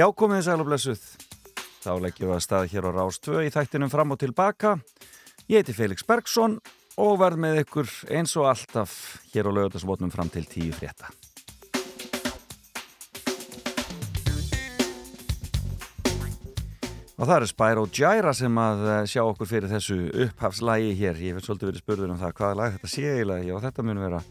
Já, 0.00 0.06
komið 0.16 0.38
þið 0.38 0.46
sæl 0.46 0.62
og 0.62 0.68
blessuð. 0.70 1.00
Þá 1.84 1.90
leggjum 2.00 2.30
við 2.30 2.32
að 2.32 2.44
staða 2.46 2.68
hér 2.72 2.86
á 2.88 2.90
Rástvö 2.94 3.40
í 3.44 3.50
þættinum 3.52 3.90
fram 3.92 4.14
og 4.14 4.18
tilbaka. 4.22 4.70
Ég 5.44 5.60
heiti 5.60 5.74
Felix 5.76 6.06
Bergsson 6.08 6.54
og 6.96 7.18
verð 7.20 7.42
með 7.44 7.58
ykkur 7.66 7.92
eins 8.16 8.32
og 8.40 8.48
alltaf 8.48 8.94
hér 9.34 9.50
á 9.52 9.56
lögutasvotnum 9.58 10.14
fram 10.14 10.32
til 10.32 10.46
tíu 10.48 10.72
frétta. 10.72 11.12
Og 17.20 17.28
það 17.28 17.36
eru 17.36 17.52
Spyro 17.52 17.86
Gyra 17.92 18.32
sem 18.32 18.56
að 18.64 18.88
eh, 18.88 19.04
sjá 19.04 19.26
okkur 19.26 19.52
fyrir 19.52 19.68
þessu 19.68 20.02
upphafslægi 20.30 20.96
hér. 20.96 21.24
Ég 21.28 21.36
hef 21.36 21.44
svolítið 21.44 21.74
verið 21.74 21.84
spurður 21.84 22.14
um 22.14 22.22
það 22.24 22.38
hvaða 22.40 22.62
lag 22.62 22.78
þetta 22.78 22.96
sé 22.96 23.10
eiginlega. 23.18 23.50
Já, 23.52 23.58
þetta 23.68 23.90
mun 23.90 24.06
vera, 24.08 24.24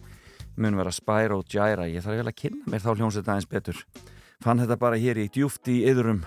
mun 0.58 0.82
vera 0.82 0.98
Spyro 0.98 1.44
Gyra. 1.46 1.92
Ég 1.94 2.02
þarf 2.02 2.24
vel 2.24 2.32
að 2.34 2.40
kynna 2.42 2.74
mér 2.74 2.88
þá 2.88 2.96
hljómsveit 2.96 3.30
aðeins 3.30 3.54
betur. 3.54 3.86
Fann 4.40 4.62
þetta 4.62 4.78
bara 4.80 4.96
hér 4.96 5.18
í 5.20 5.26
djúft 5.28 5.68
í 5.68 5.82
yðurum 5.90 6.22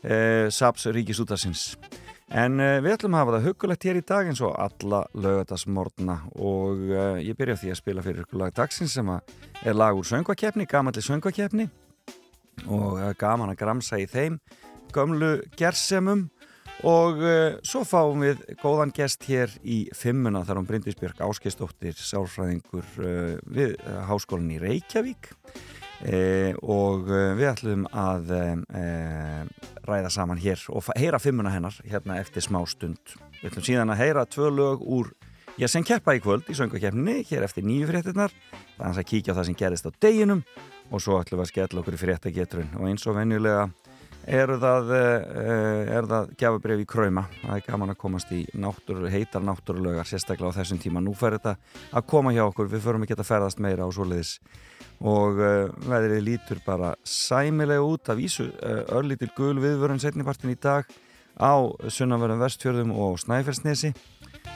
eh, 0.00 0.48
Saps 0.48 0.86
Ríkisútasins. 0.88 1.74
En 2.32 2.56
eh, 2.64 2.78
við 2.80 2.94
ætlum 2.94 3.12
að 3.12 3.20
hafa 3.20 3.34
það 3.34 3.48
hugulegt 3.50 3.84
hér 3.84 3.98
í 4.00 4.04
dag 4.08 4.30
eins 4.30 4.40
og 4.40 4.54
alla 4.56 5.02
lögadagsmórna 5.12 6.14
og 6.40 6.86
eh, 6.88 7.18
ég 7.26 7.36
byrja 7.36 7.58
því 7.60 7.74
að 7.74 7.80
spila 7.82 8.04
fyrir 8.06 8.24
ykkur 8.24 8.40
lag 8.40 8.54
dagsins 8.56 8.96
sem 8.96 9.10
er 9.12 9.76
lag 9.76 10.00
úr 10.00 10.08
söngvakefni, 10.08 10.64
gamalli 10.70 11.04
söngvakefni 11.04 11.68
og 12.72 12.96
eh, 13.02 13.12
gaman 13.20 13.52
að 13.52 13.60
gramsa 13.60 14.00
í 14.00 14.08
þeim 14.08 14.40
gömlu 14.96 15.34
gersemum 15.60 16.30
og 16.88 17.20
uh, 17.20 17.60
svo 17.62 17.84
fáum 17.86 18.24
við 18.24 18.40
góðan 18.58 18.90
gest 18.96 19.22
hér 19.28 19.52
í 19.62 19.84
fimmuna 19.94 20.40
þar 20.48 20.64
á 20.64 20.68
Bryndisbjörg 20.70 21.20
Áskistóttir 21.22 21.94
sálfræðingur 21.94 22.88
uh, 23.04 23.36
við 23.44 23.76
Háskólan 24.08 24.50
í 24.56 24.58
Reykjavík 24.58 25.30
og 26.02 27.04
við 27.38 27.44
ætlum 27.46 27.84
að 27.94 28.32
ræða 29.86 30.10
saman 30.10 30.40
hér 30.42 30.62
og 30.74 30.88
heyra 30.98 31.20
fimmuna 31.22 31.52
hennar 31.54 31.76
hérna 31.86 32.18
eftir 32.18 32.42
smá 32.42 32.60
stund. 32.66 33.14
Við 33.40 33.52
ætlum 33.52 33.66
síðan 33.68 33.94
að 33.94 34.02
heyra 34.02 34.26
tvö 34.26 34.50
lög 34.50 34.82
úr 34.82 35.12
ég 35.60 35.70
sem 35.70 35.84
keppa 35.84 36.16
í 36.16 36.22
kvöld 36.24 36.48
í 36.50 36.56
söngakefninni 36.56 37.22
hér 37.28 37.46
eftir 37.46 37.66
nýju 37.66 37.90
fréttinnar 37.90 38.34
þannig 38.78 39.02
að 39.02 39.08
kíkja 39.10 39.34
á 39.34 39.38
það 39.38 39.48
sem 39.50 39.58
gerist 39.60 39.88
á 39.88 39.90
deginum 40.02 40.42
og 40.90 41.02
svo 41.02 41.18
ætlum 41.20 41.40
við 41.40 41.46
að 41.46 41.52
skella 41.52 41.82
okkur 41.82 41.96
í 41.96 42.00
fréttagetrun. 42.02 42.70
Og 42.80 42.88
eins 42.90 43.06
og 43.06 43.16
venjulega 43.16 43.68
eru 44.26 44.58
það, 44.62 44.90
eh, 44.96 45.92
er 45.96 46.08
það 46.10 46.32
gjafabref 46.38 46.82
í 46.82 46.86
kræma 46.86 47.24
það 47.42 47.56
er 47.56 47.64
gaman 47.66 47.92
að 47.94 47.98
komast 47.98 48.32
í 48.32 48.42
náttúru, 48.54 49.10
heitar 49.10 49.42
náttúrulögar 49.42 50.06
sérstaklega 50.06 50.52
á 50.54 50.58
þessum 50.60 50.80
tíma. 50.82 51.02
Nú 51.02 51.14
fer 51.14 51.38
þetta 51.38 51.56
að 51.92 52.06
koma 52.06 52.32
hjá 52.32 52.44
okkur. 52.46 52.70
Við 52.70 52.84
förum 52.86 53.02
ekki 53.02 53.18
að 53.18 53.30
ferðast 53.30 53.58
meira 53.58 53.86
á 53.86 53.90
svoleiðis. 53.90 54.38
Og 55.02 55.38
uh, 55.42 55.68
veðrið 55.82 56.22
lítur 56.22 56.60
bara 56.64 56.94
sæmilega 57.02 57.82
út. 57.82 58.08
Af 58.08 58.18
ísu 58.22 58.46
uh, 58.50 58.84
örlítil 58.94 59.32
gul 59.36 59.58
viðvörun 59.58 60.00
setnipartin 60.00 60.54
í 60.54 60.58
dag 60.60 60.86
á 61.40 61.54
sunnanverðum 61.88 62.42
vestfjörðum 62.44 62.92
og 62.92 63.18
snæfellsnesi 63.22 63.92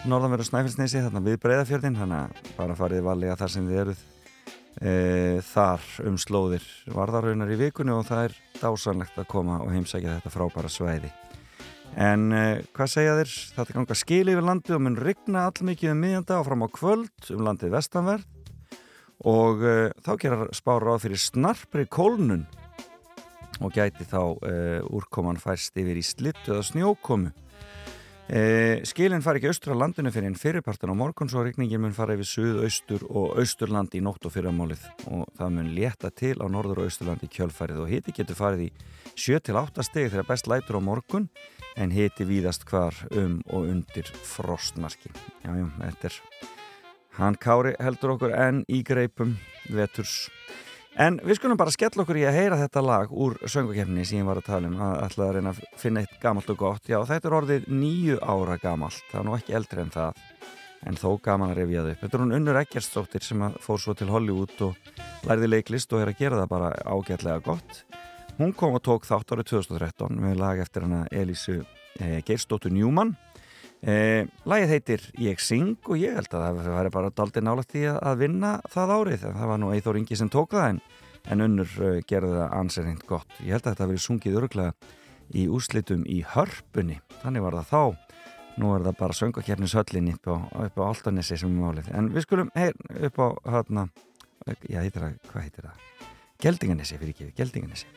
norðanverðum 0.07 0.51
snæfellsnesi 0.51 1.01
þarna 1.03 1.23
við 1.25 1.41
breyðafjörðin 1.43 1.97
þannig 1.99 2.19
að 2.27 2.53
bara 2.59 2.77
farið 2.79 3.07
valega 3.07 3.39
þar 3.41 3.53
sem 3.55 3.67
þið 3.67 3.81
eruð 3.83 4.05
e, 4.81 5.41
þar 5.47 5.85
um 6.07 6.17
slóðir 6.21 6.65
varðaraunar 6.93 7.53
í 7.53 7.59
vikunni 7.61 7.95
og 7.95 8.07
það 8.09 8.29
er 8.29 8.37
dásanlegt 8.61 9.19
að 9.21 9.29
koma 9.31 9.61
og 9.65 9.73
heimsækja 9.75 10.19
þetta 10.19 10.33
frábæra 10.35 10.73
sveiði 10.73 11.13
en 11.97 12.29
e, 12.35 12.45
hvað 12.77 12.93
segja 12.93 13.17
þér? 13.21 13.35
Þetta 13.57 13.77
ganga 13.79 13.99
skil 13.99 14.25
yfir 14.33 14.47
landi 14.49 14.77
og 14.77 14.85
mun 14.85 15.01
rigna 15.01 15.47
allmikið 15.51 15.95
um 15.95 16.03
miðjanda 16.05 16.41
og 16.41 16.49
fram 16.51 16.67
á 16.67 16.69
kvöld 16.81 17.33
um 17.35 17.47
landið 17.47 17.75
vestanverð 17.77 18.27
og 19.27 19.65
e, 19.65 19.77
þá 20.05 20.13
gerar 20.23 20.55
spára 20.57 20.97
á 20.97 21.03
fyrir 21.03 21.23
snarpri 21.23 21.89
kólnun 21.89 22.47
og 23.65 23.73
gæti 23.73 24.05
þá 24.05 24.37
úrkoman 24.93 25.39
færst 25.41 25.79
yfir 25.81 25.97
í 25.97 26.05
slittu 26.05 26.53
eða 26.53 26.67
snjókomu 26.69 27.31
E, 28.27 28.83
skilin 28.83 29.23
fari 29.23 29.39
ekki 29.39 29.53
austur 29.53 29.77
á 29.79 29.79
landinu 29.79 30.11
fyrir 30.11 30.27
en 30.27 30.39
fyrirpartin 30.39 30.91
á 30.91 30.99
morgun 30.99 31.29
svo 31.31 31.45
regningin 31.47 31.79
mun 31.79 31.95
fara 31.95 32.17
yfir 32.17 32.27
suð, 32.27 32.57
austur 32.67 33.05
og 33.07 33.37
austurland 33.39 33.95
í 33.95 34.01
nótt 34.03 34.27
og 34.27 34.35
fyrramálið. 34.35 34.83
Og 35.15 35.31
það 35.39 35.53
mun 35.55 35.71
létta 35.77 36.11
til 36.11 36.35
á 36.43 36.47
norður 36.51 36.83
og 36.83 36.91
austurland 36.91 37.23
í 37.23 37.31
kjölfarið. 37.31 37.85
Og 37.85 37.93
hiti 37.93 38.17
getur 38.17 38.39
farið 38.39 38.67
í 38.67 38.71
7-8 39.15 39.87
stegi 39.87 40.11
þegar 40.11 40.31
best 40.33 40.51
lætur 40.51 40.81
á 40.83 40.83
morgun 40.83 41.31
en 41.79 41.95
hiti 41.95 42.27
víðast 42.27 42.67
hvar 42.67 42.99
um 43.15 43.39
og 43.47 43.71
undir 43.71 44.11
frostmarki. 44.27 45.13
Jájú, 45.47 45.71
þetta 45.79 46.11
er 46.11 46.21
hann 47.21 47.39
Kári 47.41 47.77
heldur 47.81 48.17
okkur 48.17 48.35
enn 48.35 48.65
í 48.69 48.83
greipum 48.85 49.37
veturs 49.71 50.27
En 50.97 51.19
við 51.21 51.37
skulum 51.37 51.59
bara 51.61 51.73
skella 51.75 52.07
okkur 52.07 52.17
í 52.17 52.23
að 52.25 52.39
heyra 52.39 52.57
þetta 52.57 52.81
lag 52.81 53.11
úr 53.13 53.35
söngakefni 53.45 54.05
sem 54.09 54.23
ég 54.23 54.29
var 54.29 54.39
að 54.41 54.47
tala 54.47 54.71
um 54.71 54.79
að 54.81 54.95
ætla 55.05 55.27
að 55.27 55.35
reyna 55.37 55.51
að 55.53 55.59
finna 55.77 56.03
eitt 56.07 56.15
gamalt 56.23 56.53
og 56.55 56.57
gott. 56.63 56.89
Já, 56.89 56.97
þetta 57.05 57.29
er 57.29 57.37
orðið 57.37 57.67
nýju 57.69 58.17
ára 58.25 58.57
gamalt, 58.63 59.03
það 59.11 59.21
er 59.21 59.27
nú 59.29 59.35
ekki 59.37 59.57
eldri 59.59 59.83
en 59.83 59.93
það, 59.93 60.23
en 60.89 60.97
þó 61.03 61.11
gaman 61.27 61.53
að 61.53 61.61
revja 61.61 61.83
þau 61.85 61.91
upp. 61.91 62.01
Þetta 62.01 62.17
er 62.17 62.25
hún 62.25 62.35
Unnur 62.39 62.61
Eggerstóttir 62.63 63.29
sem 63.29 63.45
fór 63.67 63.85
svo 63.85 63.97
til 63.99 64.09
Hollywood 64.15 64.65
og 64.71 65.29
lærði 65.29 65.53
leiklist 65.53 65.93
og 65.93 66.01
er 66.01 66.15
að 66.15 66.25
gera 66.25 66.41
það 66.41 66.51
bara 66.55 66.73
ágætlega 66.89 67.45
gott. 67.45 67.85
Hún 68.41 68.57
kom 68.57 68.81
og 68.81 68.85
tók 68.89 69.05
þátt 69.05 69.37
árið 69.37 69.53
2013 69.53 70.17
með 70.25 70.41
lag 70.41 70.65
eftir 70.65 70.89
hana 70.89 71.05
Elísu 71.13 71.59
eh, 72.01 72.23
Geirstóttur 72.25 72.73
Njúmann 72.73 73.13
Eh, 73.83 74.27
Lægið 74.49 74.71
heitir 74.73 75.03
Ég 75.21 75.41
syng 75.43 75.77
og 75.85 75.99
ég 76.01 76.17
held 76.17 76.33
að 76.33 76.47
það 76.63 76.71
væri 76.79 76.93
bara 76.95 77.11
daldi 77.13 77.43
nálægt 77.45 77.77
í 77.77 77.85
að 77.91 78.23
vinna 78.25 78.57
það 78.73 78.95
árið 78.97 79.27
en 79.29 79.37
það 79.37 79.51
var 79.53 79.61
nú 79.63 79.73
Eithor 79.75 79.99
Ingi 80.01 80.17
sem 80.17 80.31
tók 80.33 80.57
það 80.57 80.69
en, 80.71 80.81
en 81.35 81.45
unnur 81.45 81.75
gerði 82.09 82.39
það 82.39 82.55
anserind 82.61 83.05
gott. 83.07 83.37
Ég 83.45 83.53
held 83.57 83.67
að 83.67 83.75
þetta 83.75 83.91
verið 83.93 84.07
sungið 84.07 84.41
öruglega 84.41 84.73
í 85.35 85.47
úslitum 85.51 86.05
í 86.09 86.21
hörpunni, 86.35 87.01
þannig 87.23 87.45
var 87.47 87.59
það 87.61 87.71
þá. 87.71 88.17
Nú 88.57 88.73
er 88.73 88.87
það 88.87 88.99
bara 89.01 89.17
söngakefnishöllin 89.19 90.13
upp 90.15 90.31
á, 90.33 90.37
á 90.65 90.81
Altanissi 90.87 91.37
sem 91.37 91.53
er 91.53 91.61
málið. 91.61 91.91
En 91.93 92.09
við 92.15 92.25
skulum 92.25 92.53
heyr 92.57 92.77
upp 93.11 93.21
á 93.21 93.29
hérna, 93.53 93.89
já 94.65 94.81
heitir 94.81 95.03
það, 95.03 95.19
hvað 95.29 95.45
heitir 95.45 95.69
það? 95.69 95.85
Geldinganissi 96.41 96.99
fyrir 97.01 97.13
ekki, 97.15 97.31
Geldinganissi. 97.37 97.89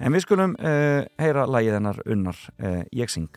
En 0.00 0.16
við 0.16 0.24
skulum 0.24 0.56
uh, 0.56 1.04
heyra 1.20 1.46
lægið 1.48 1.78
hennar 1.78 2.00
unnar 2.06 2.42
uh, 2.60 2.82
Ég 2.96 3.12
syng. 3.12 3.28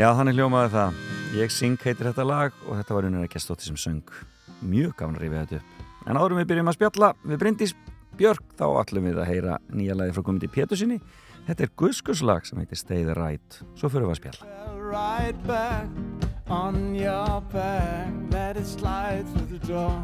Já, 0.00 0.14
þannig 0.16 0.38
hljómaði 0.38 0.68
það. 0.72 1.00
Ég 1.36 1.50
syng 1.52 1.82
heitir 1.84 2.06
þetta 2.08 2.24
lag 2.24 2.54
og 2.64 2.78
þetta 2.78 2.94
var 2.96 3.06
unnur 3.10 3.26
að 3.26 3.42
stóti 3.42 3.66
sem 3.66 3.76
söng. 3.76 4.12
Mjög 4.64 4.94
gafn 4.96 5.18
að 5.18 5.26
rifja 5.26 5.42
þetta 5.42 5.58
upp. 5.58 5.82
En 6.08 6.16
áðurum 6.16 6.40
við 6.40 6.46
byrjum 6.48 6.70
að 6.70 6.76
spjalla 6.78 7.10
við 7.20 7.40
Bryndís 7.42 7.74
Björk, 8.16 8.46
þá 8.56 8.64
ætlum 8.80 9.10
við 9.10 9.20
að 9.20 9.28
heyra 9.28 9.58
nýja 9.68 9.98
lagi 10.00 10.14
frá 10.16 10.24
komandi 10.24 10.48
Pétursinni. 10.48 10.96
Þetta 11.50 11.66
er 11.66 11.72
Guðskurslag 11.82 12.48
sem 12.48 12.62
heitir 12.62 12.80
Stay 12.80 13.04
the 13.04 13.18
Right. 13.18 13.60
Svo 13.76 13.92
fyrir 13.92 14.08
við 14.08 14.14
að 14.14 14.20
spjalla. 14.22 14.48
Right 14.80 15.44
back 15.44 16.48
on 16.48 16.94
your 16.96 17.44
back 17.52 18.08
Let 18.32 18.56
it 18.56 18.66
slide 18.66 19.28
through 19.34 19.58
the 19.58 19.66
door 19.68 20.00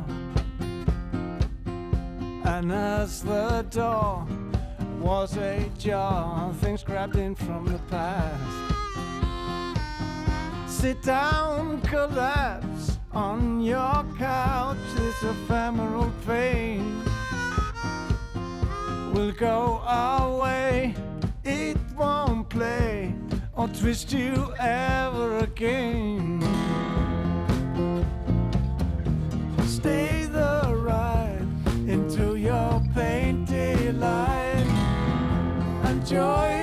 And 2.44 2.70
as 2.70 3.22
the 3.22 3.64
door 3.72 4.28
was 5.00 5.38
ajar 5.38 6.52
Things 6.60 6.84
grabbed 6.84 7.16
in 7.16 7.34
from 7.34 7.64
the 7.64 7.80
past 7.88 8.75
Sit 10.78 11.00
down, 11.02 11.80
collapse 11.80 12.98
on 13.12 13.62
your 13.62 14.04
couch. 14.18 14.76
This 14.94 15.22
ephemeral 15.22 16.12
pain 16.26 17.02
will 19.14 19.32
go 19.32 19.80
away. 19.88 20.94
It 21.44 21.78
won't 21.96 22.50
play 22.50 23.14
or 23.54 23.68
twist 23.68 24.12
you 24.12 24.52
ever 24.60 25.38
again. 25.38 26.42
Stay 29.64 30.26
the 30.26 30.74
ride 30.76 31.48
into 31.88 32.36
your 32.36 32.82
painted 32.94 33.98
life. 33.98 34.68
Enjoy 35.86 36.55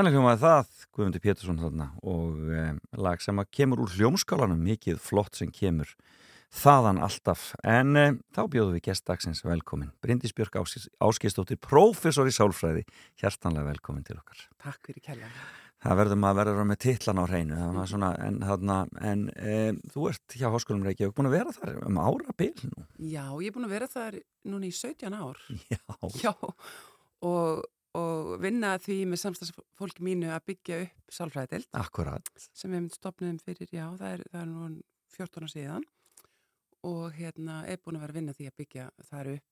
Þannig 0.00 0.14
hljómaði 0.16 0.40
það, 0.40 0.68
Guðmundur 0.96 1.20
Pétursson 1.20 1.58
þarna 1.60 1.86
og 2.08 2.36
um, 2.56 2.76
lag 3.04 3.20
sem 3.20 3.36
að 3.36 3.50
kemur 3.52 3.82
úr 3.84 3.90
hljómskálanum, 3.98 4.60
mikið 4.64 4.96
flott 5.04 5.36
sem 5.36 5.50
kemur 5.52 5.90
þaðan 6.56 7.02
alltaf. 7.04 7.42
En 7.68 7.90
um, 8.00 8.14
þá 8.32 8.38
bjóðum 8.54 8.78
við 8.78 8.86
gestdagsins 8.86 9.42
velkomin. 9.44 9.90
Bryndis 10.00 10.32
Björk 10.32 10.54
Áskistóttir, 10.56 11.58
professor 11.60 12.30
í 12.30 12.32
sálfræði, 12.32 12.86
hjertanlega 13.20 13.66
velkomin 13.66 14.06
til 14.06 14.16
okkar. 14.16 14.46
Takk 14.64 14.88
fyrir 14.88 15.04
kella. 15.10 15.28
Það 15.84 16.00
verður 16.00 16.20
maður 16.22 16.40
að 16.40 16.56
vera 16.56 16.70
með 16.70 16.80
titlan 16.86 17.20
á 17.20 17.24
hreinu, 17.26 17.58
svona, 17.90 18.10
en, 18.24 18.38
þarna, 18.48 18.78
en 19.10 19.26
um, 19.34 19.82
þú 19.92 20.06
ert 20.14 20.38
hjá 20.40 20.46
Háskólum 20.54 20.86
Reykjavík 20.88 21.18
búin 21.18 21.28
að 21.28 21.36
vera 21.36 21.52
þar 21.58 21.76
um 21.90 22.00
ára 22.00 22.38
bil 22.40 22.54
nú. 22.70 22.86
Já, 22.96 23.26
ég 23.36 23.52
er 23.52 23.58
búin 23.58 23.68
að 23.68 23.76
vera 23.76 23.90
þar 23.92 24.16
núna 24.48 24.70
í 24.70 24.72
17 24.80 25.20
ár. 25.20 25.44
Já. 25.68 25.84
Já, 26.24 26.32
og 27.28 27.60
og 27.98 28.34
vinna 28.42 28.76
því 28.78 28.98
með 29.10 29.22
samstagsfólki 29.24 30.04
mínu 30.06 30.30
að 30.30 30.44
byggja 30.52 30.80
upp 30.86 31.14
sálfræðild 31.16 31.70
Akkurat. 31.78 32.28
Sem 32.36 32.74
við 32.74 32.90
stopnum 32.94 33.38
fyrir, 33.42 33.70
já, 33.74 33.86
það 33.98 34.12
er, 34.16 34.26
það 34.30 34.42
er 34.42 34.50
nú 34.50 34.68
14 35.16 35.40
ára 35.40 35.52
síðan. 35.54 35.88
Og 36.86 37.16
hérna 37.16 37.62
er 37.68 37.80
búin 37.82 37.98
að 37.98 38.06
vera 38.06 38.14
að 38.14 38.20
vinna 38.20 38.36
því 38.36 38.46
að 38.48 38.60
byggja 38.62 38.84
það 39.10 39.32
upp 39.34 39.48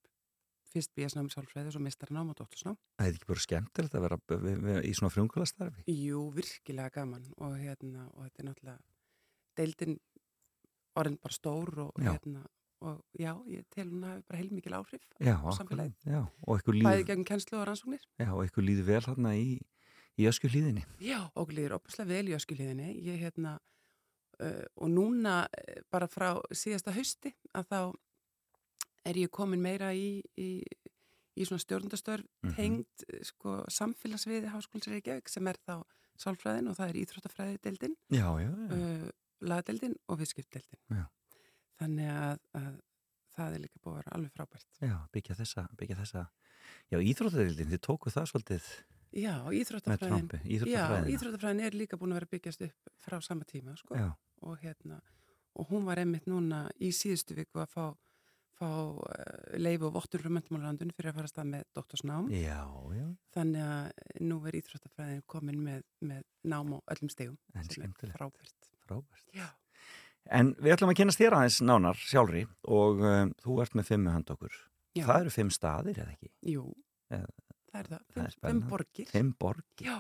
fyrst 0.69 0.93
bíasnámi 0.97 1.33
sálfræði 1.33 1.71
og 1.71 1.75
svo 1.75 1.83
mistarnám 1.85 2.31
og 2.33 2.37
dóttursnám 2.39 2.77
Það 2.99 3.07
er 3.07 3.15
ekki 3.17 3.29
bara 3.31 3.45
skemmtilegt 3.45 3.95
að 3.97 4.05
vera 4.05 4.83
í 4.85 4.93
svona 4.97 5.13
frumkvælastarfi? 5.15 5.85
Jú, 5.89 6.27
virkilega 6.37 6.93
gaman 6.99 7.25
og 7.41 7.57
hérna, 7.57 8.05
og 8.13 8.27
þetta 8.27 8.43
er 8.43 8.49
náttúrulega 8.51 8.79
deildin 9.59 9.97
orðin 10.99 11.21
bara 11.23 11.37
stór 11.37 11.73
og 11.87 12.03
hérna 12.03 12.45
og 12.81 12.99
já, 13.19 13.33
ég 13.51 13.65
tel 13.75 13.89
hún 13.91 14.05
að 14.07 14.21
bara 14.29 14.39
heilmikil 14.39 14.75
áhrif 14.79 15.07
já, 15.19 15.35
á 15.35 15.51
samfélagi 15.57 15.95
bæði 16.87 17.07
gegn 17.09 17.25
kennslu 17.27 17.59
og 17.59 17.67
rannsóknir. 17.67 18.05
Já, 18.21 18.29
og 18.31 18.45
eitthvað 18.45 18.69
líður 18.69 18.87
vel 18.87 19.01
hérna 19.09 19.33
í, 19.35 19.49
í 20.19 20.29
öskuhlýðinni 20.31 20.85
Já, 21.03 21.19
og 21.35 21.55
líður 21.55 21.79
opuslega 21.79 22.13
vel 22.13 22.31
í 22.31 22.37
öskuhlýðinni 22.39 22.93
ég 23.03 23.19
hérna 23.25 23.57
uh, 24.39 24.65
og 24.79 24.93
núna 24.95 25.41
uh, 25.47 25.81
bara 25.91 26.11
frá 26.11 26.31
síðasta 26.55 26.95
hausti 26.95 27.35
að 27.59 27.73
þá 27.73 27.81
er 29.11 29.21
ég 29.25 29.35
komin 29.35 29.63
meira 29.65 29.91
í, 29.97 30.23
í, 30.39 30.63
í 31.35 31.49
svona 31.49 31.65
stjórnundastörf 31.65 32.23
mm 32.23 32.51
-hmm. 32.51 32.57
tengd 32.57 33.07
uh, 33.11 33.23
sko, 33.27 33.59
samfélagsviði 33.75 34.55
háskólinsreikjauk 34.55 35.29
sem 35.29 35.51
er 35.51 35.59
þá 35.67 35.83
sálfræðin 36.19 36.71
og 36.71 36.79
það 36.79 36.89
er 36.89 37.03
íþróttafræði 37.03 37.63
deildin 37.63 37.95
uh, 38.15 39.09
lagdeildin 39.41 39.99
og 40.07 40.23
viðskiptdeildin 40.23 40.83
Já 40.95 41.07
þannig 41.79 42.13
að, 42.13 42.45
að 42.61 42.69
það 43.39 43.57
er 43.57 43.65
líka 43.65 43.83
búið 43.83 43.95
að 43.95 43.99
vera 44.03 44.15
alveg 44.19 44.37
frábært. 44.37 44.69
Já, 44.83 44.95
byggja 45.15 45.39
þessa, 45.39 45.67
byggja 45.79 45.99
þessa. 46.03 46.29
Já, 46.93 46.99
íþróttafræðin, 47.01 47.73
þið 47.73 47.85
tóku 47.87 48.13
það 48.13 48.31
svolítið 48.33 48.71
Já, 49.17 49.35
íþróttafræðin. 49.57 50.27
Já, 50.69 50.83
íþróttafræðin 51.09 51.63
er 51.65 51.77
líka 51.77 51.97
búin 52.01 52.13
að 52.13 52.21
vera 52.21 52.33
byggjast 52.35 52.67
upp 52.67 52.91
frá 53.01 53.17
sama 53.25 53.47
tíma, 53.49 53.77
sko. 53.79 53.97
Og 54.45 54.61
hérna, 54.61 54.99
og 55.57 55.71
hún 55.73 55.87
var 55.89 56.01
einmitt 56.03 56.29
núna 56.29 56.67
í 56.77 56.91
síðustu 56.95 57.37
viku 57.39 57.63
að 57.63 57.73
fá, 57.73 57.87
fá 58.59 58.69
uh, 58.69 58.99
leifu 59.57 59.89
og 59.89 59.97
vottur 59.97 60.23
frá 60.23 60.31
Möntumálarlandun 60.35 60.93
fyrir 60.97 61.13
að 61.13 61.23
fara 61.23 61.33
stað 61.33 61.49
með 61.55 61.65
doktorsnám. 61.79 62.29
Já, 62.37 62.61
já. 62.99 63.07
Þannig 63.39 63.71
að 63.71 64.21
nú 64.29 64.41
er 64.51 64.61
íþróttafræðin 64.61 65.25
komin 65.35 65.65
með, 65.65 65.87
með 66.05 66.29
nám 66.53 66.77
og 66.77 66.95
öllum 66.95 67.13
stegum. 67.15 67.41
En 67.57 67.73
skemmtilegt. 67.73 68.19
Frábært. 68.19 68.71
Frábært. 68.85 69.33
Já. 69.33 69.49
En 70.29 70.53
við 70.61 70.75
ætlum 70.75 70.93
að 70.93 70.99
kynast 71.01 71.21
þér 71.23 71.39
aðeins 71.39 71.61
nánar 71.65 72.01
sjálfri 72.03 72.45
og 72.69 73.01
um, 73.01 73.33
þú 73.45 73.61
ert 73.65 73.77
með 73.79 73.89
fimm 73.93 74.11
hand 74.13 74.31
okkur. 74.35 74.55
Já. 74.99 75.05
Það 75.07 75.21
eru 75.23 75.33
fimm 75.33 75.51
staðir, 75.55 76.01
eða 76.03 76.15
ekki? 76.15 76.31
Jú, 76.53 76.65
Eða, 77.09 77.29
það 77.71 77.81
er 77.81 77.91
það. 77.93 78.07
Það 78.15 78.25
er 78.27 78.39
fimm 78.43 78.63
borgir. 78.69 79.11
Fimm 79.13 79.35
borgir. 79.41 79.89
Já. 79.89 79.99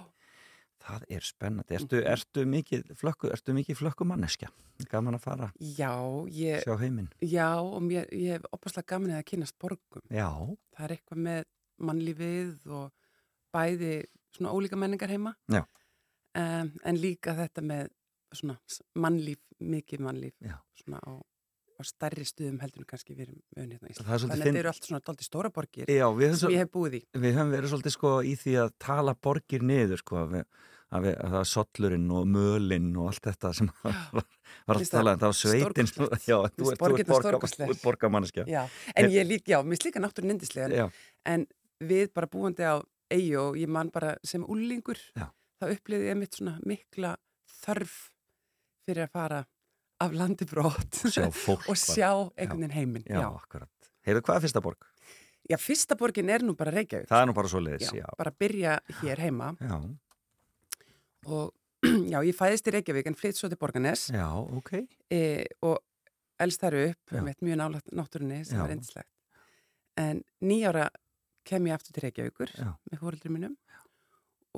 Það 0.88 1.04
er 1.16 1.24
spennandi. 1.26 1.74
Ertu, 1.74 2.00
ertu 2.06 2.44
mikið 2.48 2.92
flökku, 3.00 3.30
ertu 3.34 3.54
mikið 3.56 3.78
flökku 3.80 4.06
manneskja? 4.06 4.50
Gaman 4.92 5.18
að 5.18 5.24
fara? 5.24 5.48
Já, 5.58 5.90
ég... 6.30 6.62
Sjá 6.62 6.76
heiminn? 6.78 7.08
Já, 7.24 7.48
og 7.58 7.80
mér, 7.82 8.06
ég 8.14 8.36
hef 8.38 8.46
opaslega 8.54 8.94
gaman 8.94 9.16
að 9.18 9.24
kynast 9.32 9.56
borgum. 9.60 10.04
Já. 10.14 10.28
Það 10.76 10.84
er 10.86 10.94
eitthvað 10.94 11.22
með 11.26 11.42
mannlífið 11.88 12.72
og 12.78 12.92
bæði 13.54 13.92
svona 14.36 14.54
ólíka 14.54 14.78
menningar 14.78 15.10
heima. 15.12 15.34
Já. 15.50 15.64
Um, 16.38 16.70
en 16.86 17.00
líka 17.00 17.34
þetta 17.34 17.64
með 17.64 17.90
svona 18.36 18.58
mannlíf, 18.98 19.40
mikið 19.60 20.00
mannlíf 20.04 20.34
Já. 20.44 20.58
svona 20.82 21.00
á 21.04 21.12
á 21.78 21.82
stærri 21.86 22.24
stuðum 22.26 22.56
heldur 22.58 22.82
en 22.82 22.88
kannski 22.90 23.14
við 23.14 23.28
erum 23.28 23.36
hérna 23.54 23.86
í 23.86 23.92
Ísland. 23.94 24.08
Þannig 24.08 24.32
að 24.34 24.40
þetta 24.42 24.60
eru 24.62 24.70
allt 24.72 24.86
svona 24.88 25.00
daldi 25.06 25.26
stóra 25.26 25.50
borgir 25.54 25.86
Já, 25.92 26.06
sem 26.40 26.50
ég 26.50 26.64
hef 26.64 26.72
búið 26.74 26.96
í. 26.98 27.02
við 27.14 27.36
höfum 27.38 27.52
verið 27.54 27.70
svolítið 27.72 27.94
sko 27.94 28.10
í 28.26 28.32
því 28.40 28.54
að 28.64 28.72
tala 28.82 29.14
borgir 29.14 29.62
niður 29.62 30.02
sko 30.02 30.18
að, 30.18 30.32
við, 30.32 30.48
að, 30.90 31.06
við, 31.06 31.14
að 31.22 31.36
það 31.36 31.38
er 31.44 31.50
sollurinn 31.52 32.08
og 32.18 32.26
mölinn 32.34 32.90
og 32.98 33.06
allt 33.12 33.28
þetta 33.30 33.52
sem 33.60 33.70
var, 33.84 34.26
var 34.66 34.80
að 34.82 34.90
tala 34.90 35.14
um 35.14 35.22
það 35.22 35.30
var 35.30 35.38
sveitin 35.38 35.90
stórkostlegt. 35.92 36.28
Já, 36.32 36.38
þú 36.58 36.72
ert- 36.72 36.82
borgirnar 36.82 37.30
borga- 37.86 38.66
en 38.98 39.10
ég 39.14 39.30
lík, 39.30 39.46
já, 39.46 39.62
mér 39.62 39.78
slíka 39.78 40.02
náttúrulega 40.02 40.34
nindislega 40.34 40.90
en 41.30 41.46
við 41.78 42.10
bara 42.10 42.26
búandi 42.26 42.66
á 42.66 42.82
eigi 43.14 43.36
og 43.38 43.54
ég 43.56 43.70
man 43.70 43.94
bara 43.94 44.16
sem 44.26 44.42
úlingur 44.42 44.98
Já. 45.14 45.30
þá 45.62 45.70
upplýði 45.78 46.10
ég 46.10 46.18
mitt 46.18 46.34
svona 46.34 46.58
mikla 46.66 47.14
þörf 47.62 48.10
fyrir 48.88 49.06
að 49.06 49.14
fara 49.14 49.40
af 50.04 50.12
landi 50.14 50.46
brott 50.48 51.00
sjá 51.10 51.26
og 51.70 51.74
sjá 51.78 52.10
einhvern 52.38 52.62
veginn 52.64 52.76
heiminn. 52.76 53.06
Já, 53.08 53.20
Já. 53.24 53.28
akkurat 53.34 53.90
Heyrðu, 54.08 54.24
hvað 54.24 54.38
er 54.40 54.44
fyrsta 54.46 54.62
borg? 54.64 54.86
já, 55.48 55.56
fyrsta 55.60 55.96
borgin 55.96 56.28
er 56.32 56.42
nú 56.44 56.52
bara 56.56 56.72
Reykjavík. 56.74 57.08
Það 57.08 57.22
er 57.22 57.28
nú 57.30 57.34
bara 57.36 57.48
svo 57.48 57.60
leiðis, 57.64 57.90
já, 57.92 58.02
já 58.02 58.08
bara 58.20 58.32
byrja 58.42 58.78
hér 59.02 59.22
heima 59.24 59.52
Já, 59.60 59.78
og 61.28 61.52
já, 62.12 62.18
ég 62.26 62.34
fæðist 62.36 62.68
í 62.68 62.74
Reykjavík 62.74 63.06
en 63.10 63.16
flytt 63.18 63.38
svo 63.38 63.48
til 63.52 63.58
Borganes 63.60 64.08
já, 64.12 64.26
ok 64.34 64.72
e, 65.14 65.20
og 65.62 65.78
elst 66.42 66.62
þar 66.62 66.76
upp 66.84 67.12
Já. 67.14 67.20
með 67.26 67.40
mjög 67.48 67.58
nálægt 67.60 67.92
náttúrunni 67.98 68.40
sem 68.46 68.60
var 68.60 68.70
eindislegt. 68.74 69.10
En 69.98 70.20
nýjára 70.46 70.84
kem 71.48 71.66
ég 71.66 71.74
aftur 71.74 71.96
til 71.96 72.04
Reykjavíkur 72.06 72.52
með 72.62 73.00
fóröldur 73.00 73.32
mínum 73.34 73.56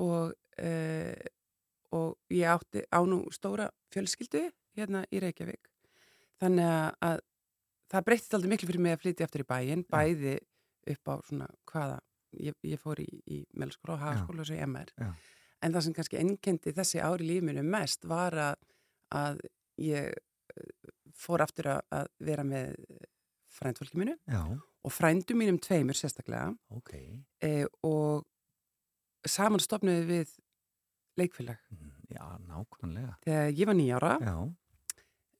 og, 0.01 0.35
e, 0.61 0.71
og 1.97 2.15
ég 2.33 2.47
átti 2.51 2.85
á 2.87 2.99
nú 3.07 3.23
stóra 3.33 3.69
fjölskyldu 3.93 4.45
hérna 4.77 5.03
í 5.11 5.21
Reykjavík. 5.23 5.67
Þannig 6.41 6.69
að, 6.71 6.87
að 7.09 7.19
það 7.91 8.07
breyttist 8.07 8.37
aldrei 8.37 8.53
miklu 8.53 8.71
fyrir 8.71 8.85
mig 8.85 8.95
að 8.95 9.03
flytja 9.03 9.27
aftur 9.27 9.43
í 9.43 9.49
bæinn, 9.51 9.85
bæði 9.91 10.37
upp 10.93 11.11
á 11.11 11.15
svona 11.27 11.49
hvaða, 11.69 11.99
ég, 12.39 12.57
ég 12.65 12.81
fór 12.81 13.03
í, 13.03 13.09
í 13.27 13.43
meðlaskóla 13.53 13.97
og 13.97 14.03
hagaskóla 14.05 14.45
og 14.45 14.49
svo 14.49 14.57
í 14.57 14.65
MR. 14.65 14.93
Já. 14.97 15.11
En 15.61 15.75
það 15.75 15.85
sem 15.85 15.95
kannski 15.97 16.21
enkendi 16.21 16.73
þessi 16.73 17.03
ári 17.05 17.27
lífinu 17.27 17.63
mest 17.67 18.07
var 18.09 18.37
að, 18.49 18.63
að 19.13 19.43
ég 19.81 20.09
eh, 20.09 20.91
fór 21.17 21.43
aftur 21.45 21.69
að, 21.75 21.83
að 21.93 22.09
vera 22.31 22.45
með 22.47 22.73
frændfólki 23.51 23.99
mínu 23.99 24.15
Já, 24.31 24.41
og 24.83 24.93
frændu 24.93 25.35
mínum 25.37 25.59
tveimur 25.61 25.97
sérstaklega 25.97 26.53
ok 26.71 26.93
e, 27.43 27.51
og 27.85 28.23
saman 29.27 29.61
stopnuði 29.61 30.05
við 30.07 30.35
leikfélag. 31.19 31.59
Mm, 31.71 31.91
Já, 32.11 32.23
nákvæmlega. 32.47 33.13
Þegar 33.25 33.51
ég 33.55 33.69
var 33.69 33.77
nýjára, 33.79 34.13
Já, 34.21 34.35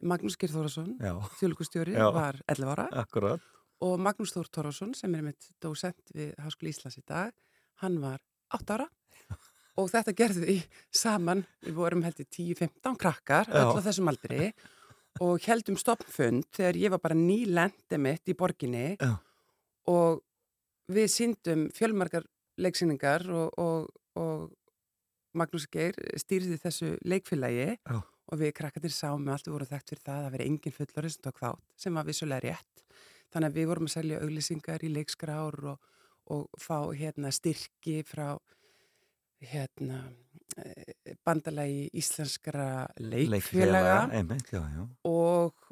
Magnús 0.02 0.38
Geir 0.40 0.52
Þórasson, 0.54 0.96
Já. 1.00 2.08
var 2.16 2.40
11 2.50 2.72
ára. 2.74 2.88
Akkurat. 3.04 3.42
Og 3.82 4.00
Magnús 4.00 4.34
Þór 4.34 4.50
Þórasson 4.50 4.96
sem 4.96 5.16
er 5.16 5.22
mitt 5.26 5.48
dósent 5.62 6.14
við 6.16 6.34
Háskóli 6.42 6.70
Íslands 6.74 6.98
í 6.98 7.04
dag, 7.08 7.34
hann 7.82 8.00
var 8.02 8.20
8 8.54 8.76
ára. 8.78 8.88
Og 9.80 9.88
þetta 9.90 10.14
gerðu 10.14 10.46
við 10.46 10.66
saman, 10.92 11.46
við 11.64 11.74
vorum 11.78 12.04
heldur 12.04 12.26
10-15 12.28 12.98
krakkar, 13.00 13.48
öll 13.50 13.78
á 13.78 13.80
þessum 13.82 14.10
aldri. 14.12 14.52
Og 15.24 15.40
heldum 15.48 15.78
stoppfund 15.80 16.46
þegar 16.56 16.78
ég 16.80 16.92
var 16.94 17.00
bara 17.04 17.16
nýlendi 17.18 17.98
mitt 18.00 18.28
í 18.32 18.36
borginni. 18.38 18.98
Já. 19.00 19.16
og 19.92 20.22
við 20.92 21.08
síndum 21.10 21.70
fjölmarkar 21.74 22.24
leiksýningar 22.62 23.24
og, 23.32 23.58
og, 23.58 23.88
og 24.20 24.52
Magnús 25.38 25.68
Geir 25.72 25.96
stýrði 26.20 26.58
þessu 26.60 26.96
leikfélagi 27.08 27.68
Já. 27.78 27.98
og 28.02 28.40
við 28.42 28.54
krakkarnir 28.58 28.94
sáum 28.96 29.24
með 29.24 29.38
allt 29.38 29.48
við 29.48 29.56
vorum 29.56 29.72
þekkt 29.72 29.94
fyrir 29.94 30.06
það 30.08 30.26
að 30.26 30.34
vera 30.36 30.48
engin 30.50 30.76
fullorinn 30.76 31.14
sem 31.14 31.26
tók 31.28 31.42
þátt 31.42 31.84
sem 31.86 32.00
var 32.00 32.08
vissulega 32.08 32.46
rétt. 32.48 32.86
Þannig 33.32 33.52
að 33.52 33.60
við 33.60 33.70
vorum 33.72 33.88
að 33.88 33.94
selja 33.96 34.24
auglýsingar 34.26 34.84
í 34.84 34.92
leikskrár 34.92 35.60
og, 35.72 35.94
og 36.36 36.60
fá 36.60 36.78
hérna 36.92 37.32
styrki 37.32 38.02
frá 38.08 38.34
hérna 39.42 40.04
eh, 40.58 41.16
bandalagi 41.26 41.88
íslenskra 41.98 42.88
leikfélaga 43.00 44.10
já. 44.12 44.84
og, 45.08 45.72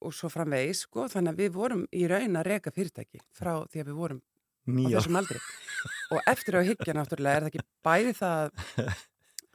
og 0.00 0.14
svo 0.14 0.30
framvegis 0.32 0.86
sko, 0.86 1.06
þannig 1.12 1.34
að 1.34 1.42
við 1.44 1.52
vorum 1.54 1.84
í 1.94 2.06
raun 2.10 2.40
að 2.40 2.48
reka 2.50 2.72
fyrirtæki 2.74 3.22
frá 3.36 3.60
því 3.70 3.84
að 3.84 3.92
við 3.92 4.00
vorum 4.00 4.22
á 4.22 4.74
Nýja. 4.74 4.96
þessum 4.98 5.20
aldri 5.20 5.38
og 6.12 6.20
eftir 6.30 6.58
á 6.58 6.62
higgja 6.66 6.94
náttúrulega 6.96 7.36
er 7.40 7.46
það 7.46 7.52
ekki 7.52 7.64
bæði 7.86 8.12
það 8.18 8.58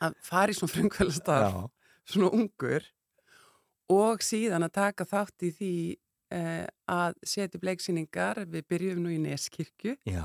að 0.08 0.17
fara 0.25 0.51
í 0.53 0.58
svona 0.58 0.74
frumkvælastarf 0.75 1.58
Já, 1.58 1.67
svona 2.13 2.31
ungur 2.38 2.88
og 3.91 4.24
síðan 4.24 4.65
að 4.67 4.75
taka 4.79 5.08
þátt 5.08 5.46
í 5.48 5.51
því 5.58 5.74
eh, 6.31 6.65
að 6.88 7.17
setja 7.27 7.60
upp 7.60 7.65
leiksýningar. 7.67 8.46
Við 8.48 8.67
byrjum 8.72 9.01
nú 9.03 9.12
í 9.12 9.17
Neskirkju. 9.20 9.98
Já, 10.08 10.24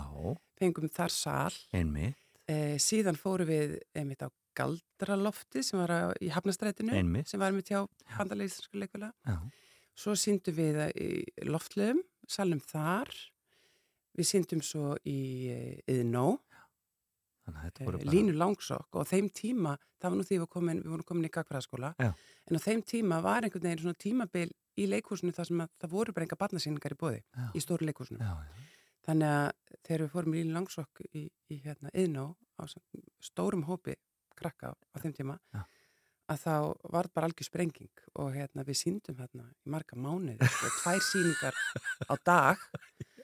fengum 0.61 0.87
þar 0.95 1.11
sal. 1.11 1.57
Einmitt, 1.75 2.21
eh, 2.47 2.77
síðan 2.79 3.19
fórum 3.19 3.51
við 3.51 3.81
einmitt 3.99 4.23
á 4.23 4.31
Galdralofti 4.57 5.63
sem 5.67 5.81
var 5.83 5.93
á, 5.93 6.01
í 6.23 6.31
Hafnastrætinu 6.33 6.95
Einmitt. 6.97 7.29
sem 7.29 7.41
var 7.43 7.51
einmitt 7.53 7.69
hjá 7.69 7.83
bandalegisnsku 8.17 8.79
leikula 8.81 9.11
já, 9.27 9.37
svo 9.93 10.15
síndum 10.17 10.57
við 10.57 10.79
í 10.97 11.09
loftlegum 11.45 12.01
salum 12.31 12.63
þar 12.65 13.11
við 14.17 14.31
síndum 14.31 14.63
svo 14.65 14.97
í 15.05 15.19
Yðnó 15.87 16.29
Eh, 17.47 17.85
bara 17.85 17.99
línu 18.03 18.35
langsokk. 18.35 18.97
Og 18.99 19.07
þeim 19.07 19.29
tíma, 19.31 19.77
það 20.01 20.11
var 20.11 20.19
nú 20.19 20.25
því 20.27 20.39
við, 20.41 20.49
komin, 20.51 20.81
við 20.83 20.95
vorum 20.95 21.07
komin 21.07 21.29
í 21.29 21.33
gagfræðaskóla, 21.37 21.93
en 22.03 22.59
á 22.59 22.61
þeim 22.65 22.83
tíma 22.83 23.21
var 23.23 23.47
einhvern 23.47 23.69
veginn 23.69 23.85
svona 23.85 24.01
tímabil 24.03 24.49
í 24.77 24.89
leikhúsinu 24.91 25.35
þar 25.37 25.49
sem 25.51 25.63
að 25.63 25.71
það 25.83 25.95
voru 25.95 26.17
bara 26.17 26.27
enga 26.27 26.41
barnasýningar 26.41 26.97
í 26.97 26.99
bóði 26.99 27.23
Já. 27.23 27.47
í 27.55 27.63
stóru 27.63 27.87
leikhúsinu. 27.87 28.19
Já, 28.19 28.35
já, 28.43 28.83
Þannig 29.07 29.31
að 29.31 29.79
þegar 29.87 30.03
við 30.03 30.13
fórum 30.17 30.35
í 30.35 30.43
línu 30.43 30.57
langsokk 30.57 31.03
í, 31.15 31.23
í 31.55 31.61
hérna 31.63 31.95
Yðnó 31.95 32.27
á 32.59 32.63
stórum 33.23 33.63
hópi 33.71 33.95
krakka 34.35 34.75
á 34.75 34.97
þeim 34.99 35.15
tíma, 35.15 35.39
að 36.27 36.43
þá 36.43 36.55
var 36.91 37.09
bara 37.15 37.31
algjör 37.31 37.47
sprenging. 37.47 37.93
Og 38.19 38.35
hérna 38.35 38.67
við 38.67 38.81
síndum 38.83 39.21
hérna 39.23 39.47
í 39.63 39.71
marga 39.71 39.95
mánuði, 39.95 40.51
tvær 40.83 40.99
síningar 41.13 41.55
á 42.11 42.15
dag 42.27 42.59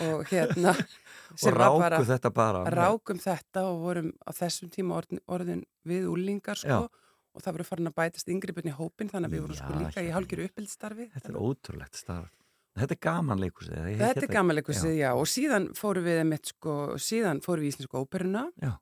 og 0.00 0.24
hérna 0.30 0.72
og 1.32 1.38
sem 1.38 1.54
var 1.54 1.60
ráku 1.68 1.78
bara 1.84 1.98
þetta 2.08 2.30
bara 2.34 2.62
rákum 2.74 3.18
þetta 3.22 3.62
og 3.70 3.80
vorum 3.84 4.12
á 4.26 4.30
þessum 4.34 4.70
tíma 4.74 4.96
orðin, 5.00 5.20
orðin 5.30 5.64
við 5.86 6.08
úlingar 6.10 6.58
sko 6.58 6.68
Já. 6.68 6.88
og 7.34 7.42
það 7.44 7.52
voru 7.58 7.64
farin 7.68 7.90
að 7.92 7.96
bætast 8.00 8.28
yngri 8.34 8.54
byrni 8.56 8.74
hópin 8.74 9.10
þannig 9.12 9.30
að 9.30 9.36
við 9.36 9.44
vorum 9.46 9.60
sko 9.60 9.72
Já, 9.74 9.78
líka 9.84 10.02
í 10.02 10.10
hálgiru 10.14 10.48
uppbyldstarfi 10.48 11.06
Þetta 11.14 11.30
er 11.34 11.38
ótrúlegt 11.38 12.00
starf 12.00 12.32
Þetta 12.74 12.96
er 12.96 13.02
gaman 13.06 13.38
leikusið 13.38 13.74
eða 13.78 13.90
ég- 13.92 13.98
Þetta 14.00 14.10
er 14.18 14.24
hérna- 14.24 14.34
gamanleikusið, 14.34 14.94
já. 14.98 15.10
og 15.14 15.26
síðan 15.30 15.68
fórum 15.78 16.02
við 16.08 16.16
einmitt, 16.24 16.48
sko, 16.50 16.72
síðan 16.98 17.38
fórum 17.44 17.62
við 17.62 17.68
í 17.68 17.70
Íslensku 17.70 18.00
óperuna 18.02 18.48
Já. 18.58 18.72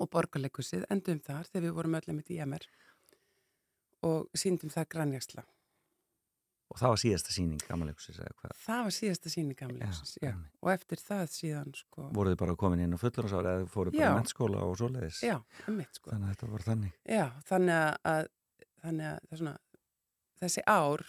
og 0.00 0.08
borgarleikusið, 0.14 0.86
endum 0.88 1.20
þar 1.20 1.44
þegar 1.50 1.66
við 1.66 1.74
vorum 1.76 1.98
öll 1.98 2.08
einmitt 2.08 2.30
í 2.32 2.38
MR 2.40 2.64
og 4.06 4.30
síndum 4.32 4.72
það 4.72 4.88
grænjagsla. 4.94 5.44
Og 6.72 6.80
það 6.80 6.90
var 6.92 7.00
síðasta 7.02 7.32
síning 7.36 7.60
gaman 7.68 7.88
leikusið 7.92 8.16
eða 8.24 8.34
hvað 8.40 8.54
Það 8.66 8.80
var 8.86 8.94
síðasta 8.96 9.30
síni 9.32 9.54
gamanleikusið, 9.58 10.16
já, 10.24 10.30
einmitt. 10.32 10.54
og 10.62 10.70
eftir 10.72 11.02
það 11.06 11.26
síðan, 11.36 11.74
sko, 11.78 12.06
Voruð 12.16 12.34
þið 12.34 12.40
bara 12.42 12.56
komin 12.62 12.82
inn 12.82 12.96
á 12.96 12.98
fullurasári 12.98 13.52
eða 13.52 13.68
fóruð 13.70 13.94
bara 13.94 14.02
Já. 14.02 14.10
í 14.10 14.16
mennskóla 14.18 14.64
og 14.66 14.74
svoleiðis 14.80 15.20
já, 15.22 15.36
sko. 15.94 16.10
Þannig 16.10 16.26
að 16.26 16.32
þetta 16.34 16.50
var 16.56 16.66
þannig 16.66 16.98
Já, 17.06 17.26
þannig 17.52 17.78
að, 18.10 18.26
þannig 18.82 19.06
að 19.12 19.20
það 19.30 19.40
svona, 19.42 19.54
þessi 20.42 20.64
ár 20.68 21.04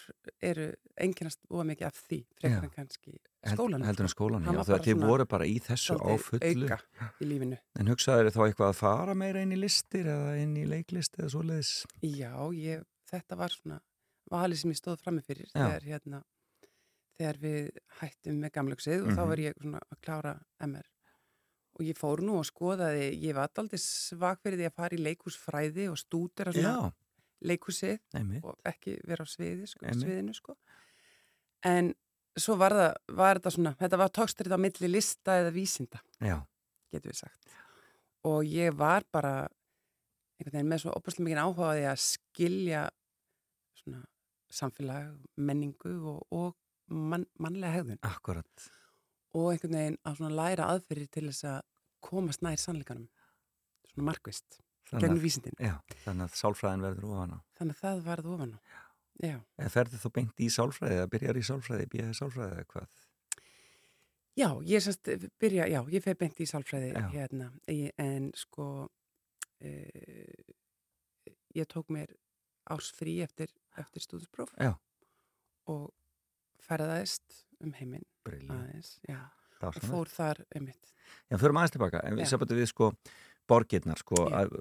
eru 0.52 0.68
enginnast 1.04 1.42
óa 1.52 1.66
mikið 1.68 1.88
af 1.90 1.98
því, 2.06 2.20
Já. 2.22 2.38
frekar 2.38 2.62
en 2.70 2.72
kannski 2.78 3.18
skólan. 3.48 3.84
Heldur 3.86 4.06
en 4.06 4.12
skólan, 4.14 4.46
Hann 4.46 4.56
já, 4.58 4.62
þegar 4.70 4.86
þið 4.86 5.02
voru 5.04 5.26
bara 5.34 5.46
í 5.50 5.58
þessu 5.62 5.98
á 5.98 6.10
fullu 6.22 6.70
auka 6.70 6.78
í 7.22 7.28
lífinu. 7.28 7.58
En 7.78 7.90
hugsaður 7.92 8.30
þið 8.30 8.38
þá 8.38 8.40
eitthvað 8.46 8.70
að 8.72 8.78
fara 8.80 9.14
meira 9.18 9.42
inn 9.44 9.52
í 9.54 9.58
listir 9.60 10.08
eða 10.14 10.32
inn 10.42 10.56
í 10.58 10.64
leiklist 10.70 11.18
eða 11.18 11.30
svoleiðis 11.34 11.74
Já, 12.02 12.32
ég, 12.56 12.82
þetta 13.10 13.38
var 13.38 13.54
svona 13.54 13.78
valið 14.30 14.60
sem 14.62 14.70
ég 14.74 14.80
stóð 14.80 15.00
frammi 15.02 15.22
fyrir 15.24 15.46
Já. 15.48 15.58
þegar, 15.64 15.82
hérna, 15.88 16.22
þegar 17.18 17.38
við 17.42 17.70
hættum 18.00 18.38
með 18.44 18.52
gamlöksið 18.58 19.02
og 19.06 19.10
þá 19.12 19.20
Mhm. 19.22 19.28
var 19.28 19.36
ég 19.44 19.54
svona 19.62 19.80
að 19.92 20.00
klára 20.02 20.34
MR. 20.60 20.86
Og 21.78 21.84
ég 21.86 21.96
fór 21.98 22.18
nú 22.26 22.38
og 22.38 22.44
skoðaði, 22.46 23.20
ég 23.22 23.34
var 23.34 23.48
aldrei 23.54 23.78
svag 23.78 24.40
fyrir 24.42 24.58
því 24.58 24.66
að 24.66 24.74
fara 24.74 24.96
í 24.96 25.02
leikhúsfræði 25.04 25.88
og 25.90 25.96
stúdera 25.96 26.52
svona 26.52 26.92
einmitt 28.14 28.44
og 28.44 28.56
ekki 28.66 28.96
vera 29.06 29.22
á 29.22 29.28
sviði, 29.30 29.66
sko, 29.68 29.86
sviðinu 29.94 30.34
sko. 30.34 30.56
en 31.62 31.94
svo 32.36 32.56
var, 32.58 32.70
það, 32.72 32.94
var 33.14 33.38
þetta 33.38 33.52
svona 33.54 33.76
þetta 33.78 33.98
var 33.98 34.08
tókstrið 34.10 34.54
á 34.54 34.58
milli 34.58 34.88
lista 34.90 35.36
eða 35.42 35.52
vísinda 35.54 36.00
Já, 36.20 36.40
getur 36.92 37.10
við 37.12 37.14
sagt 37.22 37.48
og 38.24 38.42
ég 38.44 38.74
var 38.74 39.04
bara 39.12 39.48
einhvern 40.40 40.52
veginn 40.52 40.68
með 40.72 40.82
svo 40.82 40.92
opaslega 40.98 41.26
mikið 41.28 41.42
áhuga 41.44 41.70
á 41.70 41.74
því 41.78 41.86
að 41.92 42.02
skilja 42.02 42.82
svona 43.78 44.02
samfélag, 44.50 45.14
menningu 45.36 45.94
og, 46.14 46.24
og 46.34 46.56
mann, 46.88 47.26
mannlega 47.38 47.80
hegðun. 47.80 48.02
Akkurat 48.06 48.68
og 49.36 49.52
einhvern 49.52 49.76
veginn 49.76 49.98
að 50.08 50.20
svona 50.20 50.36
læra 50.38 50.68
aðferðir 50.72 51.10
til 51.12 51.26
þess 51.28 51.46
að 51.50 51.58
komast 52.04 52.44
nær 52.44 52.60
sannleikanum. 52.60 53.08
Svona 53.90 54.06
markvist, 54.10 54.60
að, 54.92 55.08
vísindin. 55.22 55.58
Já, 55.60 55.74
þannig 56.04 56.28
að 56.28 56.38
sálfræðin 56.40 56.86
verður 56.86 57.10
ofan 57.12 57.34
á. 57.36 57.38
Þannig 57.58 57.76
að 57.76 57.82
það 57.82 58.04
varð 58.06 58.30
ofan 58.34 58.54
á. 58.54 58.58
Já. 59.18 59.36
Eða 59.58 59.74
ferði 59.74 60.00
þú 60.04 60.12
beint 60.14 60.40
í 60.40 60.48
sálfræði 60.54 60.98
eða 61.00 61.10
byrjar 61.14 61.40
í 61.40 61.44
sálfræði, 61.48 61.88
bíjaði 61.92 62.18
sálfræði 62.20 62.54
eða 62.54 62.68
hvað? 62.72 63.04
Já, 64.38 64.48
ég 64.70 64.84
semst 64.84 65.08
byrja, 65.42 65.66
já, 65.66 65.80
ég 65.90 66.04
fer 66.04 66.14
beint 66.18 66.38
í 66.38 66.46
sálfræði 66.46 66.92
Já. 66.94 67.08
hérna, 67.10 67.48
en 67.98 68.28
sko 68.38 68.66
uh, 68.86 70.52
ég 71.58 71.66
tók 71.66 71.90
mér 71.90 72.12
árs 72.74 72.90
frí 72.96 73.18
eftir, 73.24 73.52
eftir 73.80 74.04
stúdinspróf 74.04 74.52
Já. 74.60 74.74
og 75.72 75.90
ferðaðist 76.68 77.42
um 77.64 77.74
heiminn 77.78 78.06
aðeins, 78.28 78.98
já, 79.08 79.20
og 79.64 79.78
fór 79.88 80.10
þar 80.12 80.44
einmitt. 80.54 80.92
Já, 81.30 81.38
förum 81.40 81.60
aðeins 81.60 81.74
tilbaka, 81.74 82.02
en 82.04 82.18
við 82.18 82.26
Já. 82.26 82.32
sambandi 82.34 82.58
við 82.58 82.70
sko 82.70 82.92
borgirnar, 83.48 84.00
sko 84.02 84.26
að, 84.28 84.52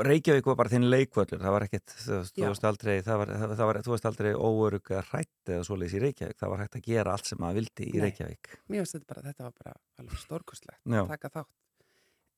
Reykjavík 0.00 0.46
var 0.48 0.56
bara 0.58 0.70
þinn 0.72 0.88
leikvöldur, 0.90 1.38
það 1.42 1.54
var 1.54 1.64
ekkert 1.66 1.92
þú 2.00 2.46
veist, 2.48 2.64
aldrei, 2.66 2.94
það 3.06 3.20
var, 3.20 3.32
það, 3.42 3.52
það 3.60 3.68
var, 3.68 3.78
þú 3.86 3.92
veist 3.94 4.08
aldrei 4.10 4.30
óörug 4.34 4.90
eða 4.90 5.02
hrætt 5.10 5.52
eða 5.54 5.66
svoleiðis 5.68 5.94
í 5.94 6.02
Reykjavík, 6.04 6.38
það 6.40 6.52
var 6.54 6.62
hægt 6.64 6.78
að 6.80 6.86
gera 6.88 7.14
allt 7.14 7.30
sem 7.30 7.40
maður 7.42 7.60
vildi 7.60 7.86
í 7.86 7.92
Nei. 7.94 8.02
Reykjavík 8.06 8.50
Mér 8.66 8.82
finnst 8.82 8.96
þetta 8.96 9.12
bara, 9.12 9.24
þetta 9.28 9.46
var 9.46 9.54
bara 9.60 9.74
alveg 10.02 10.22
stórkostlegt 10.24 10.82
Já. 10.82 11.02
að 11.04 11.12
taka 11.12 11.32
þátt. 11.36 11.52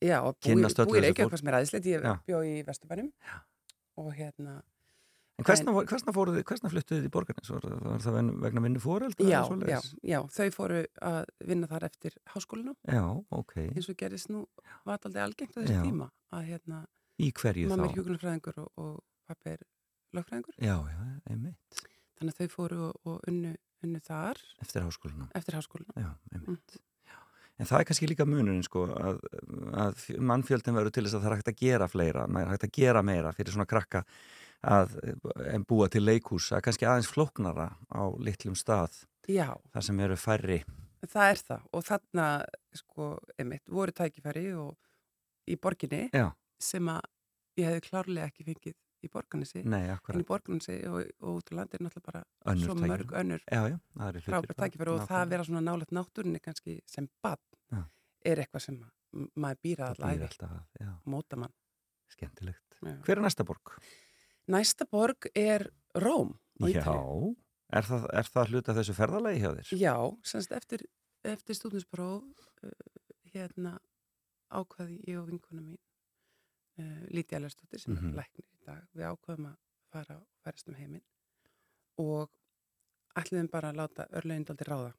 Já, 0.03 0.19
og 0.27 0.35
búi, 0.37 0.49
Kynnast 0.49 0.79
öllu 0.83 0.91
búi 0.91 0.99
þessu 0.99 1.07
Reykjavík 1.09 1.33
fannst 1.37 1.47
mér 1.47 1.57
aðeinslegt, 1.61 1.89
ég 1.93 2.05
Já. 2.07 2.15
bjó 2.27 2.43
í 2.43 2.55
Vesturbænum 2.67 3.11
og 4.03 4.13
hérna, 4.19 4.61
En 5.41 5.47
hversna, 5.49 5.73
hversna 5.89 6.13
hversna 6.13 6.69
fluttuð 6.71 6.99
þið 7.01 7.07
í 7.09 7.11
borgarnes? 7.11 7.49
Var, 7.51 7.65
var 7.83 8.03
það 8.05 8.17
vegna 8.45 8.61
vinnu 8.63 8.81
fóreldra? 8.83 9.25
já, 9.27 9.41
já, 9.73 9.79
já, 10.13 10.19
þau 10.29 10.51
fóru 10.55 10.83
að 11.03 11.25
vinna 11.49 11.67
þar 11.71 11.87
eftir 11.89 12.17
háskólinum 12.35 12.77
Já, 12.87 13.01
ok. 13.33 13.55
eins 13.73 13.89
og 13.89 13.97
gerist 13.99 14.29
nú, 14.31 14.43
var 14.85 14.99
þetta 15.01 15.09
aldrei 15.09 15.23
algengt 15.25 15.57
á 15.57 15.61
þessu 15.63 15.79
Já. 15.79 15.83
tíma 15.89 16.11
að 16.37 16.45
hérna, 16.53 16.83
Í 17.19 17.33
hverju 17.33 17.69
mamma 17.73 17.89
er 17.89 17.91
þá? 17.91 17.97
hjúgrunarfræðingur 17.97 18.61
og, 18.63 18.71
og 18.77 18.93
pappi 19.27 19.55
er 19.57 19.65
lögfræðingur 20.15 20.61
Já, 20.61 20.77
já, 20.93 21.01
einmitt. 21.33 21.83
þannig 22.21 22.37
að 22.37 22.39
þau 22.45 22.55
fóru 22.59 22.81
og, 22.91 23.01
og 23.09 23.27
unnu, 23.33 23.55
unnu 23.83 24.01
þar 24.05 24.45
Eftir 24.63 24.85
háskólanum. 24.85 25.31
eftir 25.35 25.59
háskólinum 25.59 25.97
Já, 25.97 26.13
einmitt. 26.37 26.77
Já. 26.77 26.85
En 27.61 27.69
það 27.69 27.83
er 27.83 27.89
kannski 27.89 28.09
líka 28.11 28.27
munurinn 28.27 28.65
sko 28.65 28.87
að, 28.97 29.19
að 29.77 30.05
mannfjöldin 30.31 30.77
verður 30.77 30.95
til 30.97 31.05
þess 31.07 31.19
að 31.19 31.25
það 31.25 31.31
er 31.31 31.37
hægt 31.39 31.51
að 31.53 31.61
gera 31.61 31.89
fleira, 31.91 32.27
maður 32.27 32.47
er 32.47 32.55
hægt 32.55 32.69
að 32.69 32.77
gera 32.79 33.03
meira 33.07 33.33
fyrir 33.37 33.55
svona 33.55 33.69
krakka 33.71 34.05
að, 34.63 34.95
en 35.53 35.67
búa 35.69 35.89
til 35.93 36.05
leikhús, 36.07 36.49
það 36.51 36.59
er 36.59 36.65
kannski 36.69 36.89
aðeins 36.89 37.11
flóknara 37.11 37.69
á 37.93 38.03
litlum 38.23 38.57
stað, 38.59 39.03
já, 39.29 39.51
þar 39.75 39.87
sem 39.89 40.01
eru 40.07 40.19
færri. 40.19 40.61
það 41.03 41.29
er 41.29 41.43
það. 41.49 41.67
Og 41.73 41.85
þarna, 41.87 42.29
sko, 42.79 43.09
einmitt 43.39 43.69
voru 43.71 43.95
tækifæri 44.01 44.47
og 44.55 44.77
í 45.51 45.59
borginni 45.59 46.07
Já, 46.15 46.31
sem 46.63 46.89
að 46.89 47.03
ég 47.59 47.69
hefði 47.69 47.87
klárlega 47.89 48.31
ekki 48.31 48.47
fengið 48.47 48.79
í 49.03 49.11
borganessi 49.13 49.63
nei, 49.67 49.83
en 49.91 50.21
í 50.23 50.27
borganessi 50.29 50.77
og, 50.89 51.01
og 51.21 51.41
út 51.41 51.51
á 51.51 51.53
landi 51.59 51.79
er 51.79 51.85
náttúrulega 51.87 52.07
bara 52.09 52.23
önnur 52.53 52.67
svo 52.69 52.75
tækifæri. 52.77 52.93
mörg 52.93 53.15
önnur 53.23 54.21
frábært 54.27 54.61
tækifæri 54.63 54.95
og 54.95 55.07
það 55.09 55.21
að 55.23 55.33
vera 55.35 55.47
svona 55.49 55.65
nálega 55.67 55.97
náttúrinni 55.99 56.41
kannski 56.45 56.79
sem 56.87 57.09
bann 57.23 57.85
er 58.25 58.39
eitthvað 58.45 58.63
sem 58.69 58.79
ma- 58.79 59.29
maður 59.35 59.63
býra 59.67 59.89
alltaf 59.91 60.53
móta 61.07 61.37
mann 61.37 61.53
skemmtilegt. 62.13 62.77
Já. 62.83 62.97
Hver 63.03 63.19
er 63.19 63.23
næsta 63.25 63.45
borg? 63.49 63.73
Næsta 64.53 64.87
borg 64.91 65.27
er 65.35 65.69
Róm 65.97 66.35
Já, 66.61 66.85
er 67.73 67.87
það, 67.89 68.07
er 68.13 68.29
það 68.29 68.51
hluta 68.53 68.75
þessu 68.77 68.95
ferðalagi 68.95 69.41
hjá 69.43 69.51
þér? 69.57 69.71
Já, 69.81 69.95
semst 70.29 70.53
eftir, 70.53 70.85
eftir 71.25 71.57
stúdinspróf 71.57 72.23
uh, 72.63 72.71
hérna 73.33 73.79
ákvaði 74.53 74.99
ég 75.09 75.19
og 75.23 75.31
vinkona 75.31 75.63
mín 75.65 75.79
uh, 76.79 77.03
Líti 77.11 77.37
Ælarstóttir 77.37 77.81
sem 77.81 77.95
Mhm. 77.95 78.09
er 78.13 78.23
læknir 78.23 78.47
í 78.47 78.65
dag. 78.67 78.83
Við 78.95 79.09
ákvaðum 79.13 79.47
að 79.51 79.57
fara 79.93 80.17
og 80.17 80.27
færast 80.45 80.69
um 80.69 80.75
heiminn. 80.75 81.03
Og 81.99 82.31
ætliðum 83.17 83.51
bara 83.51 83.71
að 83.73 83.77
láta 83.77 84.07
örlögindaldi 84.13 84.65
ráða 84.65 84.93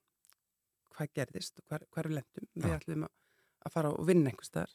hvað 0.93 1.13
gerðist 1.17 1.59
og 1.59 1.65
hvar 1.89 2.05
við 2.07 2.13
lendum 2.19 2.47
við 2.55 2.69
Já. 2.69 2.75
ætliðum 2.79 3.03
að, 3.07 3.13
að 3.65 3.71
fara 3.73 3.89
og 3.97 4.05
vinna 4.07 4.29
einhvers 4.29 4.51
þar 4.53 4.73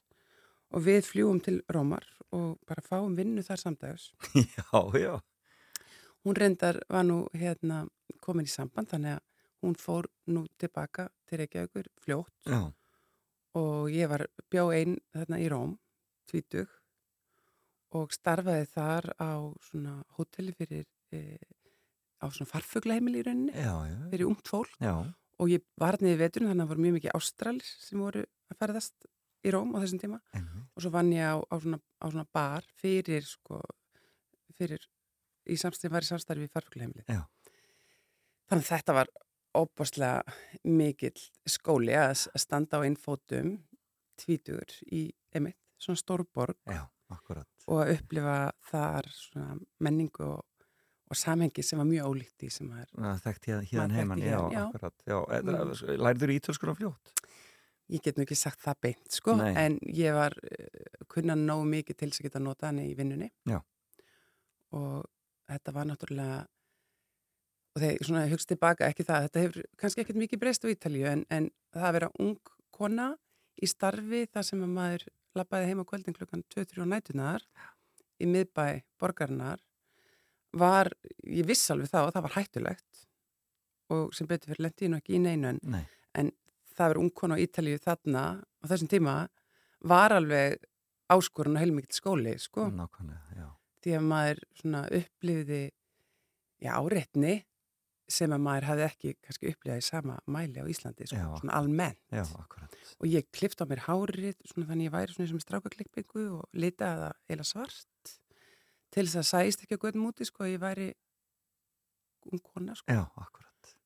og 0.74 0.82
við 0.84 1.04
fljúum 1.06 1.38
til 1.44 1.60
Rómar 1.72 2.04
og 2.34 2.58
bara 2.66 2.82
fáum 2.82 3.14
vinnu 3.16 3.42
þar 3.46 3.56
samdags 3.62 4.08
já, 4.34 4.82
já. 4.98 5.20
hún 6.26 6.34
reyndar 6.36 6.80
var 6.90 7.04
nú 7.06 7.28
hérna 7.32 7.86
komin 8.20 8.44
í 8.44 8.50
samband 8.50 8.88
þannig 8.90 9.14
að 9.14 9.22
hún 9.62 9.76
fór 9.78 10.08
nú 10.26 10.42
tilbaka 10.58 11.08
til 11.26 11.38
Reykjavíkur 11.38 11.86
fljótt. 12.02 12.34
Já, 12.46 12.72
og 13.54 13.88
ég 13.90 14.08
var 14.10 14.26
bjó 14.50 14.68
einn 14.74 14.98
þarna 15.14 15.38
í 15.42 15.48
Róm, 15.50 15.78
tvítug 16.30 16.68
og 17.96 18.12
starfaði 18.12 18.66
þar 18.74 19.08
á 19.16 19.32
svona 19.68 19.94
hóteli 20.18 20.52
fyrir 20.56 20.86
e, 21.14 21.38
á 22.20 22.26
svona 22.28 22.50
farfuglaheimili 22.50 23.22
í 23.22 23.26
rauninni 23.28 23.54
já, 23.54 23.72
já. 23.88 23.98
fyrir 24.12 24.28
ungt 24.28 24.50
fólk 24.50 24.74
Já, 24.82 24.94
og 25.38 25.52
ég 25.52 25.64
var 25.80 25.98
niður 26.02 26.24
veturinn 26.24 26.50
þannig 26.50 26.64
að 26.64 26.66
það 26.66 26.72
voru 26.74 26.84
mjög 26.86 26.98
mikið 26.98 27.16
ástralir 27.18 27.70
sem 27.86 28.02
voru 28.02 28.24
að 28.26 28.60
ferðast 28.60 29.08
í 29.46 29.54
Róm 29.54 29.72
á 29.72 29.78
þessum 29.80 30.02
tíma 30.02 30.18
einmitt. 30.34 30.66
og 30.74 30.84
svo 30.84 30.92
vann 30.94 31.12
ég 31.14 31.30
á, 31.30 31.36
á, 31.38 31.54
svona, 31.62 31.78
á 32.02 32.06
svona 32.10 32.26
bar 32.34 32.66
fyrir 32.82 33.24
sko 33.26 33.62
fyrir 34.58 34.82
í 35.48 35.56
samstæðin 35.56 35.94
var 35.94 36.04
í 36.04 36.10
samstæði 36.10 36.44
við 36.44 36.54
farfuglaheimili 36.56 37.06
Já. 37.06 37.22
þannig 38.50 38.66
að 38.66 38.72
þetta 38.72 38.98
var 38.98 39.12
óbáslega 39.58 40.36
mikill 40.68 41.22
skóli 41.48 41.94
að 41.96 42.26
standa 42.36 42.82
á 42.82 42.84
einn 42.84 42.98
fótum 43.00 43.56
tvítugur 44.18 44.74
í 44.90 45.08
emitt, 45.36 45.58
svona 45.78 46.00
stórborg 46.00 46.58
Já, 46.66 46.82
akkurat. 47.14 47.48
Og 47.68 47.82
að 47.84 47.92
upplifa 47.98 48.36
þar 48.70 49.08
menningu 49.84 50.24
og, 50.24 50.44
og 51.12 51.16
samhengi 51.20 51.62
sem 51.64 51.78
var 51.80 51.88
mjög 51.88 52.08
ólíkt 52.10 52.44
í 52.48 52.50
sem 52.52 52.70
er 52.80 52.88
Það 52.96 53.22
þekkt 53.26 53.48
hér, 53.50 53.62
hérna 53.70 53.86
Maður 53.86 53.98
heimann, 54.00 54.22
já, 54.24 54.38
já. 54.56 54.62
akkurat. 54.66 54.96
Já, 55.06 55.18
Mm. 55.38 56.02
Lærður 56.04 56.34
ítölskur 56.38 56.72
á 56.72 56.78
fljótt? 56.80 57.12
ég 57.88 58.02
get 58.04 58.18
nú 58.20 58.24
ekki 58.26 58.36
sagt 58.36 58.60
það 58.60 58.74
beint 58.84 59.14
sko 59.16 59.32
Nei. 59.38 59.54
en 59.56 59.78
ég 59.96 60.12
var 60.12 60.34
uh, 60.36 61.04
kunna 61.08 61.32
nógu 61.40 61.64
mikið 61.70 61.96
til 61.96 62.08
þess 62.10 62.20
að 62.20 62.26
geta 62.26 62.42
nota 62.44 62.66
hann 62.68 62.82
í 62.82 62.90
vinnunni 62.98 63.30
Já. 63.48 63.62
og 64.76 65.06
þetta 65.48 65.72
var 65.72 65.88
náttúrulega 65.88 66.42
og 67.72 67.80
þegar 67.80 68.26
ég 68.26 68.34
hugst 68.34 68.50
tilbaka 68.52 68.90
ekki 68.92 69.06
það, 69.08 69.24
þetta 69.28 69.44
hefur 69.46 69.68
kannski 69.80 70.02
ekkert 70.04 70.20
mikið 70.20 70.42
breyst 70.42 70.66
á 70.66 70.72
Ítalíu 70.72 71.06
en, 71.08 71.24
en 71.32 71.48
það 71.72 71.86
að 71.88 71.96
vera 71.96 72.10
ung 72.20 72.36
kona 72.76 73.08
í 73.62 73.66
starfi 73.72 74.26
þar 74.34 74.46
sem 74.50 74.62
að 74.68 74.74
maður 74.76 75.06
lappaði 75.38 75.70
heim 75.70 75.82
á 75.82 75.88
kvöldin 75.88 76.16
klukkan 76.16 76.44
2-3 76.54 76.84
á 76.84 76.86
nætunar 76.90 77.44
í 78.18 78.28
miðbæ 78.28 78.82
borgarinnar. 79.00 79.60
Var, 80.58 80.90
ég 81.28 81.46
viss 81.48 81.70
alveg 81.70 81.90
það 81.92 82.08
og 82.08 82.14
það 82.16 82.26
var 82.26 82.36
hættulegt 82.38 83.02
og 83.94 84.14
sem 84.16 84.28
betur 84.28 84.52
fyrir 84.52 84.66
lendi 84.66 84.88
nú 84.88 84.98
ekki 85.00 85.16
í 85.16 85.22
neinu 85.22 85.50
en 85.52 85.60
Nei. 85.62 85.84
það 86.76 86.92
verið 86.92 87.02
ungkona 87.04 87.36
á 87.36 87.42
Ítalíu 87.44 87.80
þarna 87.82 88.22
á 88.40 88.64
þessum 88.68 88.90
tíma 88.92 89.14
var 89.88 90.14
alveg 90.16 90.58
áskorun 91.12 91.56
og 91.56 91.62
heilmikið 91.62 91.96
skóli 91.96 92.34
sko, 92.40 92.66
því 93.82 93.94
að 93.96 94.08
maður 94.08 94.42
upplifði 94.98 95.62
já, 96.60 96.72
áreitni 96.74 97.34
sem 98.08 98.32
að 98.32 98.44
maður 98.44 98.66
hafði 98.70 98.84
ekki 98.86 99.14
kannski 99.24 99.50
upplifað 99.52 99.82
í 99.82 99.84
sama 99.84 100.14
mæli 100.30 100.62
á 100.64 100.66
Íslandi, 100.72 101.08
sko, 101.10 101.18
Já. 101.20 101.26
svona 101.42 101.58
almennt 101.58 102.00
Já, 102.14 102.24
og 102.98 103.06
ég 103.08 103.28
klift 103.34 103.60
á 103.60 103.68
mér 103.68 103.84
hárið 103.84 104.38
svona 104.48 104.70
þannig 104.70 104.88
ég 104.88 104.94
væri 104.94 105.16
svona 105.16 105.32
sem 105.32 105.42
strákaklippingu 105.44 106.24
og 106.38 106.46
litaði 106.56 107.04
það 107.04 107.34
eila 107.34 107.46
svart 107.48 108.14
til 108.94 109.04
þess 109.04 109.20
að 109.20 109.28
sæst 109.28 109.66
ekki 109.66 109.76
að 109.76 109.84
göðum 109.84 110.08
úti 110.08 110.28
sko, 110.28 110.46
að 110.46 110.54
ég 110.54 110.64
væri 110.64 110.88
ungkona 112.32 112.76
sko, 112.78 112.96
Já, 112.96 113.04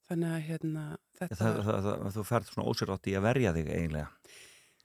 þannig 0.09 0.37
að 0.37 0.47
hérna 0.49 0.87
þetta 1.19 1.39
það, 1.41 1.61
það, 1.67 1.83
það, 1.89 2.09
þú 2.17 2.25
ferð 2.31 2.51
svona 2.53 2.71
ósérátt 2.71 3.11
í 3.11 3.17
að 3.19 3.27
verja 3.27 3.55
þig 3.57 3.71
eiginlega. 3.73 4.09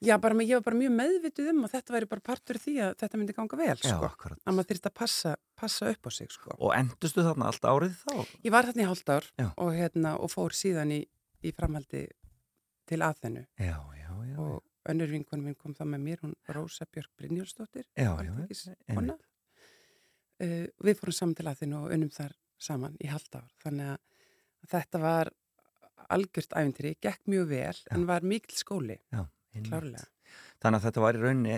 Já, 0.05 0.13
bara, 0.21 0.35
ég 0.45 0.59
var 0.59 0.65
bara 0.67 0.77
mjög 0.77 0.91
meðvituð 0.93 1.47
um 1.55 1.63
að 1.65 1.71
þetta 1.73 1.93
væri 1.95 2.07
bara 2.11 2.21
partur 2.21 2.59
því 2.61 2.73
að 2.85 2.91
þetta 3.01 3.17
myndi 3.17 3.33
ganga 3.33 3.57
vel, 3.57 3.73
Já, 3.73 3.89
sko. 3.89 4.05
akkurat. 4.05 4.39
Að 4.45 4.53
maður 4.53 4.67
þurfti 4.69 4.89
að 4.91 4.95
passa, 4.99 5.31
passa 5.57 5.87
upp 5.89 6.05
á 6.05 6.11
sig, 6.13 6.29
sko. 6.35 6.57
Og 6.61 6.73
endustu 6.77 7.23
þarna 7.25 7.47
allt 7.49 7.65
árið 7.65 7.95
þá? 8.03 8.13
Ég 8.45 8.53
var 8.53 8.67
þarna 8.67 8.83
í 8.83 8.87
hálft 8.91 9.09
ár 9.09 9.29
Já. 9.41 9.47
og, 9.55 9.71
hérna, 9.73 10.11
og 10.21 10.29
fór 10.29 10.53
síðan 10.53 10.93
í, 10.93 10.99
í 11.41 11.53
framhaldi 11.57 12.03
til 12.87 13.01
Já, 13.01 13.79
já, 13.97 14.11
já. 14.29 14.37
og 14.37 14.61
önnur 14.87 15.09
vinkonum 15.11 15.49
minn 15.49 15.57
kom 15.57 15.73
það 15.73 15.89
með 15.95 16.03
mér, 16.05 16.21
hún 16.21 16.35
Rósa 16.55 16.85
Björk 16.85 17.09
Brynjólfsdóttir, 17.17 17.87
Já, 17.97 18.13
já. 18.21 19.17
Uh, 20.37 20.67
við 20.85 20.99
fórum 20.99 21.15
saman 21.17 21.33
til 21.33 21.47
aðþennu 21.49 21.79
og 21.81 21.93
unnum 21.95 22.11
þar 22.13 22.35
saman 22.61 22.93
í 23.01 23.09
hálft 23.09 23.33
ár. 23.33 23.47
Þannig 23.63 23.95
að 23.95 24.69
þetta 24.69 25.01
var 25.01 25.31
algjört 26.13 26.53
æfintri, 26.53 26.91
gekk 27.01 27.25
mjög 27.25 27.49
vel, 27.49 27.79
en 27.95 28.05
var 28.05 28.21
mikil 28.21 28.55
skóli, 28.61 28.99
já. 29.09 29.25
Þannig 29.55 30.77
að 30.77 30.85
þetta 30.87 31.01
var 31.03 31.17
í 31.17 31.21
rauninni, 31.21 31.57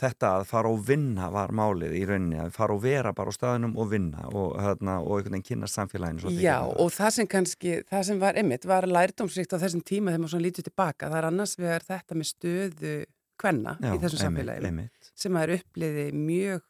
þetta 0.00 0.30
að 0.38 0.46
fara 0.50 0.70
og 0.72 0.82
vinna 0.88 1.30
var 1.32 1.52
málið 1.56 1.96
í 1.96 2.04
rauninni, 2.08 2.38
að 2.40 2.54
fara 2.56 2.76
og 2.76 2.82
vera 2.84 3.12
bara 3.16 3.32
á 3.32 3.36
staðinum 3.36 3.76
og 3.80 3.90
vinna 3.92 4.28
og, 4.28 4.56
hérna, 4.60 4.98
og 5.00 5.18
einhvern 5.18 5.36
veginn 5.38 5.48
kynna 5.50 5.70
samfélaginu. 5.70 6.32
Já, 6.40 6.58
og 6.64 6.92
það 6.92 7.12
sem 7.18 7.28
kannski, 7.32 7.76
það 7.88 8.06
sem 8.10 8.20
var 8.20 8.40
einmitt, 8.40 8.68
var 8.68 8.88
lærdómsrikt 8.88 9.56
á 9.56 9.62
þessum 9.62 9.84
tíma 9.84 10.12
þegar 10.12 10.24
maður 10.24 10.34
svona 10.34 10.48
lítið 10.48 10.68
tilbaka. 10.70 11.10
Það 11.12 11.20
er 11.20 11.28
annars 11.30 11.56
vegar 11.60 11.86
þetta 11.86 12.18
með 12.18 12.30
stöðu 12.32 12.96
kvenna 13.40 13.76
Já, 13.80 13.92
í 13.92 14.00
þessu 14.00 14.18
einmitt, 14.18 14.24
samfélagi 14.24 14.70
einmitt. 14.70 15.12
sem 15.14 15.34
maður 15.36 15.58
uppliði 15.58 16.06
mjög 16.16 16.64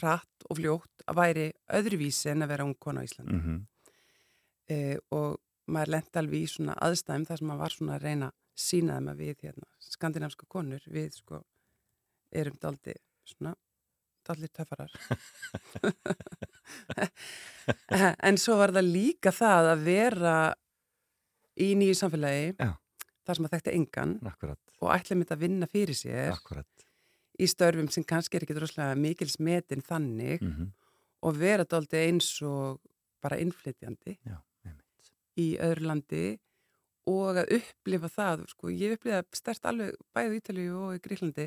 hratt 0.00 0.46
og 0.50 0.60
fljótt 0.60 1.04
að 1.06 1.18
væri 1.20 1.46
öðruvísi 1.78 2.30
en 2.32 2.44
að 2.44 2.52
vera 2.54 2.66
ung 2.66 2.76
kona 2.78 3.02
á 3.02 3.06
Íslandi 3.06 3.36
mm 3.36 3.42
-hmm. 3.44 3.60
e, 4.70 4.98
og 5.14 5.38
maður 5.66 5.92
lendi 5.94 6.20
alveg 6.20 6.42
í 6.42 6.50
svona 6.50 6.74
aðstæðum 6.74 7.26
þar 7.26 7.38
sem 7.38 7.46
maður 7.46 7.62
var 7.64 7.76
svona 7.76 7.94
að 7.96 8.02
reyna 8.02 8.32
að 8.56 8.62
sína 8.66 8.96
þeim 8.96 9.12
að 9.12 9.22
við 9.22 9.44
hérna, 9.44 9.68
skandinavska 9.84 10.48
konur 10.48 10.84
við 10.88 11.10
sko 11.20 11.42
erum 12.32 12.56
daldi 12.60 12.94
svona 13.26 13.54
daldi 14.26 14.48
töffarar 14.54 14.92
en 18.28 18.40
svo 18.40 18.56
var 18.58 18.72
það 18.74 18.88
líka 18.88 19.32
það 19.34 19.70
að 19.74 19.84
vera 19.86 20.36
í 21.62 21.68
nýju 21.78 21.98
samfélagi 22.00 22.48
Já. 22.56 22.72
þar 23.26 23.38
sem 23.38 23.48
að 23.48 23.54
þetta 23.56 23.76
engan 23.76 24.16
Akkurat, 24.32 24.62
og 24.80 24.90
ætla 24.96 25.20
mitt 25.20 25.32
að 25.34 25.44
vinna 25.44 25.70
fyrir 25.70 25.98
sér 25.98 26.34
akkurat 26.34 26.86
í 27.36 27.46
störfum 27.50 27.88
sem 27.92 28.04
kannski 28.08 28.38
er 28.38 28.46
ekki 28.46 28.56
droslega 28.56 28.96
mikil 28.98 29.28
smetin 29.28 29.84
þannig 29.84 30.40
mm 30.40 30.52
-hmm. 30.52 30.68
og 31.28 31.38
vera 31.38 31.64
daldi 31.68 32.02
eins 32.08 32.30
og 32.42 32.80
bara 33.22 33.38
innflytjandi 33.42 34.16
í 35.36 35.46
öðru 35.60 35.90
landi 35.90 36.24
og 37.06 37.40
að 37.42 37.54
upplifa 37.60 38.10
það, 38.12 38.44
sko, 38.50 38.72
ég 38.74 38.96
upplifa 38.96 39.22
stert 39.36 39.68
alveg 39.70 39.94
bæðið 40.16 40.34
í 40.36 40.40
Ítalíu 40.42 40.80
og 40.80 40.96
í 40.96 41.02
Gríklandi 41.04 41.46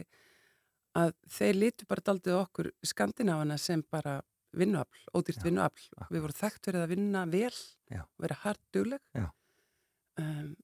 að 1.00 1.14
þeir 1.30 1.60
litu 1.60 1.88
bara 1.90 2.06
daldið 2.10 2.38
okkur 2.40 2.72
skandinávana 2.88 3.58
sem 3.62 3.84
bara 3.92 4.20
vinnuafl, 4.58 5.04
ódýrt 5.14 5.44
vinnuafl. 5.46 5.92
Við 6.10 6.24
vorum 6.24 6.40
þekkt 6.40 6.72
verið 6.72 6.86
að 6.86 6.96
vinna 6.96 7.26
vel 7.30 7.54
Já. 7.92 8.02
vera 8.18 8.40
hart 8.46 8.62
dugleg. 8.74 9.04
Um, 10.20 10.56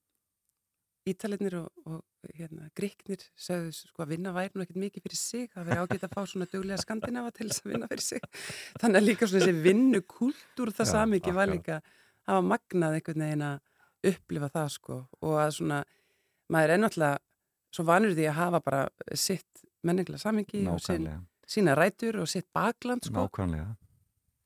Ítaliðnir 1.05 1.59
og, 1.59 1.67
og 1.85 2.31
hérna, 2.33 2.71
gríknir 2.73 3.21
sögðu 3.37 3.75
sko 3.77 4.01
að 4.01 4.15
vinna 4.15 4.31
væri 4.33 4.57
nú 4.57 4.63
ekkert 4.63 4.79
mikið 4.81 5.03
fyrir 5.05 5.19
sig 5.19 5.51
það 5.53 5.67
verið 5.67 5.83
ágætt 5.83 6.05
að 6.07 6.15
fá 6.15 6.21
svona 6.31 6.47
duglega 6.49 6.81
skandinava 6.81 7.33
til 7.35 7.45
þess 7.51 7.61
að 7.61 7.69
vinna 7.69 7.89
fyrir 7.91 8.05
sig. 8.07 8.25
Þannig 8.81 8.97
að 8.97 9.05
líka 9.05 9.29
svona 9.29 9.43
þessi 9.45 9.65
vinnukúltúr 9.67 10.71
það 10.73 10.89
Já, 10.89 10.91
samiki 10.95 11.35
var 11.35 11.51
líka 11.51 11.77
hafa 12.25 12.41
magnað 12.49 12.97
einhvern 12.97 13.25
veginn 13.27 13.45
að 13.51 13.61
upplifa 14.11 14.49
það 14.53 14.69
sko 14.75 14.97
og 15.21 15.37
að 15.41 15.51
svona 15.59 15.83
maður 16.53 16.75
er 16.75 16.81
náttúrulega 16.81 17.17
svo 17.75 17.85
vanur 17.87 18.15
því 18.15 18.27
að 18.29 18.39
hafa 18.39 18.61
bara 18.65 18.81
sitt 19.17 19.65
menninglega 19.85 20.21
samingi 20.21 20.63
og 20.65 20.79
Nákvæmlega, 20.79 21.19
sína 21.47 21.75
rætur 21.77 22.21
og 22.21 22.29
sitt 22.29 22.47
bakland 22.53 23.05
sko. 23.05 23.25
Nákvæmlega. 23.25 23.75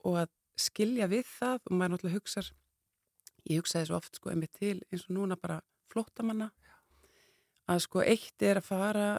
Og 0.07 0.17
að 0.23 0.31
skilja 0.59 1.07
við 1.11 1.27
það 1.29 1.59
og 1.65 1.75
maður 1.75 1.95
náttúrulega 1.95 2.19
hugsar 2.19 2.51
ég 3.49 3.61
hugsaði 3.61 3.89
svo 3.89 3.99
oft 3.99 4.19
sko 4.19 4.31
einmitt 4.33 4.55
til 4.59 4.77
eins 4.89 5.05
og 5.07 5.15
núna 5.15 5.37
bara 5.39 5.59
flóttamanna 5.91 6.49
að 7.69 7.83
sko 7.85 8.03
eitt 8.03 8.45
er 8.45 8.59
að 8.59 8.67
fara 8.67 9.09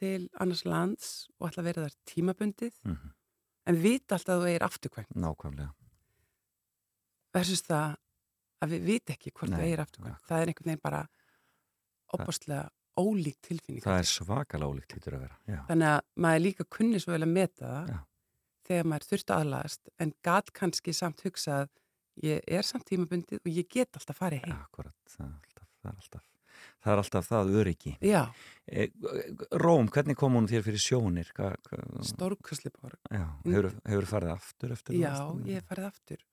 til 0.00 0.28
annars 0.40 0.64
lands 0.64 1.10
og 1.38 1.50
ætla 1.50 1.62
að 1.62 1.68
vera 1.70 1.86
þar 1.86 1.96
tímabundið 2.08 2.76
mm 2.84 2.94
-hmm. 2.94 3.12
en 3.66 3.82
vita 3.82 4.14
alltaf 4.14 4.34
að 4.34 4.42
þú 4.42 4.54
er 4.54 4.62
afturkvæmt. 4.64 5.16
Nákvæmlega. 5.16 5.72
Versus 7.34 7.62
það 7.62 7.96
að 8.60 8.74
við 8.74 8.86
vita 8.90 9.16
ekki 9.16 9.32
hvort 9.32 9.54
þú 9.54 9.64
er 9.66 9.82
afturkvæmt 9.84 10.28
það 10.28 10.44
er 10.44 10.52
einhvern 10.52 10.70
veginn 10.70 10.84
bara 10.84 11.02
opastlega 12.16 12.68
ólík 13.00 13.38
tilfinning. 13.46 13.82
Það 13.84 14.00
er 14.00 14.08
svakalega 14.10 14.70
ólíkt 14.70 14.96
lítur 14.96 15.16
að 15.16 15.26
vera 15.26 15.36
Já, 15.46 15.60
þannig 15.68 15.90
að 15.90 16.00
maður 16.24 16.42
líka 16.46 16.66
kunni 16.76 17.02
svo 17.02 17.14
vel 17.14 17.22
að 17.24 17.34
meta 17.36 17.60
það 17.66 17.92
Já. 17.92 18.00
þegar 18.70 18.90
maður 18.92 19.06
þurfti 19.10 19.36
aðlagast 19.36 19.92
en 20.04 20.14
gat 20.26 20.50
kannski 20.56 20.96
samt 20.96 21.22
hugsað 21.26 21.70
ég 22.24 22.42
er 22.50 22.66
samt 22.66 22.88
tímabundið 22.90 23.40
og 23.40 23.54
ég 23.54 23.70
get 23.70 23.96
alltaf 23.96 24.18
farið 24.20 24.44
heim. 24.44 24.58
Akkurat 24.58 25.14
það 25.14 25.30
er 25.30 25.38
alltaf 25.38 25.70
það, 25.80 25.92
er 25.92 25.94
alltaf, 25.94 26.26
það, 26.82 26.92
er 26.92 27.02
alltaf 27.02 27.28
það 27.30 27.52
öryggi. 27.60 27.94
Já, 28.04 28.22
e, 28.66 28.88
Róm, 29.62 29.88
hvernig 29.94 30.18
kom 30.20 30.36
hún 30.36 30.50
þér 30.50 30.66
fyrir 30.66 30.84
sjónir? 30.84 31.30
Stórkasliborg 32.10 32.98
já, 33.08 33.24
hefur, 33.46 33.70
hefur 33.86 34.10
farið 34.10 34.34
aftur 34.34 34.76
eftir 34.76 34.98
Já, 35.00 35.14
það? 35.14 35.46
ég 35.48 35.60
hef 35.60 35.70
farið 35.70 35.88
aftur. 35.90 36.26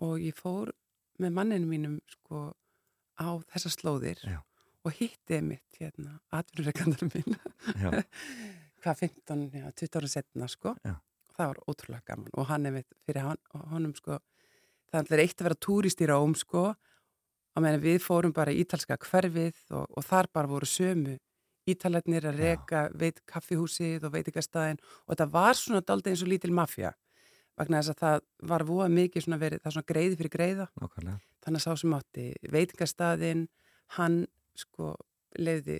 Og 0.00 0.14
ég 0.24 0.36
fór 0.36 0.74
með 1.20 1.36
manninu 1.36 1.68
mínum 1.70 1.98
sko 2.08 2.50
á 3.20 3.28
þessar 3.52 3.76
slóðir 3.76 4.22
Já. 4.24 4.40
og 4.86 4.96
hitti 4.96 5.40
mitt 5.44 5.80
hérna 5.80 6.18
atvinnureikandar 6.34 7.06
Já, 7.76 7.90
hvað 8.82 9.02
15, 9.04 9.46
já, 9.60 9.66
20 9.82 10.00
ára 10.00 10.12
setna 10.14 10.50
sko 10.50 10.74
Já. 10.84 10.94
það 11.36 11.52
var 11.52 11.62
ótrúlega 11.68 12.06
gaman 12.12 12.36
og 12.36 12.48
hann 12.50 12.68
er 12.68 12.76
mitt 12.80 13.00
fyrir 13.04 13.26
hann, 13.28 13.42
honum 13.72 13.96
sko 13.98 14.20
það 14.90 15.12
er 15.16 15.24
eitt 15.24 15.40
að 15.40 15.50
vera 15.50 15.62
túrist 15.66 16.00
í 16.00 16.08
Róm 16.10 16.36
sko 16.38 16.70
að 16.70 17.64
meina 17.64 17.82
við 17.82 18.00
fórum 18.04 18.32
bara 18.34 18.54
ítalska 18.54 18.96
hverfið 19.00 19.58
og, 19.74 19.86
og 19.90 20.06
þar 20.06 20.30
bara 20.32 20.50
voru 20.50 20.68
sömu 20.68 21.18
ítalarnir 21.68 22.26
að 22.30 22.40
Já. 22.40 22.46
reka 22.46 22.82
veit 22.96 23.20
kaffihúsið 23.28 24.06
og 24.08 24.14
veitingastæðin 24.16 24.80
og 24.80 25.12
þetta 25.12 25.30
var 25.34 25.58
svona 25.58 25.84
daldið 25.84 26.14
eins 26.14 26.24
og 26.24 26.32
lítil 26.32 26.54
mafja 26.56 26.94
vegna 27.60 27.80
þess 27.80 27.92
að 27.92 28.00
það 28.00 28.24
var 28.52 28.64
voða 28.68 28.88
mikið 28.94 29.26
svona 29.26 29.40
verið, 29.40 29.60
það 29.60 29.70
er 29.70 29.76
svona 29.76 29.90
greiði 29.90 30.18
fyrir 30.20 30.34
greiða. 30.34 30.66
Nákvæmlega. 30.80 31.20
Þannig 31.44 31.60
að 31.60 31.66
sá 31.66 31.82
sem 31.82 31.94
átti 31.96 32.26
veitingastæðin 32.56 33.46
hann 33.96 34.18
sko 34.58 34.94
leiði 35.38 35.78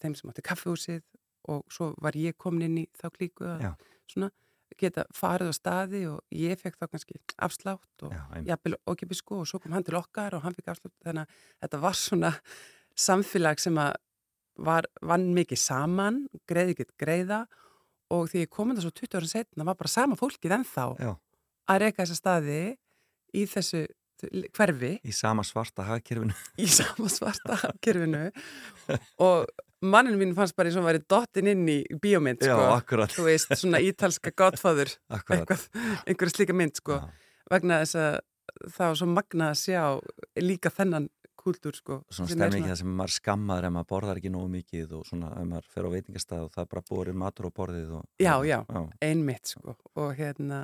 þeim 0.00 0.16
sem 0.18 0.32
átti 0.32 0.44
kaffihúsið 0.46 1.02
og 1.50 1.64
svo 1.72 1.92
var 2.02 2.18
ég 2.18 2.36
komin 2.40 2.68
inn 2.68 2.82
í 2.82 2.86
þá 2.98 3.08
klíku 3.14 3.48
að 3.48 3.64
Já. 3.64 3.70
svona 4.10 4.30
geta 4.80 5.04
farið 5.16 5.50
á 5.50 5.54
staði 5.56 6.02
og 6.08 6.36
ég 6.36 6.60
fekk 6.60 6.78
þá 6.80 6.86
kannski 6.92 7.18
afslátt 7.42 8.04
og 8.06 8.14
jafnvel 8.46 8.76
okkipið 8.88 9.18
sko 9.18 9.40
og 9.42 9.48
svo 9.50 9.60
kom 9.60 9.74
hann 9.76 9.84
til 9.84 9.98
okkar 9.98 10.36
og 10.36 10.44
hann 10.44 10.56
fekk 10.56 10.70
afslátt. 10.72 10.94
Þannig 11.04 11.26
að 11.26 11.40
þetta 11.64 11.80
var 11.82 11.98
svona 11.98 12.32
samfélag 12.96 13.60
sem 13.62 13.80
að 13.80 13.98
var, 14.60 14.86
vann 15.00 15.30
mikið 15.36 15.60
saman, 15.60 16.24
greiði 16.48 16.76
ekkert 16.76 16.94
greiða 17.00 17.40
og 18.10 18.28
því 18.30 18.44
ég 18.44 18.52
kom 18.52 18.72
þetta 18.72 18.84
svo 18.84 18.94
20 19.00 19.18
ára 19.20 19.30
setna 19.30 19.66
var 19.68 19.78
bara 19.78 19.92
sama 19.92 20.18
fólkið 20.18 20.56
ennþá 20.58 20.86
Já, 21.00 21.12
að 21.70 21.82
reyka 21.84 22.02
þessa 22.02 22.18
staði 22.18 22.60
í 23.36 23.46
þessu 23.50 23.86
hverfi. 24.54 24.94
Í 25.06 25.14
sama 25.16 25.44
svarta 25.46 25.86
hagkerfinu. 25.88 26.34
Í 26.60 26.68
sama 26.70 27.08
svarta 27.12 27.56
kerfinu 27.82 28.26
og 29.22 29.46
manninu 29.80 30.20
mín 30.20 30.34
fannst 30.36 30.56
bara 30.58 30.68
eins 30.68 30.76
og 30.76 30.84
hann 30.84 30.90
væri 30.90 31.04
dottin 31.08 31.48
inn 31.54 31.68
í 31.70 31.78
bíómynd 32.02 32.42
sko, 32.44 33.06
þú 33.14 33.26
veist, 33.28 33.54
svona 33.56 33.80
ítalska 33.84 34.32
eitthvað, 34.34 35.64
einhverja 36.04 36.34
slíka 36.34 36.56
mynd 36.56 36.76
sko, 36.76 37.00
vegna 37.50 37.80
þess 37.84 37.96
að 38.00 38.18
það 38.74 38.84
var 38.90 38.98
svo 39.00 39.08
magnað 39.14 39.54
að 39.54 39.60
sjá 39.62 39.82
líka 40.42 40.72
þennan 40.74 41.08
kúltúr 41.40 41.76
sko 41.78 42.00
Svona 42.08 42.30
sem 42.30 42.38
stemmingi 42.38 42.70
það 42.70 42.80
sem 42.82 42.90
maður 43.00 43.14
skammaður 43.16 43.68
ef 43.68 43.74
maður 43.76 43.88
borðar 43.92 44.20
ekki 44.20 44.32
nógu 44.34 44.50
mikið 44.54 44.94
og 44.98 45.06
svona 45.08 45.30
ef 45.40 45.48
maður 45.50 45.70
fer 45.74 45.88
á 45.88 45.94
veitingastað 45.94 46.44
og 46.46 46.52
það 46.56 46.68
bara 46.74 46.84
borið 46.90 47.18
matur 47.22 47.48
á 47.48 47.50
borðið 47.60 47.94
og, 47.98 48.04
Já, 48.20 48.34
já. 48.46 48.58
já, 48.60 48.82
einmitt 49.08 49.54
sko 49.54 49.76
og 49.94 50.12
hérna 50.18 50.60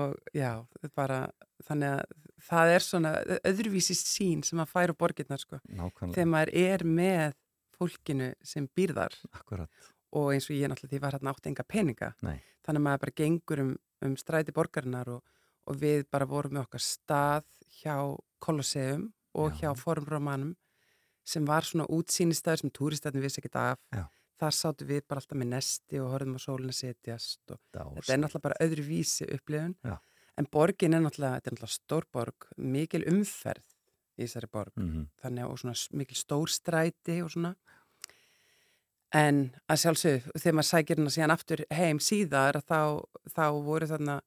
og 0.00 0.14
já, 0.36 0.52
bara 0.94 1.20
þannig 1.66 1.96
að 1.96 2.14
það 2.46 2.72
er 2.76 2.86
svona 2.86 3.12
öðruvísi 3.48 3.96
sín 3.98 4.44
sem 4.46 4.60
að 4.62 4.72
færa 4.72 4.96
borgirnar 4.96 5.42
sko 5.42 5.60
nákvæmlega, 5.66 6.14
þegar 6.14 6.32
maður 6.34 6.54
er 6.62 6.86
með 6.86 7.36
fólkinu 7.76 8.30
sem 8.46 8.68
býrðar 8.76 9.16
akkurat 9.36 9.92
og 10.16 10.30
eins 10.32 10.46
og 10.48 10.56
ég 10.56 10.70
náttúrulega 10.70 10.94
því 10.94 11.02
var 11.02 11.16
hérna 11.16 11.32
átt 11.34 11.48
enga 11.50 11.66
peninga 11.66 12.12
Nei. 12.24 12.38
þannig 12.64 12.80
að 12.80 12.86
maður 12.86 13.02
bara 13.04 13.16
gengur 13.20 13.62
um, 13.64 13.72
um 14.06 14.14
stræti 14.20 14.54
borgarinnar 14.56 15.10
og, 15.16 15.22
og 15.66 15.80
við 15.80 16.06
bara 16.12 16.28
vorum 16.30 16.56
með 16.56 16.66
okkar 16.68 16.84
stað 16.84 17.48
hjá 17.80 17.96
Kolosseum 18.42 19.08
og 19.36 19.52
Já. 19.52 19.58
hjá 19.60 19.76
Forum 19.78 20.06
Romanum 20.10 20.54
sem 21.26 21.44
var 21.46 21.62
svona 21.66 21.86
útsýnistæður 21.90 22.60
sem 22.64 22.70
túristatni 22.70 23.20
vissi 23.24 23.40
ekki 23.42 23.50
af 23.58 23.78
Já. 23.92 24.04
þar 24.40 24.54
sátu 24.56 24.86
við 24.88 25.02
bara 25.08 25.20
alltaf 25.22 25.38
með 25.38 25.48
nesti 25.54 26.00
og 26.02 26.10
horfum 26.12 26.36
á 26.36 26.40
sólina 26.42 26.72
setjast 26.76 27.40
og 27.50 27.58
Dásamlegt. 27.72 28.04
þetta 28.06 28.12
er 28.14 28.20
náttúrulega 28.24 28.46
bara 28.48 28.60
öðru 28.66 28.84
vísi 28.88 29.24
upplifun 29.34 29.74
Já. 29.84 29.96
en 30.38 30.46
borgin 30.52 30.94
er 30.94 31.00
náttúrulega, 31.00 31.40
þetta 31.40 31.48
er 31.48 31.56
náttúrulega 31.56 31.78
stórborg 31.80 32.48
mikil 32.56 33.04
umferð 33.10 33.64
í 34.18 34.24
þessari 34.24 34.48
borg 34.52 34.72
Mhm. 34.76 35.08
þannig 35.22 35.44
að 35.44 35.50
og 35.50 35.58
svona 35.58 35.96
mikil 35.98 36.16
stórstræti 36.16 37.22
og 37.24 37.30
svona 37.30 37.54
en 39.14 39.54
að 39.70 39.80
sjálfsög 39.82 40.24
þegar 40.36 40.56
maður 40.58 40.70
sækir 40.70 40.96
hérna 40.96 41.12
síðan 41.14 41.34
aftur 41.34 41.60
heim 41.70 41.98
síðar 42.02 42.58
þá, 42.66 42.80
þá 43.32 43.44
voru 43.64 43.86
þarna 43.86 44.20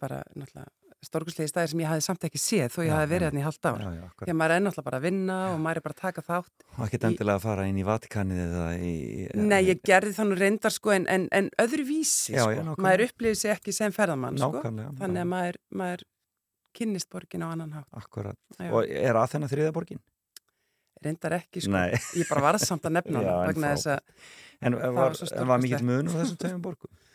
bara 0.00 0.22
náttúrulega 0.36 0.68
stórkuslegi 1.04 1.48
staðir 1.48 1.70
sem 1.72 1.80
ég 1.80 1.88
hafi 1.88 2.04
samt 2.04 2.24
ekki 2.28 2.40
séð 2.40 2.74
þó 2.74 2.80
ég 2.84 2.90
Já, 2.90 2.94
hafi 2.98 3.10
verið 3.10 3.24
já. 3.24 3.28
hérna 3.30 3.40
í 3.40 3.44
halvt 3.46 3.68
ár 3.70 3.80
Já, 3.80 3.88
já, 3.96 4.02
akkurat 4.10 4.26
þegar 4.28 4.38
maður 4.40 4.54
er 4.56 4.62
náttúrulega 4.66 4.86
bara 4.90 4.98
að 5.00 5.06
vinna 5.06 5.36
og 5.50 5.58
maður 5.64 5.80
er 5.80 5.84
bara 5.86 5.96
að 5.96 6.02
taka 6.04 6.24
þátt 6.26 6.64
og 6.76 6.82
ekkert 6.86 7.06
endilega 7.08 7.38
að 7.40 7.44
fara 7.46 7.66
inn 7.70 7.80
í 7.80 7.86
Vatikanið 7.88 8.42
eða 8.44 8.66
í 8.76 8.92
Nei, 9.40 9.60
ég 9.70 9.82
gerði 9.90 10.12
það 10.18 10.28
nú 10.30 10.38
reyndar 10.42 10.76
sko 10.76 10.94
en, 10.96 11.08
en, 11.08 11.26
en 11.40 11.50
öðru 11.64 11.86
vísi 11.88 12.36
Já, 12.36 12.44
sko. 12.44 12.52
já, 12.58 12.62
maður 12.84 13.06
upplifir 13.08 13.40
sig 13.40 13.54
ekki 13.56 13.76
sem 13.76 13.96
ferðamann 13.96 14.36
sko. 14.40 14.60
þannig 14.60 15.00
að 15.00 15.20
já, 15.22 15.28
maður, 15.32 15.60
maður 15.82 16.06
kynnist 16.76 17.10
borgin 17.10 17.42
á 17.42 17.48
annan 17.50 17.72
hátt 17.80 17.88
akkurat 17.96 18.38
Já. 18.60 18.70
og 18.70 18.84
er 18.86 19.16
að 19.18 19.32
þennan 19.34 19.50
þriða 19.50 19.74
borgin? 19.74 20.02
reyndar 21.00 21.32
ekki 21.40 21.62
sko, 21.64 21.72
Nei, 21.72 21.96
ég 22.20 22.28
bara 22.28 22.44
var 22.44 22.58
samt 22.60 22.84
að 22.84 22.98
nefna 22.98 23.22
Já, 23.24 23.32
hana 23.48 23.54
en 23.56 23.64
að 23.64 23.94
en 24.60 24.76
var 24.76 24.92
var, 24.92 25.16
stórkostlegt. 25.16 25.84
munum 25.86 26.12
þessum 26.12 26.40
tveimum 26.42 26.64
borgum? 26.64 26.92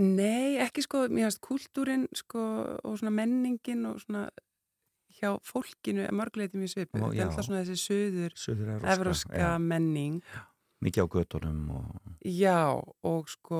Nei, 0.00 0.56
ekki 0.64 0.82
sko, 0.86 1.02
mér 1.12 1.28
finnst 1.28 1.42
kúltúrin 1.44 2.06
sko, 2.16 2.40
og 2.84 2.96
svona 3.00 3.12
menningin 3.12 3.84
og 3.90 3.98
svona 4.00 4.26
hjá 5.20 5.34
fólkinu 5.44 6.06
er 6.06 6.14
mörguleiti 6.16 6.56
mjög 6.56 6.72
svipu. 6.72 6.96
Þetta 6.96 7.18
er 7.18 7.26
alltaf 7.26 7.44
svona 7.48 7.60
þessi 7.66 7.82
söður 7.84 8.36
Suður 8.40 8.70
evróska 8.94 9.36
já, 9.42 9.50
menning. 9.60 10.22
mikið 10.80 11.04
á 11.04 11.06
göttunum 11.12 11.64
og 11.76 12.14
Já, 12.24 12.60
og 13.04 13.28
sko 13.28 13.58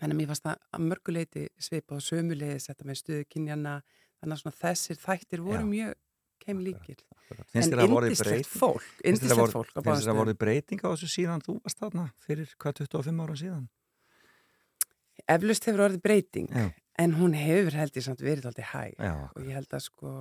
þannig 0.00 0.14
að 0.14 0.20
mér 0.22 0.30
fannst 0.30 0.46
það 0.46 0.62
að 0.78 0.86
mörguleiti 0.88 1.42
svipa 1.60 1.98
og 1.98 2.04
sömulegis 2.06 2.70
þetta 2.70 2.86
með 2.88 3.00
stuðu 3.02 3.26
kynjana 3.28 3.74
þannig 4.22 4.36
að 4.38 4.40
svona 4.40 4.56
þessir 4.62 5.00
þættir 5.02 5.42
voru 5.44 5.60
Já. 5.60 5.68
mjög 5.74 5.98
keimlíkir 6.40 7.02
Finnst 7.52 7.74
en 7.76 7.82
indislegt 7.84 8.48
fólk 8.48 8.80
Finnst 9.02 9.26
indislegt 9.26 9.52
fólk 9.52 9.68
finnst 9.74 9.84
þér 9.84 9.92
að 9.92 10.00
stöðum. 10.00 10.20
vorið 10.22 10.38
breyting 10.40 10.80
á 10.80 10.88
þessu 10.94 11.10
síðan 11.12 11.44
þú 11.44 11.58
varst 11.60 11.82
þarna 11.84 12.06
fyrir 12.24 12.54
hvað 12.56 12.80
25 12.80 13.20
ára 13.26 13.36
síðan? 13.36 13.68
Eflust 15.34 15.66
hefur 15.68 15.86
orðið 15.88 16.04
breyting 16.04 16.48
Já, 16.52 16.68
en 17.00 17.16
hún 17.18 17.36
hefur 17.38 17.76
held 17.78 17.96
ég 17.96 18.06
samt 18.06 18.22
verið 18.24 18.50
alltaf 18.50 18.72
hæg. 18.74 18.96
Já, 18.98 19.14
og 19.30 19.44
ég 19.46 19.56
held 19.56 19.76
að 19.76 19.84
sko 19.86 20.14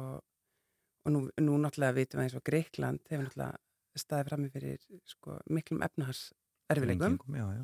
og 1.05 1.13
nú, 1.13 1.23
nú 1.41 1.57
náttúrulega 1.63 1.97
vitum 1.97 2.19
við 2.21 2.27
eins 2.27 2.37
og 2.37 2.45
Greikland 2.47 3.01
hefur 3.09 3.25
náttúrulega 3.25 3.99
staðið 3.99 4.29
frammi 4.29 4.51
fyrir 4.53 4.83
sko 5.09 5.39
miklum 5.51 5.81
efnahars 5.83 6.29
erfileikum 6.71 7.17
Þrengingum, 7.17 7.39
já, 7.39 7.45
já. 7.57 7.63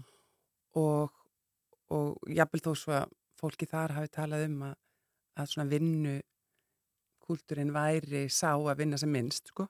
og, 0.82 1.20
og 1.96 2.32
jafnvel 2.36 2.64
þó 2.66 2.72
svo 2.82 2.96
að 2.98 3.14
fólki 3.40 3.68
þar 3.70 3.94
hafi 4.00 4.12
talað 4.16 4.48
um 4.50 4.64
að, 4.70 4.74
að 5.40 5.52
svona 5.52 5.70
vinnu 5.72 6.16
kúltúrin 7.26 7.74
væri 7.76 8.26
sá 8.30 8.54
að 8.54 8.82
vinna 8.84 9.00
sem 9.02 9.12
minnst 9.12 9.52
sko. 9.52 9.68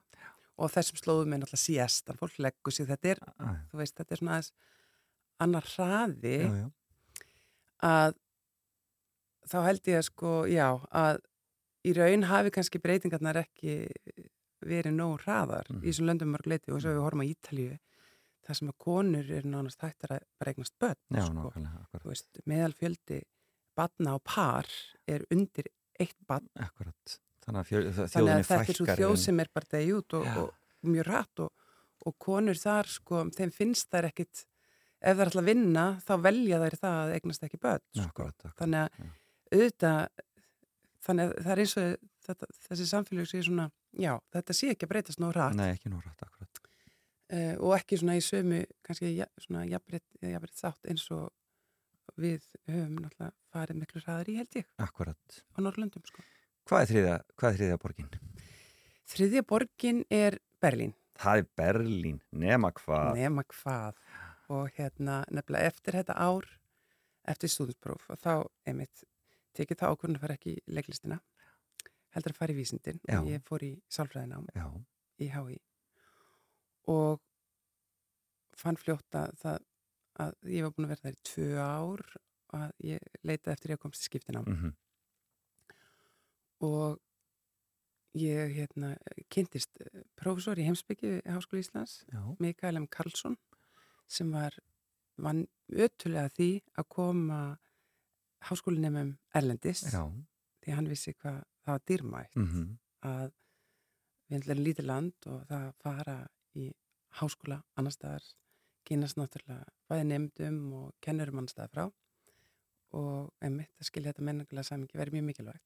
Og 0.56 0.72
þessum 0.72 0.98
slóðum 1.00 1.34
er 1.34 1.42
náttúrulega 1.42 1.62
síest 1.62 2.10
að 2.12 2.20
fólk 2.22 2.38
leggur 2.40 2.72
sig. 2.72 2.88
Þetta 2.88 3.12
er, 3.12 3.22
veist, 3.76 3.96
þetta 3.98 4.14
er 4.14 4.20
svona 4.20 4.36
aðeins 4.36 4.52
annar 5.44 5.70
hraði. 5.74 6.36
Já, 6.40 6.54
já. 6.62 6.66
Að 7.82 8.14
þá 9.46 9.56
held 9.66 9.88
ég 9.90 9.98
að 10.00 10.06
sko, 10.08 10.30
já, 10.50 10.68
að 10.90 11.20
í 11.86 11.92
raun 11.96 12.24
hafi 12.26 12.50
kannski 12.54 12.80
breytingarnar 12.82 13.38
ekki 13.44 13.76
verið 14.66 14.94
nóg 14.96 15.20
hraðar 15.22 15.68
Mhm. 15.70 15.82
í 15.84 15.90
þessum 15.92 16.08
löndum 16.10 16.32
mörgleiti 16.34 16.72
og 16.72 16.80
svo 16.82 16.90
við 16.96 17.02
horfum 17.04 17.22
á 17.22 17.30
Ítalíu 17.30 17.78
þar 18.46 18.54
sem 18.56 18.68
að 18.70 18.78
konur 18.78 19.30
eru 19.30 19.48
nánast 19.50 19.80
hættar 19.82 20.16
að 20.16 20.24
bara 20.38 20.52
eignast 20.52 20.74
börn, 20.80 20.96
Já, 21.12 21.24
sko. 21.26 21.52
veist, 22.04 22.28
meðal 22.46 22.72
fjöldi 22.74 23.22
batna 23.76 24.14
á 24.14 24.18
par 24.24 24.66
er 25.06 25.24
undir 25.30 25.66
eitt 26.00 26.16
batn, 26.26 26.48
akkurat. 26.56 27.18
Þannig 27.44 27.60
að 27.60 27.66
fjö, 27.70 27.80
það, 27.92 28.08
þannig 28.10 28.34
að 28.34 28.46
þetta 28.46 28.68
er 28.70 28.74
svo 28.74 28.86
þjóð 28.86 29.16
sem 29.18 29.40
er 29.40 29.48
bara 29.54 29.66
degi 29.70 29.92
út 29.94 30.14
og, 30.14 30.26
og 30.36 30.54
mjög 30.90 31.06
rætt 31.06 31.40
og, 31.40 31.52
og 32.06 32.14
konur 32.18 32.54
þar, 32.58 32.86
sko, 32.86 33.24
þeim 33.30 33.52
finnst 33.52 33.90
þær 33.90 34.08
ekkit 34.10 34.44
ef 35.00 35.16
þær 35.18 35.30
ætla 35.30 35.42
að 35.44 35.48
vinna, 35.50 35.84
þá 36.06 36.12
velja 36.24 36.60
þær 36.62 36.76
það 36.82 36.98
að 37.02 37.14
eignast 37.18 37.46
ekki 37.46 37.58
börn, 37.62 37.82
sko. 37.94 38.06
akkurat, 38.08 38.36
akkurat. 38.40 38.56
þannig 38.60 38.80
að 38.80 38.90
Já. 38.96 39.10
auðvitað 39.56 40.08
þannig 41.06 41.26
að 41.26 41.42
það 41.46 41.52
er 41.56 41.62
eins 41.62 41.74
og 41.76 41.96
þetta, 42.26 42.46
þessi 42.66 42.86
samfélag 42.90 43.28
sé 43.30 43.42
svona, 43.46 43.66
já, 43.94 44.12
þetta 44.34 44.56
sé 44.58 44.70
ekki 44.72 44.86
að 44.88 44.92
breytast 44.94 45.20
nóg 45.22 45.34
rætt 45.36 45.58
Nei, 45.60 45.68
ekki 45.76 45.92
nú 45.92 46.00
rætt, 46.02 46.22
akkurat. 46.26 46.62
uh, 47.30 47.54
og 47.62 47.74
ekki 47.78 47.98
svona 48.00 48.16
í 48.18 48.24
sömu 48.26 48.62
kannski 48.86 49.12
ja, 49.16 49.28
svona 49.44 49.66
jafnbreytt, 49.70 50.56
sátt 50.58 50.88
eins 50.90 51.06
og 51.14 51.28
við 52.16 52.42
höfum 52.70 52.96
náttúrulega 53.02 53.32
farið 53.52 53.78
miklu 53.82 54.00
ræðar 54.02 54.28
í 54.32 54.36
held 54.40 54.56
ég 54.58 54.66
Akkurat. 54.82 55.40
á 55.52 55.58
Norrlöndum 55.60 56.04
sko. 56.08 56.22
Hvað 56.66 56.82
er 56.82 56.90
þriðja, 56.90 57.16
hvað 57.38 57.50
er 57.52 57.58
þriðja 57.60 57.78
borgin? 57.82 58.08
Þriðja 59.06 59.42
borgin 59.46 60.00
er 60.10 60.38
Berlín 60.62 60.94
Það 61.16 61.38
er 61.42 61.46
Berlín, 61.56 62.16
nema 62.36 62.70
hvað. 62.76 63.12
nema 63.16 63.44
hvað 63.48 63.94
og 64.52 64.70
hérna 64.76 65.22
nefnilega 65.32 65.72
eftir 65.72 65.98
þetta 65.98 66.16
ár 66.18 66.48
eftir 67.26 67.50
stúdinspróf 67.50 68.10
og 68.12 68.20
þá 68.22 68.32
einmitt 68.68 69.04
tekið 69.56 69.80
það 69.80 69.94
ákvörðun 69.94 70.18
að 70.18 70.24
fara 70.26 70.36
ekki 70.38 70.52
í 70.54 70.76
leiklistina 70.76 71.20
heldur 72.16 72.34
að 72.34 72.40
fara 72.40 72.54
í 72.54 72.56
vísindin. 72.56 73.00
Já. 73.08 73.18
og 73.20 73.30
ég 73.30 73.42
fór 73.44 73.64
í 73.66 73.72
sálfræðinám 73.92 74.46
í 75.18 75.30
HÍ 75.32 75.58
og 76.92 77.20
fann 78.56 78.78
fljótt 78.80 79.18
að, 79.18 79.34
það, 79.42 79.64
að 80.22 80.36
ég 80.54 80.64
var 80.64 80.74
búin 80.76 80.86
að 80.86 80.94
vera 80.94 81.04
þar 81.04 81.16
í 81.16 81.24
tvö 81.30 81.48
ár 81.60 82.04
og 82.46 82.60
að 82.60 82.86
ég 82.86 83.10
leitaði 83.26 83.54
eftir 83.56 83.72
ég 83.72 83.80
að 83.80 83.82
komst 83.82 84.04
í 84.04 84.08
skiptinám. 84.08 84.46
Mhm, 84.46 84.76
og 86.66 87.00
ég 88.16 88.54
hérna, 88.56 88.94
kynntist 89.28 89.76
eh, 89.82 90.04
prófessor 90.16 90.56
í 90.56 90.64
heimsbyggi 90.64 91.18
Háskóli 91.26 91.60
Íslands 91.60 91.98
Mikael 92.40 92.78
M. 92.80 92.86
Karlsson 92.88 93.36
sem 94.08 94.30
var 94.32 94.56
vann 95.16 95.46
ötulega 95.72 96.30
því 96.36 96.50
að 96.78 96.88
koma 96.92 97.40
háskólinemum 98.46 99.16
Erlendis. 99.34 99.82
Já, 99.92 100.04
því 100.62 100.76
hann 100.76 100.90
vissi 100.90 101.14
hvað 101.14 101.42
það 101.64 101.72
var 101.72 101.84
dýrmætt. 101.90 102.36
Mhm, 102.36 102.64
að 103.02 103.30
við 104.30 104.50
erum 104.50 104.64
lítið 104.66 104.90
land 104.90 105.30
og 105.30 105.46
það 105.46 105.62
að 105.68 105.76
fara 105.82 106.16
í 106.54 106.72
háskóla 107.20 107.62
annar 107.76 107.94
staðar 107.94 108.26
kynast 108.86 109.18
náttúrulega 109.18 109.64
bæði 109.90 110.04
nefndum 110.10 110.58
og 110.80 110.92
kennurum 111.02 111.40
annar 111.40 111.54
staðar 111.54 111.72
frá. 111.74 111.86
Og 112.96 113.32
einmitt 113.42 113.72
að 113.80 113.88
skilja 113.88 114.12
þetta 114.12 114.26
menningulega 114.28 114.68
samingi 114.68 114.98
verið 114.98 115.18
mjög 115.18 115.26
mikilvægt. 115.30 115.64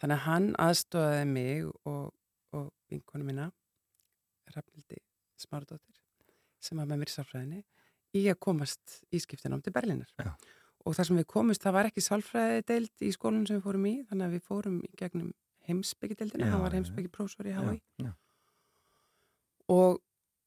Þannig 0.00 0.16
að 0.16 0.26
hann 0.26 0.48
aðstofaði 0.60 1.28
mig 1.30 1.68
og, 1.88 2.10
og 2.52 2.66
vinkonu 2.90 3.24
mína, 3.24 3.46
Rafnildi 4.54 4.98
Smáradóttir, 5.40 5.96
sem 6.60 6.78
var 6.78 6.88
með 6.90 7.00
mér 7.00 7.12
í 7.12 7.14
sálfræðinni, 7.14 7.62
í 8.16 8.22
að 8.32 8.38
komast 8.48 9.00
í 9.12 9.20
skiptinám 9.22 9.62
til 9.64 9.72
Berlínar. 9.76 10.10
Já. 10.20 10.32
Og 10.86 10.94
þar 10.94 11.08
sem 11.08 11.18
við 11.18 11.26
komumst, 11.32 11.62
það 11.64 11.74
var 11.76 11.88
ekki 11.90 12.04
sálfræði 12.04 12.62
deild 12.68 13.02
í 13.02 13.10
skólinn 13.14 13.46
sem 13.48 13.58
við 13.58 13.64
fórum 13.66 13.86
í, 13.90 13.94
þannig 14.06 14.26
að 14.28 14.34
við 14.36 14.44
fórum 14.46 14.80
í 14.86 14.90
gegnum 15.00 15.32
heimsbyggjadeildina, 15.66 16.46
Já, 16.46 16.52
hann 16.54 16.62
var 16.62 16.76
heimsbyggjaprófessor 16.78 17.48
í 17.50 17.54
já, 17.56 18.12
og 19.74 19.98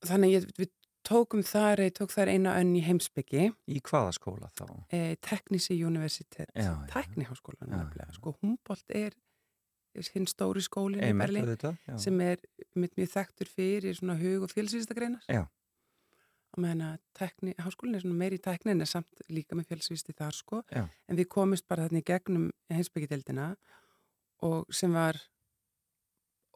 þannig 0.08 0.36
ég, 0.38 0.46
við 0.56 0.70
tókum 1.10 1.42
þar, 1.44 1.82
ég 1.88 1.96
tók 1.98 2.14
þar 2.14 2.32
eina 2.32 2.54
önn 2.60 2.72
í 2.80 2.84
heimsbyggi, 2.86 3.50
Í 3.68 3.82
hvaða 3.84 4.14
skóla 4.16 4.50
þá? 4.56 4.66
eh, 4.96 5.16
Teknísi 5.20 5.76
Universitet, 5.84 6.52
Já, 6.56 6.72
nefnilega, 6.88 8.14
sko 8.16 8.36
Humboldt 8.40 8.96
er 8.96 9.12
hinn 10.14 10.28
stóri 10.30 10.62
skólinn 10.64 11.02
í 11.04 11.12
Berlín 11.18 11.50
já. 11.60 11.98
sem 12.00 12.20
er 12.22 12.38
mjög 12.78 13.10
þekktur 13.12 13.50
fyrir 13.52 13.96
svona 13.98 14.16
hug- 14.20 14.44
og 14.46 14.52
fjölsvíðistagreinar 14.54 15.26
Já. 15.28 15.44
Meðan 16.62 16.86
að 16.88 17.56
háskólinn 17.64 18.00
er 18.00 18.06
meiri 18.22 18.40
í 18.40 18.44
tekni 18.44 18.76
en 18.76 18.86
samt 18.90 19.24
líka 19.32 19.58
með 19.58 19.72
fjölsvíðisti 19.72 20.16
þar 20.18 20.38
sko 20.38 20.62
Já. 20.70 20.86
en 20.86 21.20
við 21.20 21.30
komist 21.32 21.68
bara 21.68 21.88
þarna 21.88 22.04
í 22.04 22.08
gegnum 22.08 22.48
heimsbyggjadeildina 22.74 23.50
og 24.48 24.70
sem 24.74 24.94
var 24.96 25.20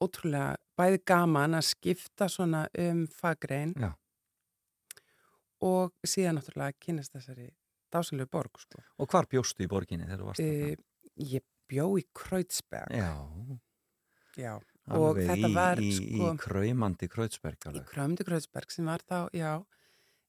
ótrúlega 0.03 0.55
bæði 0.77 1.01
gaman 1.07 1.57
að 1.57 1.67
skipta 1.71 2.29
svona 2.31 2.65
um 2.79 3.03
faggrein 3.11 3.73
Já. 3.79 3.91
og 5.63 5.93
síðan 6.07 6.39
náttúrulega 6.39 6.79
kynast 6.83 7.15
þessari 7.15 7.51
dásanlegu 7.93 8.31
borg 8.33 8.61
sko. 8.61 8.81
Og 8.99 9.09
hvar 9.11 9.29
bjóstu 9.29 9.65
í 9.65 9.69
borginni 9.69 10.07
þegar 10.07 10.21
þú 10.21 10.29
varst 10.31 10.43
e, 10.43 10.49
þarna? 10.49 10.87
ég 11.33 11.45
bjó 11.69 11.87
í 11.99 12.05
Kreutzberg 12.17 12.95
Já, 12.97 13.11
já. 14.39 14.53
og 14.97 15.19
þetta 15.21 15.49
í, 15.49 15.53
var 15.55 15.81
í, 15.81 15.91
sko 15.99 16.31
í 16.33 16.41
kraumandi 16.41 17.09
Krautsberg 17.11 17.61
í 17.61 17.71
alveg. 17.71 17.87
Krömdu 17.91 18.25
Kreutzberg 18.27 18.73
sem 18.73 18.89
var 18.89 19.05
þá, 19.05 19.29
já 19.35 19.53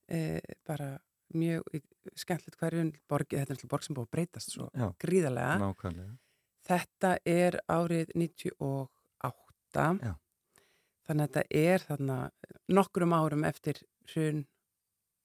e, 0.09 0.41
bara 0.67 0.99
mjög 1.35 1.63
skemmtilegt 2.21 2.59
hverjum 2.61 2.91
borgi, 3.11 3.37
þetta 3.39 3.53
er 3.53 3.57
náttúrulega 3.57 3.73
borg 3.73 3.83
sem 3.87 3.97
búið 3.97 4.07
að 4.09 4.13
breytast 4.17 4.53
svo 4.55 4.69
Já, 4.77 4.89
gríðarlega 5.03 5.55
nákvæmlega. 5.63 6.17
þetta 6.69 7.13
er 7.27 7.57
árið 7.73 8.13
98 8.15 9.99
Já. 10.05 10.13
þannig 11.09 11.25
að 11.25 11.31
þetta 11.39 11.45
er 11.51 11.87
þarna 11.89 12.19
nokkrum 12.79 13.15
árum 13.17 13.45
eftir 13.49 13.81
hrun 14.13 14.45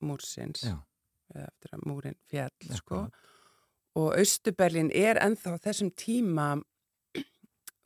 múrsins 0.02 0.64
eftir 1.36 1.76
að 1.76 1.84
múrin 1.86 2.16
fjall 2.32 2.74
sko. 2.80 3.04
og 4.00 4.16
Östuberlin 4.18 4.90
er 4.96 5.20
ennþá 5.22 5.54
á 5.60 5.64
þessum 5.68 5.92
tíma 5.94 6.48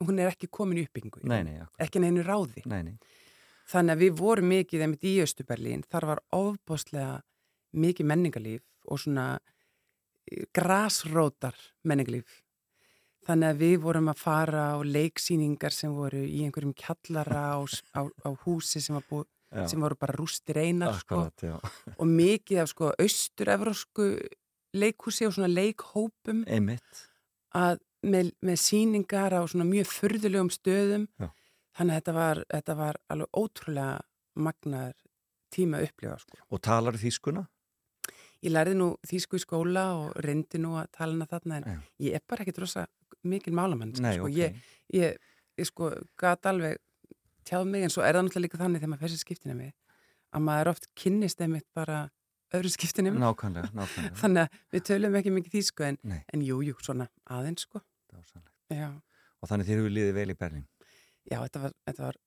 hún 0.04 0.18
er 0.20 0.30
ekki 0.32 0.48
komin 0.52 0.80
í 0.80 0.86
uppbyggingu 0.86 1.20
Nei, 1.28 1.42
nei, 1.44 1.58
ekki 1.82 2.00
neinu 2.00 2.24
ráði 2.24 2.62
Nei, 2.66 2.82
nei. 2.86 2.96
Þannig 3.70 3.96
að 3.96 4.02
við 4.04 4.16
vorum 4.20 4.50
mikið 4.52 4.84
einmitt 4.84 5.06
í 5.08 5.14
Östuberlin 5.24 5.84
þar 5.90 6.08
var 6.12 6.22
ofbáslega 6.36 7.18
mikið 7.74 8.08
menningarlíf 8.10 8.64
og 8.90 9.00
svona 9.02 9.26
eh, 9.38 10.44
grasrótar 10.54 11.56
menningarlíf. 11.88 12.40
Þannig 13.24 13.54
að 13.54 13.60
við 13.62 13.76
vorum 13.80 14.10
að 14.12 14.20
fara 14.20 14.64
á 14.76 14.78
leiksýningar 14.84 15.72
sem 15.72 15.92
voru 15.96 16.20
í 16.28 16.42
einhverjum 16.44 16.74
kjallara 16.76 17.44
á, 17.56 17.60
á, 17.96 18.00
á 18.04 18.30
húsi 18.44 18.82
sem, 18.84 18.98
búið, 19.08 19.30
sem 19.70 19.80
voru 19.80 19.96
bara 19.96 20.16
rústir 20.18 20.60
einar 20.60 20.98
sko. 21.00 21.22
Og 21.96 22.10
mikið 22.10 22.60
af 22.60 22.68
sko 22.74 22.90
austur-evrósku 23.00 24.10
leikhúsi 24.76 25.24
og 25.24 25.38
svona 25.38 25.48
leikhópum 25.48 26.44
með, 28.04 28.28
með 28.44 28.60
síningar 28.60 29.32
á 29.32 29.40
svona 29.48 29.64
mjög 29.70 29.88
furðulegum 29.88 30.52
stöðum. 30.52 31.08
Já. 31.16 31.30
Þannig 31.78 31.94
að 31.94 31.98
þetta 32.00 32.14
var, 32.18 32.40
þetta 32.54 32.76
var 32.80 33.00
alveg 33.14 33.40
ótrúlega 33.40 33.98
magnaður 34.34 34.96
tíma 35.54 35.78
að 35.80 35.88
upplifa 35.88 36.16
sko. 36.22 36.40
Og 36.50 36.62
talar 36.64 36.98
þýskuna? 36.98 37.44
Ég 38.44 38.52
lærði 38.52 38.74
nú 38.76 38.88
þýsku 39.08 39.38
í 39.38 39.42
skóla 39.44 39.84
og 39.96 40.16
reyndi 40.20 40.58
nú 40.60 40.74
að 40.76 40.90
tala 40.92 41.14
hana 41.16 41.28
þarna 41.30 41.60
en 41.60 41.68
Já. 41.70 41.78
ég 42.08 42.18
er 42.18 42.24
bara 42.28 42.44
ekki 42.44 42.52
drosa 42.58 42.86
mikil 43.24 43.54
málamann 43.56 43.94
Nei, 44.04 44.18
sko. 44.18 44.26
ok. 44.28 44.34
ég, 44.36 44.58
ég, 44.92 45.16
ég 45.56 45.68
sko 45.70 45.88
gat 46.20 46.44
alveg 46.50 46.76
tjáð 47.48 47.64
mig 47.70 47.86
en 47.86 47.94
svo 47.94 48.04
er 48.04 48.18
það 48.18 48.26
náttúrulega 48.26 48.44
líka 48.44 48.60
þannig 48.60 48.82
þegar 48.82 48.92
maður 48.92 49.04
fer 49.06 49.14
sér 49.14 49.22
skiptina 49.22 49.56
mig 49.56 49.72
að 50.34 50.44
maður 50.44 50.70
oft 50.74 50.90
kynnist 50.98 51.40
einmitt 51.40 51.66
bara 51.72 52.02
öðru 52.54 52.70
skiptinum. 52.74 53.16
Nákvæmlega, 53.22 53.70
nákvæmlega. 53.74 54.14
Þannig 54.22 54.44
að 54.44 54.60
við 54.74 54.84
tölum 54.90 55.16
ekki 55.18 55.32
mikið 55.34 55.54
þýsku 55.56 55.86
en, 55.88 55.98
en 56.12 56.44
jú, 56.44 56.60
jú, 56.66 56.74
svona 56.84 57.08
aðeins 57.30 57.64
sko. 57.66 57.80
Dásamlegt. 58.12 58.52
Já, 58.70 58.88
Og 59.44 59.50
þannig 59.50 59.66
þér 59.68 59.80
hefur 59.82 59.92
liðið 59.92 60.14
vel 60.16 60.30
í 60.32 60.36
Berlín. 60.40 60.62
Já 61.30 61.38
þetta, 61.38 61.64
var, 61.64 61.74
þetta 61.88 62.06
var 62.06 62.20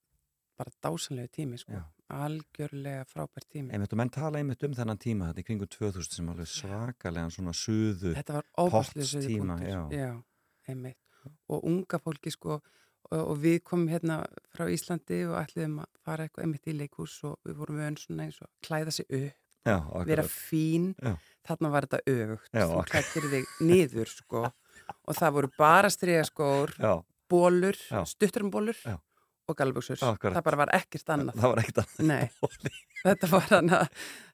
bara 0.58 0.74
dásanlega 0.82 1.32
tími 1.38 1.60
sko. 1.60 1.82
Algjörlega 2.08 3.04
frábært 3.04 3.50
tími. 3.52 3.74
Einmitt 3.76 3.92
og 3.92 4.00
menn 4.00 4.10
tala 4.12 4.40
einmitt 4.40 4.64
um 4.64 4.74
þennan 4.74 5.00
tíma 5.00 5.28
þetta 5.30 5.42
í 5.42 5.46
kringu 5.50 5.68
2000 5.68 6.16
sem 6.16 6.30
alveg 6.32 6.48
svakalega 6.50 7.30
svona 7.34 7.52
suðu. 7.54 8.14
Potts 8.56 9.14
tíma, 9.26 9.58
já. 9.62 9.82
já, 9.92 10.10
einmitt. 10.72 10.98
Og 11.52 11.66
unga 11.68 12.00
fólki 12.00 12.32
sko 12.32 12.56
og, 13.12 13.20
og 13.20 13.34
við 13.42 13.58
komum 13.66 13.90
hérna 13.92 14.20
frá 14.54 14.68
Íslandi 14.72 15.22
og 15.28 15.36
ætliðum 15.42 15.82
að 15.84 15.90
fara 16.04 16.26
eitthvað 16.26 16.46
einmitt 16.46 16.70
í 16.70 16.76
leikús 16.76 17.18
og 17.28 17.38
við 17.46 17.60
vorum 17.60 17.82
vön 17.82 17.98
svona 18.00 18.26
eins 18.26 18.40
og 18.44 18.50
klæða 18.64 18.94
sig 18.98 19.08
upp, 19.20 19.36
vera 20.08 20.24
fín 20.24 20.90
Já. 20.96 21.14
þarna 21.46 21.72
var 21.74 21.88
þetta 21.88 22.00
Já, 22.52 22.64
þú 22.72 22.82
klættir 22.88 23.28
þig 23.34 23.54
niður 23.68 24.12
sko 24.12 24.44
og 24.48 25.16
það 25.18 25.34
voru 25.38 25.52
bara 25.58 25.90
strigaskór 25.92 26.74
Já, 26.78 26.94
bólur, 27.30 27.78
stutturmbólur 28.08 28.78
og 29.48 29.56
galbuxur, 29.56 29.96
Akkurat. 30.04 30.36
það 30.36 30.44
bara 30.44 30.58
var 30.60 30.70
ekkert 30.76 31.10
annað 31.14 31.38
það 31.40 31.52
var 31.52 31.60
ekkert 31.62 31.78
að 31.80 32.00
Nei, 32.08 32.24
þetta 33.06 33.30
var 33.32 33.46
hana, 33.52 33.80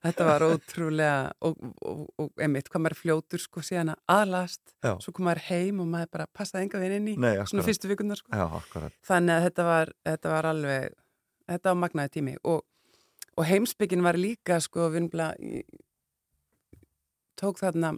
þetta 0.03 0.27
var 0.27 0.45
ótrúlega 0.49 1.21
og, 1.47 1.61
og, 1.87 2.01
og 2.19 2.43
einmitt, 2.43 2.71
hvað 2.73 2.85
maður 2.87 2.99
fljótur 2.99 3.45
sko 3.45 3.63
síðan 3.63 3.93
að 3.95 4.15
aðlast, 4.17 4.75
Já. 4.83 4.93
svo 5.05 5.15
kom 5.15 5.29
maður 5.29 5.45
heim 5.51 5.83
og 5.85 5.91
maður 5.93 6.13
bara 6.17 6.29
passaði 6.35 6.67
enga 6.67 6.83
veginn 6.83 6.97
inn 6.99 7.13
í 7.15 7.17
Nei, 7.23 7.33
svona 7.47 7.67
fyrstu 7.67 7.91
vikunar 7.93 8.19
sko. 8.19 8.35
Já. 8.35 8.91
Þannig 9.07 9.37
að 9.37 9.49
þetta 9.49 9.69
var, 9.71 9.95
þetta 10.11 10.35
var 10.35 10.51
alveg, 10.51 10.99
þetta 11.53 11.71
var 11.71 11.83
magnaði 11.85 12.15
tími 12.19 12.37
og, 12.43 12.65
og 13.39 13.51
heimsbyggin 13.53 14.07
var 14.07 14.19
líka 14.19 14.59
sko, 14.65 14.91
bara, 15.15 15.31
tók 17.39 17.63
þarna 17.63 17.95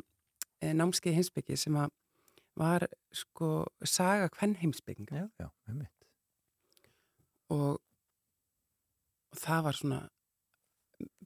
e, 0.61 0.72
námskeið 0.76 1.20
heimsbyggi 1.20 1.56
sem 1.64 1.80
að 1.80 1.94
var 2.56 2.86
sko 3.14 3.50
saga 3.84 4.28
hvern 4.32 4.56
heimsbygginga 4.60 5.16
Já, 5.22 5.28
já, 5.40 5.48
einmitt. 5.68 6.06
og, 7.52 7.78
og 9.32 9.40
það 9.42 9.64
var 9.68 9.78
svona 9.80 10.00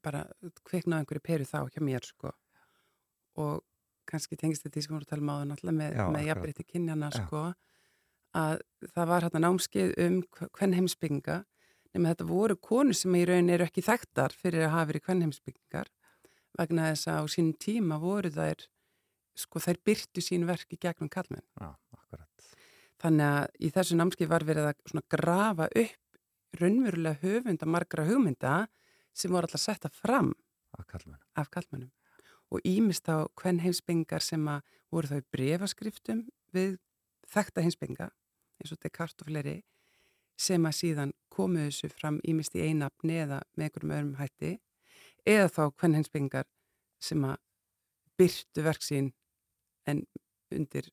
bara 0.02 0.24
kviknaði 0.66 1.04
einhverju 1.04 1.22
peru 1.24 1.44
þá 1.46 1.58
hjá 1.70 1.82
mér 1.84 2.06
sko. 2.08 2.32
Og 3.38 3.60
kannski 4.10 4.36
tengist 4.40 4.64
þetta 4.64 4.74
því 4.74 4.82
sem 4.82 4.90
við 4.90 4.96
vorum 4.96 5.06
að 5.06 5.10
tala 5.12 5.22
um 5.22 5.30
áður 5.34 5.48
náttúrulega 5.50 5.76
með, 5.78 5.98
með 6.16 6.26
jafnbreytti 6.30 6.64
kynjana 6.72 7.10
sko 7.14 7.42
að 8.40 8.60
það 8.94 9.08
var 9.10 9.26
hérna 9.26 9.42
námskeið 9.44 9.92
um 10.06 10.16
hvern 10.56 10.74
heimsbygginga 10.78 11.36
nema 11.94 12.12
þetta 12.12 12.26
voru 12.30 12.56
konu 12.62 12.94
sem 12.94 13.14
í 13.18 13.22
raun 13.28 13.50
eru 13.50 13.66
ekki 13.66 13.82
þekktar 13.86 14.34
fyrir 14.38 14.66
að 14.66 14.74
hafa 14.74 14.88
verið 14.90 15.04
hvern 15.06 15.24
heimsbyggingar 15.26 15.90
vegna 16.58 16.88
þess 16.90 17.10
að 17.10 17.22
á 17.22 17.24
sínum 17.34 17.54
tíma 17.62 17.98
voru 18.02 18.30
þær 18.34 18.66
sko 19.38 19.62
þær 19.62 19.80
byrtu 19.86 20.22
sín 20.24 20.46
verk 20.48 20.72
í 20.74 20.78
gegnum 20.80 21.10
kallmenn 21.12 21.44
Já, 21.60 21.72
akkurat. 21.96 22.50
Þannig 23.00 23.26
að 23.26 23.46
í 23.64 23.70
þessu 23.74 23.96
námskeið 23.96 24.30
var 24.30 24.44
verið 24.44 24.70
að 24.70 24.82
svona 24.90 25.06
grafa 25.14 25.68
upp 25.70 26.60
raunverulega 26.60 27.20
höfunda 27.22 27.66
margra 27.66 28.04
hugmynda 28.08 28.54
sem 29.14 29.32
voru 29.32 29.46
alltaf 29.46 29.62
setta 29.62 29.90
fram 29.92 30.34
kalla 30.86 31.12
mér. 31.12 31.22
af 31.36 31.50
kallmennum 31.50 31.90
og 32.50 32.60
ímist 32.66 33.08
á 33.08 33.26
hvern 33.38 33.60
heimsbyggingar 33.60 34.22
sem 34.22 34.46
að 34.48 34.62
voru 34.90 35.10
þá 35.10 35.16
í 35.20 35.26
brefaskriftum 35.34 36.22
við 36.54 36.78
þekta 37.30 37.62
heimsbygginga 37.62 38.08
eins 38.60 38.72
og 38.74 38.80
Descartes 38.82 39.22
og 39.22 39.30
fleiri 39.30 39.60
sem 40.40 40.66
að 40.66 40.78
síðan 40.80 41.12
komu 41.28 41.66
þessu 41.66 41.90
fram 41.92 42.18
ímist 42.26 42.56
í 42.56 42.64
einapni 42.66 43.20
eða 43.22 43.42
með 43.54 43.66
einhverjum 43.66 43.94
öðrum 43.96 44.18
hætti 44.18 44.52
eða 45.28 45.48
þá 45.54 45.62
hvern 45.68 45.98
heimsbyggingar 45.98 46.48
sem 47.00 47.24
að 47.24 47.36
byrtu 48.18 48.64
verk 48.66 48.84
sín 48.84 49.12
en 49.88 50.02
undir, 50.54 50.90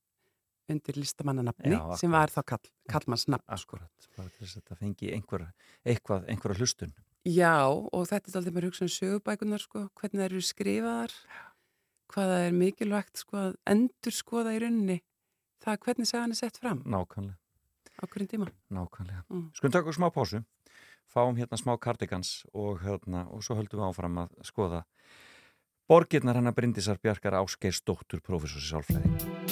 undir 0.69 0.99
listamannanafni 0.99 1.79
sem 1.99 2.13
var 2.13 2.31
þá 2.33 2.41
kall, 2.53 2.71
kallmannsnafn. 2.91 3.45
Akkurat. 3.57 4.07
Bara 4.17 4.29
til 4.29 4.45
þess 4.45 4.55
að 4.57 4.61
þetta 4.61 4.79
fengi 4.81 5.11
einhver, 5.15 5.45
eitthvað, 5.85 6.27
einhverja 6.31 6.61
hlustun. 6.61 6.95
Já, 7.27 7.67
og 7.67 8.07
þetta 8.07 8.31
er 8.31 8.39
alltaf 8.39 8.55
bara 8.55 8.69
hugsa 8.69 8.85
um 8.85 8.93
sögubækunar, 8.93 9.63
sko, 9.63 9.87
hvernig 9.99 10.21
þær 10.21 10.29
eru 10.29 10.43
skrifaðar, 10.47 11.15
hvaða 12.13 12.37
er 12.45 12.55
mikilvægt, 12.55 13.23
sko, 13.23 13.41
að 13.41 13.57
endur 13.73 14.15
skoða 14.15 14.53
í 14.55 14.61
rauninni, 14.63 15.01
það 15.63 15.81
hvernig 15.83 16.07
sagan 16.07 16.35
er 16.35 16.39
sett 16.39 16.59
fram 16.61 16.83
Nákvæmlega. 16.87 17.35
á 17.99 18.03
hverjum 18.07 18.29
tíma. 18.31 18.47
Nákvæmlega. 18.71 19.25
Mm. 19.27 19.49
Skulum 19.57 19.73
taka 19.75 19.95
smá 19.97 20.07
pásu, 20.13 20.43
fáum 21.11 21.35
hérna 21.35 21.59
smá 21.59 21.73
cardigans 21.81 22.45
og, 22.53 22.79
hérna, 22.85 23.25
og 23.27 23.43
svo 23.43 23.57
höldum 23.59 23.81
við 23.81 23.89
áfram 23.89 24.21
að 24.23 24.37
skoða 24.47 24.85
borgirnar 25.87 26.35
hennar 26.35 26.53
Bryndisar 26.53 26.99
Bjarkar 27.01 27.39
Ásgeir 27.39 27.73
Stóttur, 27.73 28.19
professor 28.19 28.59
í 28.59 28.67
sálfræði. 28.67 29.46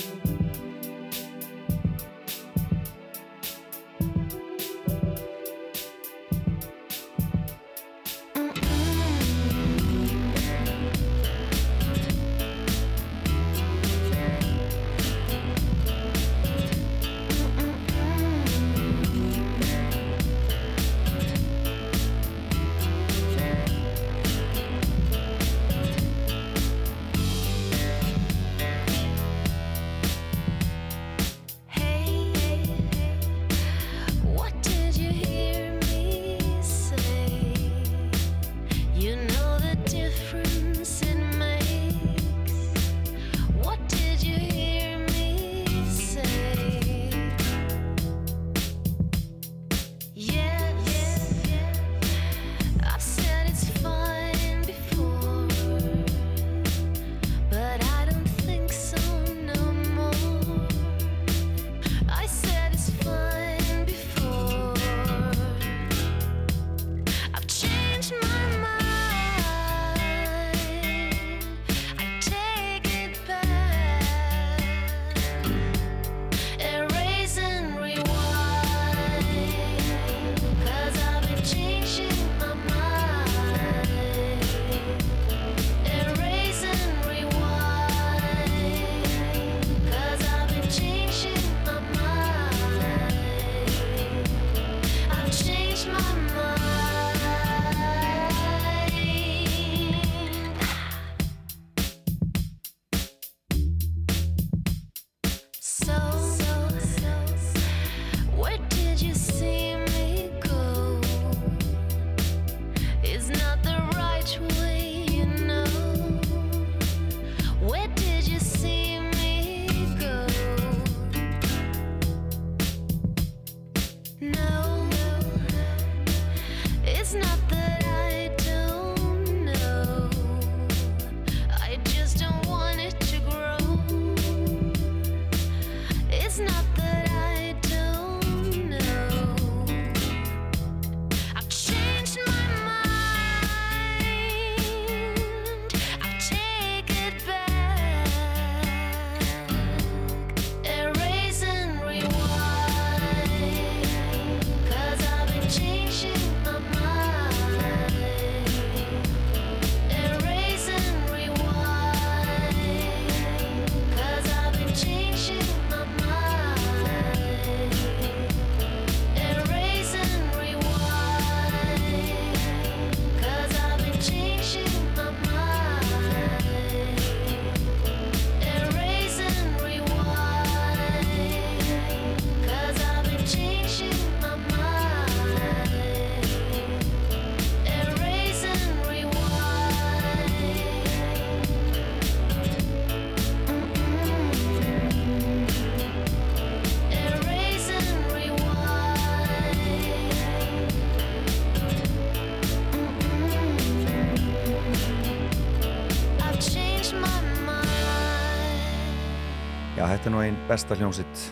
Nú 210.15 210.21
einn 210.23 210.37
besta 210.47 210.77
hljómsitt 210.79 211.23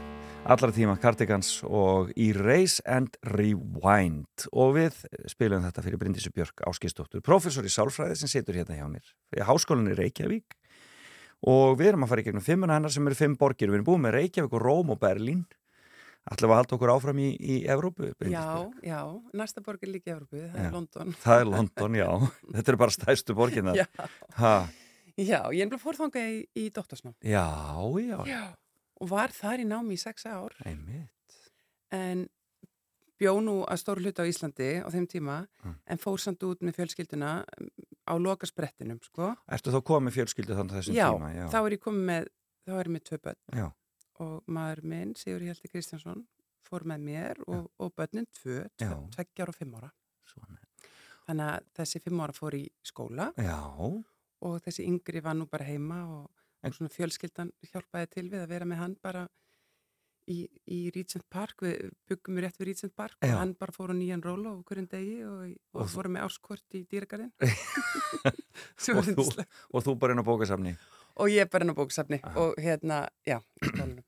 allra 0.44 0.68
tíma, 0.76 0.98
Cardigans 1.00 1.62
og 1.64 2.10
Erase 2.20 2.82
and 2.90 3.16
Rewind. 3.32 4.48
Og 4.52 4.74
við 4.76 4.98
spilum 5.32 5.64
þetta 5.64 5.84
fyrir 5.86 6.02
Bryndísu 6.02 6.34
Björk 6.36 6.66
Áskistóttur, 6.68 7.24
professor 7.24 7.64
í 7.64 7.72
sálfræði 7.72 8.18
sem 8.20 8.32
situr 8.32 8.58
hérna 8.60 8.76
hjá 8.76 8.90
mér 8.92 9.08
í 9.38 9.46
háskólinni 9.48 9.96
Reykjavík. 9.96 10.58
Og 11.48 11.78
við 11.80 11.94
erum 11.94 12.04
að 12.04 12.12
fara 12.12 12.24
í 12.24 12.28
gegnum 12.28 12.44
fimmuna 12.44 12.76
hennar 12.76 12.92
sem 12.92 13.08
eru 13.08 13.20
fimm 13.20 13.38
borgir, 13.40 13.72
við 13.72 13.80
erum 13.80 13.88
búið 13.88 14.02
með 14.04 14.16
Reykjavík 14.18 14.58
og 14.58 14.66
Róm 14.66 14.92
og 14.92 15.00
Berlín. 15.00 15.46
Ætlum 16.28 16.52
við 16.52 16.56
að 16.56 16.60
halda 16.62 16.78
okkur 16.78 16.92
áfram 16.92 17.22
í, 17.24 17.30
í 17.40 17.56
Evrópu, 17.68 18.12
Já, 18.32 18.44
já, 18.84 19.00
næsta 19.36 19.64
borg 19.64 19.84
er 19.84 19.92
líka 19.92 20.12
í 20.12 20.16
Evropu, 20.18 20.40
það 20.40 20.60
Já. 20.60 20.68
er 20.68 20.76
London. 20.76 21.16
Það 21.24 21.40
er 21.40 21.50
London, 21.52 21.98
já, 22.00 22.10
þetta 22.56 22.74
eru 22.74 22.80
bara 22.84 22.96
stærstu 22.96 23.36
borginnar 23.36 23.80
Já, 23.80 23.88
já, 25.20 25.40
ég 25.52 25.66
er 25.66 25.72
bara 25.72 25.84
fórþangað 25.84 26.32
í, 26.32 26.38
í 26.64 26.68
doktorsnám. 26.72 27.16
Já, 27.28 27.44
já, 28.00 28.20
Já. 28.28 28.44
Og 29.04 29.10
var 29.12 29.34
þar 29.36 29.64
í 29.64 29.68
námi 29.68 29.98
í 29.98 30.00
sex 30.02 30.26
ár, 30.30 30.56
einmitt. 30.64 31.10
En 31.94 32.26
bjó 33.20 33.36
nú 33.44 33.60
að 33.70 33.80
stóru 33.84 34.02
hluta 34.04 34.24
á 34.24 34.28
Íslandi 34.28 34.70
á 34.84 34.88
þeim 34.92 35.06
tíma, 35.12 35.36
Mm. 35.64 35.76
en 35.88 35.98
fór 36.02 36.18
samt 36.20 36.42
út 36.44 36.64
með 36.66 36.76
fjölskylduna 36.80 37.34
um, 37.60 37.68
á 38.10 38.14
lokasprettinum, 38.20 39.00
sko. 39.06 39.34
Ertu 39.52 39.72
þá 39.72 39.80
komið 39.86 40.16
fjölskyldu 40.18 40.56
þannig 40.58 40.80
þessum 40.80 40.96
Já, 40.98 41.08
tíma? 41.14 41.30
Já, 41.36 41.46
þá 41.54 41.60
er 41.66 41.76
ég 41.78 41.84
komið 41.86 42.06
með, 42.10 42.28
þá 42.66 42.72
er 42.80 42.90
ég 42.90 42.94
með 42.96 43.04
tvö 43.10 43.20
börn. 43.28 43.42
Já, 43.60 43.68
og 44.24 44.34
maður 44.48 44.84
minn, 44.94 45.14
Sigur 45.20 45.46
Hjalti 45.46 45.70
Kristjánsson, 45.72 46.26
fór 46.68 46.84
með 46.90 47.00
mér 47.06 47.40
og, 47.48 47.70
og 47.80 47.94
börnin 47.96 48.28
tvö, 48.40 48.64
tveggjar 48.80 49.50
og 49.54 49.56
fimm 49.56 49.76
ára. 49.80 49.92
svona. 50.34 50.58
Þannig 51.28 51.50
að 51.54 51.68
þessi 51.80 52.02
fimm 52.04 52.20
ára 52.26 52.34
fór 52.36 52.56
í 52.58 52.64
skóla. 52.84 53.30
Já, 53.40 53.60
og 54.44 54.58
þessi 54.66 54.84
yngri 54.90 55.22
var 55.24 55.36
nú 55.40 55.46
bara 55.48 55.64
heima 55.70 56.02
og, 56.10 56.30
En- 56.64 56.72
og 56.72 56.76
svona 56.78 56.90
fjölskyldan 56.94 57.52
hjálpaði 57.72 58.10
til 58.14 58.30
við 58.32 58.44
að 58.46 58.50
vera 58.54 58.66
með 58.66 58.78
hann 58.80 58.96
bara 59.04 59.28
í, 60.32 60.48
í 60.72 60.78
Regent 60.96 61.26
Park, 61.30 61.60
við 61.62 61.90
byggum 62.08 62.38
við 62.38 62.46
rétt 62.46 62.60
við 62.62 62.68
Regent 62.70 62.94
Park 62.96 63.18
Já. 63.20 63.34
og 63.34 63.40
hann 63.42 63.54
bara 63.60 63.72
fór 63.76 63.92
á 63.92 63.96
nýjan 64.00 64.24
róla 64.24 64.54
á 64.56 64.64
hverjum 64.64 64.88
degi 64.88 65.18
og, 65.28 65.42
og, 65.74 65.82
Og 65.84 65.90
fórum 65.92 66.16
með 66.16 66.24
áskort 66.30 66.78
í 66.80 66.86
dýragarðin 66.88 67.34
Og 68.94 69.04
þú- 69.04 69.46
og 69.74 69.84
þú 69.84 69.96
bara 70.00 70.14
inn 70.16 70.24
á 70.24 70.28
bókasafni 70.28 70.76
og 71.20 71.30
ég 71.30 71.50
bara 71.52 71.66
inn 71.68 71.74
á 71.76 71.78
bóksafni 71.78 72.20
Aha. 72.24 72.40
og 72.40 72.56
hérna, 72.58 73.08
já, 73.28 73.40
mm 73.62 74.00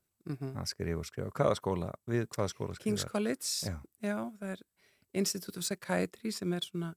að 0.58 0.66
skrifa 0.66 0.98
og 0.98 1.06
skrifa. 1.06 1.28
Hvaða 1.30 1.54
skóla? 1.54 1.88
Við 2.10 2.24
hvaða 2.34 2.48
skóla 2.50 2.74
skrifa? 2.74 2.82
King's 2.82 3.04
College, 3.06 3.46
Já. 3.62 3.76
já. 4.02 4.16
það 4.40 4.48
er 4.56 4.62
Institute 5.14 5.58
of 5.60 5.62
Psychiatry 5.62 6.32
sem 6.34 6.52
er 6.52 6.64
svona 6.66 6.88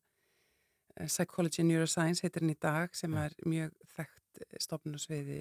eh, 0.98 1.06
Psychology 1.06 1.62
and 1.62 1.70
Neuroscience 1.70 2.24
heitir 2.26 2.42
hann 2.42 2.50
í 2.56 2.58
dag 2.60 2.96
sem 2.98 3.14
Já. 3.14 3.28
er 3.28 3.36
mjög 3.46 3.76
þekkt 3.98 4.19
stofnun 4.62 4.98
og 5.00 5.04
sviði 5.04 5.40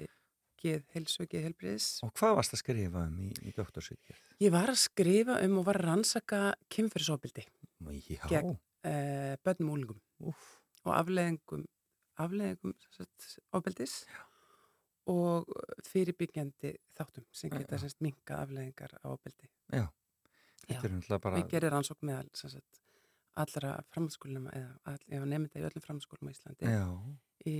geð 0.59 0.83
heilsu 0.93 1.23
og 1.23 1.29
geð 1.31 1.45
heilbriðis. 1.47 1.87
Og 2.03 2.11
hvað 2.19 2.35
varst 2.39 2.55
að 2.55 2.61
skrifa 2.63 3.03
um 3.07 3.19
í, 3.23 3.29
í 3.47 3.53
doktorsvíkjað? 3.55 4.23
Ég 4.43 4.51
var 4.55 4.71
að 4.73 4.79
skrifa 4.81 5.37
um 5.45 5.59
og 5.61 5.67
var 5.69 5.79
að 5.79 5.85
rannsaka 5.87 6.39
kynferðisofbildi, 6.75 7.45
Já, 8.19 8.25
Gegn- 8.27 8.57
uh, 8.57 9.35
börnum 9.45 9.69
og 9.71 9.77
úlingum 9.77 10.01
og 10.83 10.91
afleðingum, 10.95 11.63
afleðingum 12.19 12.73
ofbildis 13.55 14.01
og 15.09 15.47
fyrirbyggjandi 15.87 16.73
þáttum 16.97 17.25
sem 17.31 17.49
geta 17.53 17.79
minka 18.03 18.41
afleðingar 18.43 18.97
á 18.99 19.07
ofbildi. 19.15 19.47
já. 19.71 19.87
Þetta 20.67 20.85
er 20.85 20.91
náttúrulega 20.93 21.23
bara... 21.23 21.39
Við 21.39 21.51
gerum 21.55 21.71
rannsókn 21.73 22.05
með 22.09 22.17
all- 22.19 22.35
sem 22.37 22.51
sagt, 22.51 22.81
allra 23.43 23.73
framhaldsskólum 23.93 24.47
eða 24.51 25.25
nefnda 25.25 25.59
í 25.61 25.65
öllum 25.69 25.85
framhaldsskólum 25.85 26.29
á 26.29 26.33
Íslandi. 26.33 26.73
Í, 27.47 27.57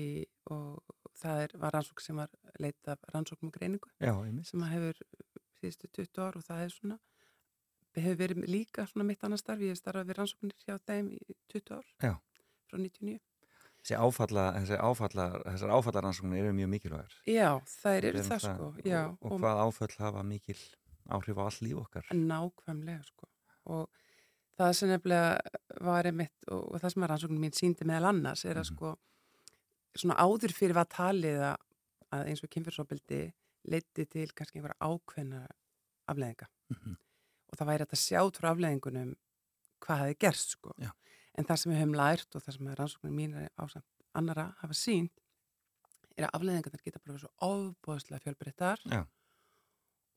og 0.52 0.96
það 1.20 1.44
er, 1.46 1.54
var 1.62 1.76
rannsókn 1.78 2.04
sem 2.04 2.20
var 2.20 2.34
leita 2.60 2.96
af 2.96 3.06
rannsóknum 3.14 3.52
og 3.52 3.56
greiningu 3.56 3.92
já, 3.96 4.12
sem 4.50 4.66
hefur 4.74 5.00
síðustu 5.60 5.88
20 5.96 6.26
ár 6.26 6.40
og 6.40 6.44
það 6.48 6.66
er 6.66 6.74
svona 6.76 7.00
hefur 7.96 8.20
verið 8.20 8.46
líka 8.50 8.86
svona 8.90 9.08
mitt 9.08 9.24
annar 9.24 9.42
starf. 9.42 9.64
Ég 9.64 9.74
hef 9.74 9.82
starfað 9.82 10.12
við 10.12 10.20
rannsóknir 10.20 10.66
hjá 10.66 10.78
þeim 10.86 11.10
í 11.16 11.38
20 11.54 11.76
ár 11.80 11.90
Já. 12.04 12.14
frá 12.70 12.78
99 12.78 13.20
Þessi 13.80 13.96
áfalla, 13.96 14.44
þessi 14.58 14.78
áfalla, 14.84 15.26
þessar 15.46 15.72
áfallaransóknir 15.78 16.44
eru 16.44 16.56
mjög 16.58 16.70
mikilvægar. 16.74 17.14
Já, 17.32 17.48
þær 17.80 18.08
eru 18.10 18.10
erum 18.10 18.28
það 18.28 18.42
sko. 18.44 18.68
já, 18.84 19.00
og, 19.08 19.24
og 19.24 19.40
hvað 19.40 19.62
áföll 19.64 19.96
hafa 20.04 20.24
mikil 20.28 20.58
áhrif 21.16 21.40
á 21.40 21.44
all 21.46 21.60
líf 21.64 21.80
okkar? 21.80 22.10
nákvæmlega 22.12 23.06
sko. 23.08 23.30
Og 23.72 23.88
það 24.60 24.74
sem 24.76 24.90
nefnilega 24.92 25.86
var 25.88 26.10
einmitt 26.10 26.48
og, 26.52 26.66
og 26.74 26.82
það 26.82 26.94
sem 26.94 27.04
að 27.06 27.10
rannsóknum 27.14 27.44
mín 27.46 27.56
síndi 27.56 27.88
meðal 27.88 28.10
annars 28.12 28.46
er 28.46 28.58
að 28.60 28.66
Mhm. 28.68 28.76
sko 28.76 28.96
svona 29.98 30.18
áður 30.22 30.54
fyrir 30.54 30.76
var 30.78 30.86
talið 30.92 31.40
að, 31.50 32.26
eins 32.28 32.44
og 32.44 32.50
kynfyrsopildi 32.54 33.22
leiti 33.70 34.06
til 34.10 34.28
kannski 34.34 34.60
einhverja 34.60 34.80
ákveðna 34.82 35.48
afleðinga 36.10 36.48
Mhm. 36.70 36.96
og 37.50 37.58
það 37.58 37.68
væri 37.72 37.86
að 37.88 38.04
sjá 38.04 38.22
frá 38.38 38.52
afleðingunum 38.54 39.16
hvað 39.82 40.00
hefði 40.04 40.18
gerst 40.20 40.50
sko 40.58 40.74
Já. 40.78 40.92
en 41.36 41.46
það 41.46 41.58
sem 41.58 41.72
við 41.72 41.80
höfum 41.82 41.96
lært 41.96 42.36
og 42.36 42.42
það 42.44 42.54
sem 42.58 42.68
að 42.68 42.76
rannsóknum 42.80 43.16
mín 43.16 43.36
er 43.44 43.50
ásamt 43.58 43.86
annara 44.16 44.56
hafa 44.62 44.74
sínt 44.74 45.12
er 46.18 46.26
að 46.28 46.34
afleðingarnar 46.40 46.84
geta 46.84 47.00
bara 47.06 47.18
svo 47.18 47.30
ofbóðslega 47.42 48.22
fjölbreyttar 48.26 48.80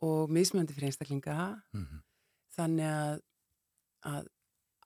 og 0.02 0.28
mismöndi 0.30 0.72
fyrir 0.74 0.88
einstaklinga 0.90 1.62
Mhm. 1.72 2.02
þannig 2.56 2.88
að, 2.90 3.20
að 4.08 4.28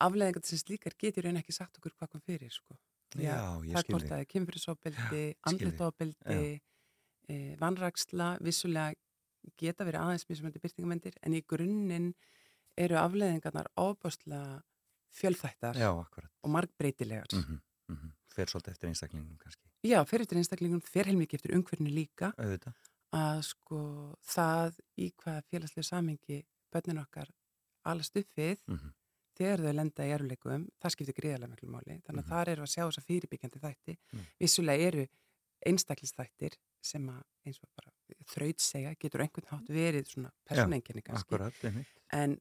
afleðingar 0.07 0.45
sem 0.45 0.61
slíkar 0.61 0.97
getur 1.01 1.27
raun 1.27 1.41
ekki 1.41 1.55
sagt 1.57 1.79
okkur 1.79 1.95
hvað 1.97 2.12
kom 2.12 2.23
fyrir 2.27 2.53
sko. 2.53 2.77
Já, 3.17 3.62
ég 3.64 3.73
það 3.73 3.79
er 3.79 3.85
skil 3.85 3.95
hvort 3.95 4.03
þig. 4.03 4.11
það 4.11 4.23
er 4.23 4.31
kynfyrirsofbeldi, 4.33 5.25
andlitofbeldi 5.51 6.39
e, 7.33 7.37
vanraksla, 7.61 8.31
vissulega 8.45 8.97
geta 9.61 9.87
verið 9.87 10.03
aðeins 10.03 10.27
mismöndi 10.29 10.61
byrtingamendir 10.62 11.17
en 11.23 11.37
í 11.39 11.43
grunninn 11.49 12.11
eru 12.77 12.99
afleðingarnar 13.01 13.71
ofbáslega 13.81 14.59
fjölþættar 15.17 15.79
Já, 15.81 15.91
og 15.95 16.51
margbreytilegar. 16.51 17.31
Mm 17.33 17.61
-hmm. 17.89 18.12
Fer 18.35 18.47
svolítið 18.47 18.71
eftir 18.71 18.89
einstaklingum 18.89 19.39
kannski. 19.39 19.71
Já, 19.83 20.05
fyrir 20.05 20.23
eftir 20.23 20.37
einstaklingum, 20.37 20.81
fer 20.81 21.07
heilmikið 21.07 21.35
eftir 21.35 21.55
umhverfinu 21.57 21.91
líka 21.91 22.33
Auðvitað. 22.37 22.75
að 23.12 23.43
sko 23.43 23.79
það 24.23 24.79
í 24.99 25.12
hvað 25.17 25.43
félagslega 25.51 25.83
samingi 25.83 26.45
börnin 26.73 26.99
okkar 26.99 27.31
alast 27.85 28.17
upp 28.17 28.29
við 28.37 28.59
Mm 28.67 28.93
þegar 29.37 29.61
þau 29.66 29.72
lenda 29.76 30.03
í 30.07 30.12
eruleikum, 30.16 30.66
það 30.82 30.91
skiptir 30.95 31.14
gríðarlega 31.20 31.51
miklu 31.53 31.68
máli. 31.68 32.01
Þannig 32.07 32.22
að 32.22 32.26
Mhm. 32.26 32.30
þar 32.32 32.49
eru 32.49 32.62
að 32.62 32.72
sjá 32.74 32.82
þess 32.87 32.99
að 33.03 33.07
fyrirbyggjandi 33.11 33.61
þætti. 33.66 33.97
Mm. 34.12 34.26
Vissulega 34.41 34.87
eru 34.89 35.07
einstaklisþættir 35.66 36.57
sem 36.82 37.09
að 37.11 37.22
eins 37.47 37.61
og 37.62 37.68
bara 37.76 37.93
þraut 38.30 38.61
segja, 38.62 38.95
getur 39.01 39.20
einhvern 39.24 39.49
hátt 39.51 39.68
verið 39.72 40.07
svona 40.12 40.30
personenginni 40.49 41.03
kannski. 41.03 41.26
Akkurat. 41.26 41.87
En, 42.12 42.39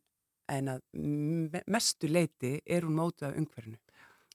en 0.50 0.66
að 0.68 0.82
me- 0.94 1.64
mestu 1.68 2.08
leiti 2.08 2.60
er 2.66 2.82
hún 2.86 2.96
mótuð 3.00 3.30
af 3.30 3.38
umhverfinu 3.40 3.78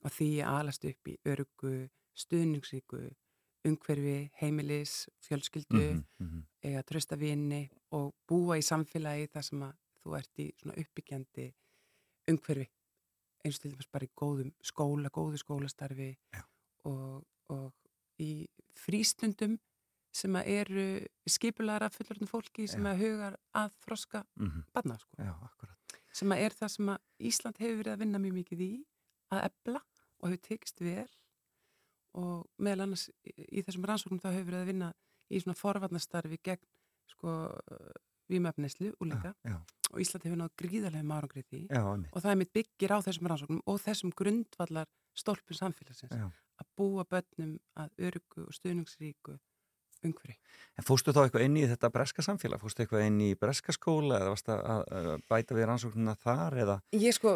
og 0.04 0.11
því 0.11 0.30
að 0.42 0.58
alast 0.61 0.84
upp 0.84 1.08
í 1.12 1.16
örugu, 1.26 1.88
stuðningsríku, 2.16 3.14
umhverfi, 3.68 4.30
heimilis, 4.40 5.08
fjölskyldu, 5.22 5.94
Mhm, 5.94 6.04
mhm. 6.20 6.42
eiga 6.64 6.82
trösta 6.82 7.16
vini 7.18 7.68
og 7.92 8.14
búa 8.28 8.56
í 8.58 8.64
samfélagi 8.64 9.28
þar 9.30 9.44
sem 9.44 9.61
að 9.61 9.74
þú 10.04 10.16
ert 10.18 10.38
í 10.38 10.52
svona 10.56 10.74
uppbyggjandi 10.80 11.52
umhverfi 12.32 12.68
eins 13.44 13.56
og 13.56 13.62
til 13.62 13.72
dæmis 13.72 13.88
bara 13.92 14.04
í 14.06 14.10
góðum 14.20 14.50
skóla, 14.62 15.08
góðu 15.10 15.38
skólastarfi 15.40 16.10
og, 16.84 17.24
og 17.48 17.72
í 18.20 18.46
frístundum 18.76 19.58
sem 20.12 20.34
að 20.36 20.48
eru 20.58 20.84
skipulara 21.30 21.88
fullorðin 21.94 22.28
fólki 22.28 22.66
sem 22.68 22.82
Já. 22.84 22.90
að 22.92 23.02
hugar 23.04 23.36
að 23.54 23.76
þroska 23.86 24.24
Mhm. 24.36 24.64
barna 24.74 24.98
sko. 24.98 25.16
Já, 25.18 25.34
sem 26.12 26.28
að 26.34 26.38
er 26.44 26.50
það 26.58 26.68
sem 26.74 26.86
að 26.88 26.98
Ísland 27.30 27.56
hefur 27.62 27.78
verið 27.82 27.92
að 27.94 27.98
vinna 28.04 28.18
mjög 28.18 28.34
mikið 28.40 28.60
í 28.66 28.70
að 29.32 29.44
ebla 29.50 29.80
og 30.20 30.28
hefur 30.30 30.42
tekist 30.48 30.80
vel 30.82 31.08
og 32.18 32.46
meðal 32.58 32.82
annars 32.88 33.06
í, 33.24 33.62
þessum 33.62 33.84
rannsóknum 33.86 34.20
þá 34.20 34.32
hefur 34.34 34.50
verið 34.50 34.60
að 34.64 34.70
vinna 34.72 34.92
í 35.30 35.40
svona 35.40 35.54
forvarnastarfi 35.56 36.40
gegn 36.42 36.66
sko 37.06 37.36
vímöfneslu 38.30 38.92
og 39.00 39.06
líka 39.06 39.34
Já, 39.46 39.56
og 39.91 40.03
Ísland 40.03 40.26
hefur 40.26 40.41
náð 40.41 40.55
gríðarlega 40.62 41.18
árangrið 41.18 41.47
því 41.51 41.61
já, 41.66 41.82
og 41.82 42.18
það 42.22 42.32
er 42.32 42.41
mitt 42.41 42.53
byggir 42.57 42.95
á 42.95 42.99
þessum 43.07 43.30
rannsóknum 43.30 43.62
og 43.66 43.80
þessum 43.82 44.14
grundvallar 44.16 44.91
stolpun 45.18 45.59
samfélagsins 45.59 46.14
Já. 46.14 46.26
að 46.30 46.72
búa 46.78 47.07
börnum 47.09 47.57
að 47.78 48.09
örugu 48.09 48.47
og 48.47 48.57
stuðningsríku 48.57 49.36
umhverfi. 50.01 50.36
En 50.80 50.86
fórstu 50.86 51.12
þá 51.12 51.24
eitthvað 51.26 51.45
inn 51.45 51.59
í 51.61 51.64
þetta 51.68 51.91
breska 51.93 52.24
samfélag? 52.24 52.61
Fórstu 52.62 52.84
eitthvað 52.84 53.05
inn 53.05 53.18
í 53.24 53.30
breska 53.38 53.74
skóla 53.76 54.20
eða 54.20 54.32
varst 54.32 54.49
að, 54.55 55.11
bæta 55.28 55.57
við 55.59 55.68
rannsóknina 55.68 56.14
þar 56.20 56.57
eða? 56.64 56.76
Ég 56.97 57.16
sko 57.16 57.34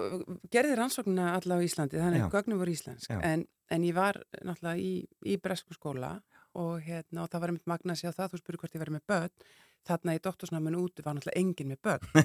gerði 0.52 0.78
rannsóknina 0.80 1.34
alla 1.34 1.58
á 1.60 1.64
Íslandi, 1.64 2.00
þannig 2.00 2.24
að 2.24 2.38
gögnum 2.38 2.62
voru 2.62 2.72
íslensk, 2.72 3.12
en, 3.20 3.44
en 3.68 3.84
ég 3.84 3.96
var 3.96 4.20
náttúrulega 4.40 4.80
í, 4.80 4.94
í 5.28 5.36
bresku 5.44 5.76
skóla 5.76 6.14
og, 6.54 6.78
hérna, 6.86 7.26
og 7.26 7.30
það 7.32 7.44
var 7.44 7.52
einmitt 7.52 7.68
magna 7.68 7.96
að 7.96 8.04
sjá 8.04 8.14
það, 8.14 8.32
þú 8.32 8.40
spurði 8.40 8.62
hvort 8.62 8.78
ég 8.78 8.84
verið 8.84 8.96
með 8.96 9.06
börn, 9.12 9.46
þarna 9.88 10.14
í 10.16 10.20
doktorsnáminu 10.24 10.80
úti 10.84 11.04
var 11.04 11.16
náttúrulega 11.18 11.40
enginn 11.40 11.72
með 11.74 11.80
börn 11.84 12.04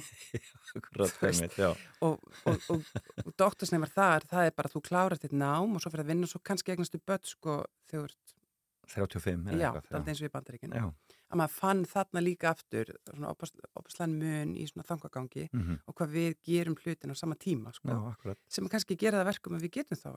og, 2.08 2.18
og, 2.46 2.58
og, 2.74 2.90
og 3.26 3.32
doktorsneimar 3.40 3.92
þar, 3.94 4.26
það 4.30 4.50
er 4.50 4.56
bara 4.58 4.72
að 4.72 4.76
þú 4.78 4.82
klárar 4.90 5.22
þitt 5.22 5.36
nám 5.38 5.76
og 5.78 5.84
svo 5.84 5.92
fyrir 5.94 6.06
að 6.06 6.12
vinna 6.14 6.30
og 6.30 6.34
svo 6.34 6.42
kannski 6.50 6.74
egnastu 6.76 7.02
börn 7.06 7.28
sko 7.28 7.60
þegar 7.92 8.02
þú 8.02 8.10
ert, 8.10 8.36
35 8.90 9.52
eða 9.54 9.62
já, 9.62 9.70
eitthvað. 9.70 9.90
það 9.92 10.00
er 10.00 10.10
eins 10.10 10.22
og 10.24 10.28
í 10.30 10.34
bandaríkinu. 10.34 10.80
Að 11.30 11.38
maður 11.38 11.54
fann 11.60 11.82
þarna 11.86 12.22
líka 12.26 12.48
aftur 12.50 12.90
svona 13.06 13.30
opaslan 13.78 14.16
mun 14.18 14.56
í 14.58 14.64
svona 14.66 14.86
þangagangi 14.88 15.44
Mhm. 15.54 15.76
og 15.86 15.94
hvað 16.00 16.16
við 16.16 16.32
gerum 16.48 16.78
hlutin 16.82 17.14
á 17.14 17.16
sama 17.20 17.36
tíma 17.38 17.70
sko, 17.76 17.94
Já, 18.26 18.34
sem 18.50 18.66
kannski 18.68 18.98
gera 18.98 19.20
það 19.22 19.30
verkum 19.30 19.60
að 19.60 19.68
við 19.68 19.76
getum 19.78 20.00
þá 20.02 20.10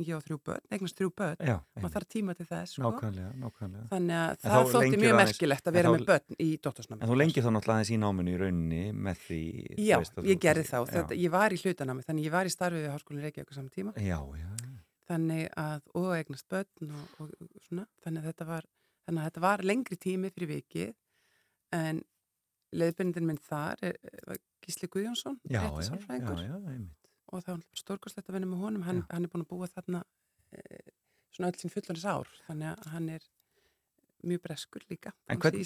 ég 0.00 0.10
á 0.14 0.20
þrjú 0.24 0.38
börn, 0.48 0.64
eignast 0.74 0.98
þrjú 0.98 1.10
börn 1.20 1.44
Já, 1.46 1.56
maður 1.78 1.92
þarf 1.94 2.08
tíma 2.14 2.34
til 2.34 2.46
þess 2.48 2.74
sko. 2.74 2.82
nákvæmlega, 2.90 3.30
nákvæmlega. 3.42 3.84
þannig 3.92 4.16
að 4.18 4.30
En 4.34 4.50
það 4.54 4.70
þótti 4.74 5.00
mjög 5.04 5.16
merkilegt 5.20 5.68
að 5.70 5.76
vera 5.78 5.88
þá- 5.88 5.94
með 5.94 6.06
börn 6.10 6.38
í 6.40 6.48
dóttorsnámi 6.64 7.02
En 7.04 7.08
þú 7.12 7.18
lengið 7.20 7.44
þá 7.44 7.50
náttúrulega 7.54 7.76
aðeins 7.78 7.92
í 7.94 7.98
náminu 8.04 8.34
í 8.34 8.38
rauninni 8.42 8.82
með 9.08 9.22
því... 9.26 9.40
Já, 9.84 9.96
ég 10.24 10.40
gerði 10.42 10.64
þá, 10.70 10.78
þetta, 10.94 11.18
ég 11.24 11.30
var 11.34 11.54
í 11.54 11.60
hlutanámi 11.62 12.06
þannig 12.08 12.24
ég 12.28 12.34
var 12.34 12.46
í 12.50 12.54
starfið 12.54 12.86
við 12.86 12.94
Háskólinn 12.94 13.24
Reykjavík 13.28 13.52
á 13.52 13.54
saman 13.54 13.74
tíma. 13.74 13.94
Já, 14.00 14.18
já, 14.40 14.50
þannig 15.10 15.46
að, 15.60 15.84
og 16.00 16.10
eignast 16.16 16.48
börn 16.48 16.90
og, 16.96 17.06
og, 17.20 17.30
svona, 17.68 17.86
þannig 18.04 18.24
að 18.24 18.28
þetta 18.32 18.48
var 18.50 18.68
þannig 19.04 19.20
að 19.20 19.28
þetta 19.28 19.44
var 19.44 19.64
lengri 19.68 19.98
tími 20.00 20.30
fyrir 20.32 20.52
vikið 20.54 20.92
en 21.76 22.02
leiðbyrnindin 22.74 23.28
minn 23.28 23.40
þar 23.44 23.82
er, 23.84 23.98
Gísli 24.64 24.88
Guðjónsson 24.88 25.36
Og 27.34 27.42
það 27.42 27.56
var 27.56 27.62
stórkostlegt 27.80 28.28
að 28.30 28.36
vinna 28.38 28.48
með 28.52 28.60
honum. 28.62 28.84
Hann, 28.86 29.00
hann 29.10 29.24
er 29.26 29.32
búin 29.32 29.42
að 29.44 29.50
búa 29.50 29.66
þarna 29.72 30.04
e, 30.54 30.60
svona 31.34 31.50
öll 31.50 31.58
sín 31.58 31.72
fullanis 31.74 32.04
ár. 32.06 32.28
Þannig 32.46 32.68
að 32.70 32.92
hann 32.94 33.08
er 33.16 33.24
mjög 34.24 34.40
breskur 34.46 34.84
líka, 34.88 35.10
En 35.28 35.40
hvern- 35.42 35.58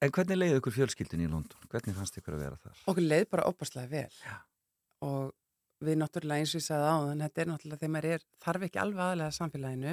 En 0.00 0.12
hvernig 0.14 0.38
leiði 0.38 0.60
ykkur 0.60 0.72
fjölskyldin 0.78 1.24
í 1.26 1.28
London? 1.28 1.66
Hvernig 1.68 1.96
fannst 1.98 2.16
ykkur 2.20 2.36
að 2.38 2.44
vera 2.44 2.56
þar? 2.62 2.78
okkur 2.86 3.04
leið 3.04 3.26
bara 3.34 3.48
opaslega 3.50 3.90
vel. 3.90 4.14
Já. 4.24 4.38
og 5.02 5.34
við 5.84 5.98
náttúrulega 6.00 6.40
eins 6.42 6.54
og 6.54 6.58
ég 6.58 6.64
sagði 6.66 6.86
áðan 6.90 7.20
þetta 7.22 7.42
er 7.42 7.46
náttúrulega 7.52 7.78
þegar 7.82 7.92
maður 7.94 8.08
er, 8.14 8.22
þarf 8.42 8.62
ekki 8.66 8.80
alveg 8.82 9.02
aðlega 9.04 9.36
samfélaginu. 9.36 9.92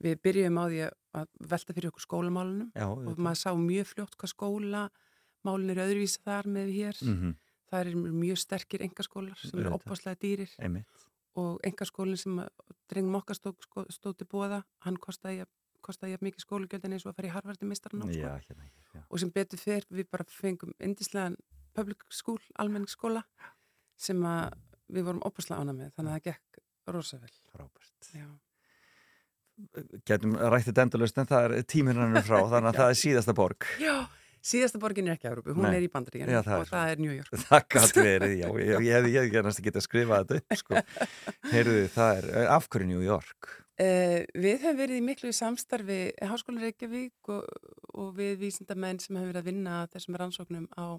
Við 0.00 0.14
byrjum 0.22 0.56
á 0.56 0.64
því 0.70 0.78
að 1.18 1.26
velta 1.50 1.74
fyrir 1.76 1.90
okkur 1.90 2.04
skólamálunum 2.06 2.70
Já, 2.78 2.86
og 2.88 3.18
maður 3.18 3.40
sá 3.42 3.50
mjög 3.58 3.86
fljótt 3.90 4.16
hvað 4.16 4.32
skólamálun 4.32 5.70
eru 5.74 5.84
öðruvísa 5.84 6.22
þar 6.24 6.48
með 6.54 6.72
hér. 6.78 6.96
Mm 7.02 7.34
það 7.70 7.80
er 7.80 8.16
mjög 8.22 8.40
sterkir 8.42 8.84
engaskólar 8.86 9.38
sem 9.42 9.60
eru 9.60 9.74
opaslega 9.76 10.18
dýrir 10.22 10.54
einmitt. 10.58 11.06
og 11.38 11.60
engaskólinn 11.68 12.20
sem 12.20 12.40
drengum 12.90 13.20
okkar 13.20 13.38
stóð, 13.38 13.58
sko, 13.66 13.84
stóð 13.92 14.18
til 14.18 14.28
bóða 14.32 14.62
hann 14.86 14.98
kostaði, 15.00 15.44
jafn 16.12 16.26
mikið 16.26 16.44
skólugjöldin 16.44 16.96
eins 16.96 17.06
og 17.06 17.12
að 17.12 17.20
fara 17.20 17.30
í 17.30 17.34
Harvardi 17.36 17.68
mistaranám 17.68 18.10
Já, 18.14 18.32
sko. 18.42 18.54
hérna 18.54 19.04
og 19.08 19.20
sem 19.22 19.30
betur 19.34 19.60
fer 19.62 19.86
við 19.90 20.08
bara 20.10 20.26
fengum 20.28 20.74
indislegan 20.80 21.36
public 21.76 22.02
school, 22.10 22.40
almenningsskóla 22.58 23.22
sem 23.98 24.20
að 24.26 24.56
við 24.88 25.06
vorum 25.08 25.24
opaslega 25.26 25.62
ána 25.62 25.74
með 25.76 25.94
þannig 25.96 26.12
að 26.12 26.18
það 26.18 26.28
gekk 26.28 26.62
rosa 26.88 27.18
vel 27.20 27.34
Frábært. 27.52 28.12
Já. 28.16 28.28
Getum 30.06 30.36
rættið 30.38 30.80
endalust 30.84 31.18
en 31.18 31.28
það 31.28 31.48
er 31.58 31.64
tíminarnir 31.68 32.24
frá 32.26 32.38
þannig 32.52 32.70
að 32.70 32.80
það 32.80 32.92
er 32.92 32.98
síðasta 33.02 33.34
borg. 33.36 33.66
Já, 33.82 33.96
síðasta 34.48 34.80
borgin 34.82 35.08
er 35.10 35.16
ekki 35.18 35.28
Európu, 35.30 35.54
hún 35.56 35.66
Nei. 35.68 35.76
er 35.78 35.86
í 35.86 35.90
Bandaríkjana 35.92 36.42
það 36.46 36.54
er 36.56 36.64
og 36.64 36.68
það 36.72 36.92
er 36.94 37.02
New 37.04 37.14
York 37.14 37.38
Það 37.48 37.64
gæti 37.74 38.04
verið, 38.08 38.34
já, 38.40 38.48
ég, 38.48 38.68
ég 38.72 38.88
ég 38.88 39.16
hefði 39.18 39.32
gerðast 39.36 39.62
að 39.62 39.68
geta 39.68 39.84
skrifað 39.84 40.24
þetta 40.24 40.42
upp, 40.42 40.60
sko. 40.62 40.82
Heyrðu, 41.54 41.80
það 41.94 42.20
er, 42.22 42.28
eh, 42.34 42.52
af 42.56 42.68
hverju 42.72 42.90
New 42.90 43.04
York? 43.04 43.50
Uh, 43.78 44.24
við 44.34 44.56
höfum 44.64 44.78
verið 44.80 44.98
í 44.98 45.02
miklu 45.06 45.30
samstarfi 45.36 45.98
Háskóla 46.26 46.64
Reykjavík 46.64 47.28
og, 47.30 47.44
og 47.94 48.08
við 48.16 48.40
vísindamenn 48.40 48.98
sem 48.98 49.14
hefur 49.14 49.28
verið 49.30 49.44
að 49.44 49.50
vinna 49.52 49.74
að 49.84 49.92
þessum 49.92 50.16
rannsóknum 50.18 50.64
á, 50.74 50.98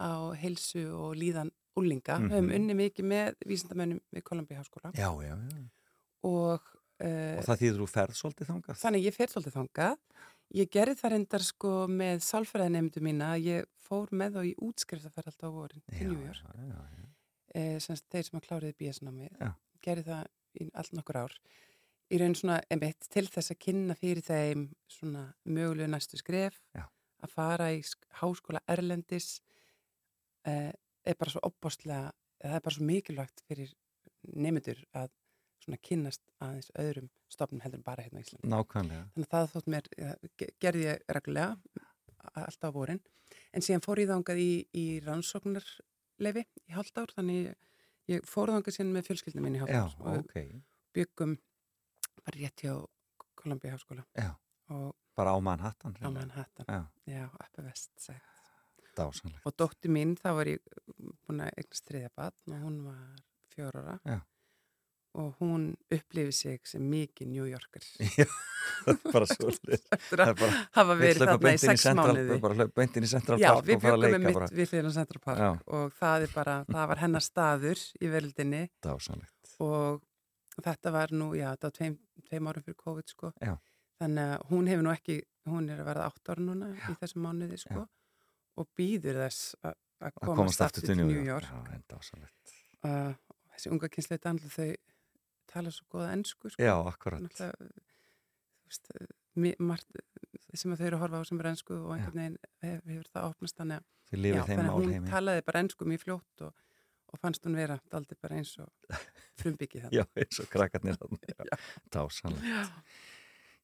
á 0.00 0.12
heilsu 0.40 0.86
og 0.96 1.18
líðan 1.20 1.50
úlinga. 1.76 2.16
Mhm. 2.16 2.30
Við 2.30 2.38
höfum 2.38 2.54
unni 2.56 2.78
mikið 2.78 3.08
með 3.12 3.36
vísindamennum 3.50 4.00
við 4.08 4.24
Columbia 4.24 4.62
Háskóla 4.62 4.94
Já, 4.96 5.10
já, 5.20 5.34
já. 5.36 5.60
og, 6.30 6.72
uh, 7.04 7.36
Og 7.42 7.44
það 7.50 7.60
þýður 7.60 7.82
þú 7.82 7.90
ferð 7.92 8.18
svolítið 8.22 8.50
þangað? 8.54 8.80
þannig 8.86 9.06
ég 9.10 9.18
fer 9.18 9.34
svolítið 9.34 9.58
þangað. 9.60 10.00
Ég 10.52 10.68
gerði 10.74 10.94
það 11.00 11.12
reyndar 11.14 11.44
sko 11.46 11.70
með 11.88 12.20
sálfræðinemndu 12.26 13.00
mína 13.04 13.30
að 13.36 13.46
ég 13.46 13.68
fór 13.86 14.10
með 14.12 14.34
þá 14.36 14.40
í 14.50 14.54
útskriftaferð 14.66 15.30
alltaf 15.30 15.48
á 15.48 15.56
vorin 15.56 15.82
til 15.88 16.08
New 16.10 16.26
York. 16.26 16.42
Já, 16.44 16.66
já, 16.68 16.80
já. 16.98 17.06
eh, 17.54 17.78
semst 17.80 18.04
þeir 18.12 18.26
sem 18.28 18.38
að 18.40 18.46
kláriði 18.48 18.90
Já. 19.40 19.50
gerði 19.82 20.04
það 20.10 20.26
í 20.60 20.66
allt 20.76 20.92
nokkur 20.92 21.16
ár 21.22 21.36
í 22.12 22.18
raun 22.20 22.34
svona 22.36 22.58
emitt 22.70 23.08
til 23.08 23.24
þess 23.32 23.54
að 23.54 23.58
kynna 23.64 23.94
fyrir 23.96 24.20
þeim 24.26 24.66
svona 24.92 25.22
mögulegu 25.48 25.88
næstu 25.88 26.18
skref 26.20 26.58
að 27.24 27.30
fara 27.32 27.70
í 27.72 27.80
sk- 27.80 28.04
háskóla 28.20 28.60
Erlendis 28.68 29.40
eh, 30.44 30.72
er 31.06 31.16
bara 31.16 31.30
svo 31.32 31.40
opbóstlega 31.48 32.12
það 32.42 32.54
er 32.58 32.60
bara 32.66 32.74
svo 32.76 32.84
mikilvægt 32.84 33.40
fyrir 33.48 33.72
nefndur 34.36 34.84
að 34.92 35.08
svona 35.62 35.78
kynnast 35.88 36.22
aðeins 36.42 36.70
öðrum 36.82 37.08
stofnum 37.32 37.62
heldur 37.64 37.80
en 37.80 37.86
bara 37.86 38.02
hérna 38.04 38.20
á 38.20 38.24
Íslandi 38.24 38.50
Nákvæmlega. 38.52 39.04
þannig 39.14 39.28
að 39.28 39.32
það 39.32 39.52
þótt 39.54 39.70
mér, 39.74 39.88
gerði 40.64 40.84
ég 40.88 41.02
reglulega 41.08 41.56
alltaf 42.42 42.70
á 42.74 42.76
vorin 42.76 43.00
en 43.52 43.64
síðan 43.64 43.84
fór 43.84 44.02
ég 44.02 44.10
þangað 44.12 44.42
í, 44.42 44.50
í 44.76 44.84
rannsóknarlefi 45.06 46.44
í 46.68 46.74
hálft 46.76 46.98
ár 47.00 47.12
þannig 47.16 47.52
ég, 48.10 48.24
fór 48.28 48.52
þangað 48.52 48.76
síðan 48.76 48.92
með 48.96 49.06
fjölskyldinu 49.10 49.44
minni 49.46 49.62
í 49.62 49.66
Já, 49.70 49.84
ár 49.86 49.96
og 50.00 50.18
ok. 50.24 50.36
byggum 50.96 51.36
bara 52.22 52.36
rétt 52.38 52.62
hjá 52.66 52.74
Columbia 53.38 53.72
háskóla 53.76 54.04
Já. 54.18 54.34
og 54.70 54.92
Bara 55.16 55.34
á 55.36 55.38
Manhattan. 55.44 55.92
á 56.00 56.08
Manhattan 56.08 56.66
Já, 56.68 56.82
já, 57.06 57.24
uppi 57.28 57.62
vest 57.66 57.90
sagt. 58.00 58.22
dásanlegt. 58.96 59.42
og 59.44 59.54
dóttir 59.56 59.90
mín, 59.92 60.14
þá 60.16 60.28
var 60.36 60.46
ég 60.48 60.60
búin 61.26 61.40
að 61.44 61.50
eignast 61.58 61.86
þriðja 61.88 62.10
batn 62.16 62.52
og 62.56 62.62
hún 62.64 62.78
var 62.86 63.22
fjör 63.52 63.76
ára 63.82 63.98
Já. 64.08 64.20
Og 65.18 65.34
hún 65.42 65.64
upplifið 65.92 66.36
sig 66.36 66.68
sem 66.68 66.84
mikið 66.88 67.32
New 67.32 67.48
Yorker 67.50 67.84
Já, 68.20 68.26
bara 69.12 69.26
svolítið. 69.28 69.82
Það 70.08 70.22
að 70.24 70.30
er 70.30 70.38
bara, 70.38 70.60
hafa 70.78 70.96
verið 71.00 71.26
þarna 71.26 71.52
í 71.52 71.60
sex 71.62 71.84
mánuði 71.98 72.38
Bara 72.44 72.56
hlaupa 72.60 72.80
beint 72.80 72.96
inn 72.96 73.08
í 73.08 73.10
Central 73.10 73.40
Já, 73.42 73.50
Park 73.50 73.68
við 73.68 73.82
fara 73.82 73.98
að 73.98 74.06
byggum 74.06 74.24
með 74.28 74.38
mitt 74.38 74.56
við 74.56 74.70
á 74.88 74.92
Central 74.96 75.22
Park 75.26 75.42
Já. 75.44 75.50
og 75.78 75.98
það 75.98 76.24
er 76.28 76.32
bara, 76.36 76.56
það 76.70 76.88
var 76.92 77.02
hennar 77.02 77.26
staður 77.26 77.84
í 78.00 78.12
Dásanlegt. 78.86 79.52
og 79.62 80.00
þetta 80.60 80.92
var 80.92 81.12
nú, 81.16 81.32
já, 81.36 81.50
þetta 81.54 81.68
var 81.68 81.76
tveim, 81.78 81.98
tveim 82.28 82.48
árum 82.50 82.66
fyrir 82.66 82.78
COVID, 82.82 83.12
sko. 83.14 83.32
Já. 83.40 83.54
Þannig 84.02 84.32
að 84.34 84.46
hún 84.50 84.70
hefur 84.70 84.86
nú 84.86 84.92
ekki, 84.92 85.18
hún 85.48 85.68
er 85.72 85.82
að 85.82 85.88
verða 85.88 86.08
átt 86.10 86.32
ára 86.32 86.44
núna 86.44 86.70
í 86.76 86.96
þessum 87.00 87.26
mánuði, 87.26 87.58
sko, 87.62 87.84
og 88.60 88.68
býður 88.78 89.20
þess 89.24 89.54
að 89.62 90.18
komast 90.26 90.64
aftur 90.64 90.86
til 90.88 90.98
New 91.00 91.22
York. 91.24 91.48
Já, 91.48 91.76
en 91.76 91.84
dásanlegt. 91.90 92.56
Uh, 92.82 93.14
þessi 93.54 93.72
unga 93.72 93.90
kynslu 93.92 94.16
þetta 94.16 94.32
þau 94.56 94.70
tala 95.52 95.72
svo 95.74 95.86
góða 95.92 96.10
ennsku, 96.16 96.50
sko. 96.52 96.62
Já, 96.62 96.74
akkurat. 96.88 97.42
Veist, 98.66 98.90
margt 99.62 100.02
sem 100.56 100.74
þau 100.76 100.84
eru 100.86 100.98
að 100.98 101.04
horfa 101.06 101.20
á 101.20 101.24
sem 101.28 101.40
er 101.40 101.48
ennsku 101.52 101.76
og 101.78 101.94
einhvern 101.96 102.18
veginn 102.20 102.38
hef- 102.64 102.82
hefur 102.88 103.08
það 103.14 103.30
opnast 103.30 103.56
þannig 103.60 103.80
að 103.80 103.88
Já, 104.12 104.42
hún 104.44 104.66
málheimi. 104.68 105.08
talaði 105.08 105.44
bara 105.48 105.62
ennsku 105.64 105.86
mjög 105.88 106.02
fljótt 106.04 106.42
og, 106.44 106.52
og 107.12 107.20
fannst 107.22 107.46
hún 107.48 107.56
vera 107.56 107.78
aldrei 107.96 108.18
bara 108.20 108.36
eins 108.36 108.50
og 108.60 108.68
frumbyggið 109.40 109.86
það. 109.86 109.96
Já, 109.96 110.04
eins 110.20 110.42
og 110.44 110.50
krakkarnir 110.52 110.98
þarna. 111.00 111.58
Dásanlegt. 111.96 112.92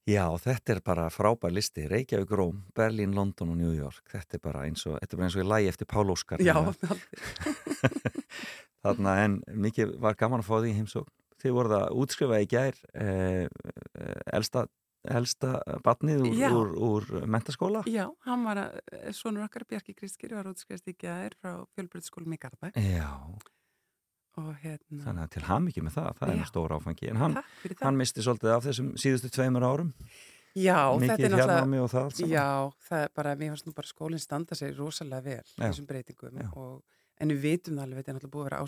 Já, 0.08 0.24
þetta 0.40 0.72
er 0.72 0.80
bara 0.80 1.10
frábær 1.12 1.52
listi. 1.52 1.84
Reykjavík, 1.84 2.30
Róm, 2.32 2.62
Berlín, 2.72 3.12
London 3.12 3.50
og 3.52 3.58
New 3.60 3.74
York. 3.76 4.06
Þetta 4.08 4.38
er 4.38 4.40
bara 4.46 4.62
eins 4.64 4.86
og, 4.88 4.96
þetta 5.02 5.12
er 5.12 5.20
bara 5.20 5.26
eins 5.28 5.36
og 5.36 5.42
ég 5.44 5.50
lægi 5.52 5.68
eftir 5.74 5.88
Pál 5.92 6.08
Óskar. 6.14 6.40
Já, 6.40 6.54
hérna. 6.56 6.96
Þarna 8.86 9.14
en 9.26 9.36
mikið 9.66 9.92
var 10.00 10.16
gaman 10.16 10.40
að 10.40 10.48
fá 10.48 10.54
því 10.62 10.70
í 10.72 10.76
heimsókn. 10.78 11.12
Þið 11.38 11.56
voruð 11.58 11.76
að 11.78 11.96
útskrifa 12.02 12.40
í 12.42 12.48
gær 12.50 12.78
eh, 12.98 13.44
eh, 13.46 14.22
elsta, 14.38 14.64
elsta 15.08 15.58
batnið 15.84 16.24
úr, 16.28 16.40
úr, 16.48 16.72
úr 16.88 17.28
mentaskóla. 17.30 17.84
Já, 17.90 18.06
hann 18.26 18.46
var 18.46 18.64
að, 18.64 18.80
sonur 19.16 19.46
okkar 19.46 19.68
Bjarki 19.70 19.94
Kristgeri 19.98 20.38
var 20.38 20.50
útskrifst 20.50 20.90
í 20.90 20.96
gæðir 20.98 21.38
frá 21.38 21.62
fjölbrytskólum 21.76 22.34
í 22.34 22.40
Garðabæ 22.42 22.72
Já, 22.78 23.12
hérna, 24.62 25.02
þannig 25.04 25.22
að 25.24 25.30
til 25.34 25.44
ham 25.48 25.68
ekki 25.70 25.82
með 25.84 25.94
það, 25.98 26.10
það 26.18 26.32
er 26.32 26.40
nú 26.40 26.48
stór 26.48 26.74
áfangi. 26.76 27.08
En 27.10 27.22
hann, 27.22 27.38
hann 27.82 27.98
misti 27.98 28.24
svolítið 28.24 28.54
af 28.54 28.66
þessum 28.68 28.90
síðustu 29.00 29.30
tveimur 29.34 29.66
árum. 29.66 29.94
Já, 30.58 30.78
þetta 30.98 31.16
mikið 31.16 31.26
er 31.26 31.34
hérnámi 31.38 31.80
og 31.82 31.90
það 31.92 32.14
saman. 32.16 32.30
já, 32.32 32.46
það 32.88 33.02
er 33.04 33.12
bara, 33.18 33.34
mér 33.38 33.52
fannst 33.52 33.68
nú 33.68 33.74
bara 33.76 33.90
skólinn 33.90 34.22
standa 34.22 34.56
sig 34.58 34.72
rosalega 34.78 35.24
vel 35.26 35.44
Já. 35.44 35.66
þessum 35.66 35.88
breytingum 35.88 36.40
og, 36.48 36.80
en 37.20 37.34
við 37.34 37.44
vitum 37.44 37.78
það 37.78 37.84
alveg, 37.84 38.00
þetta 38.00 38.10
er 38.10 38.16
náttúrulega 38.16 38.34
búið 38.34 38.44
að 38.44 38.48
vera 38.48 38.62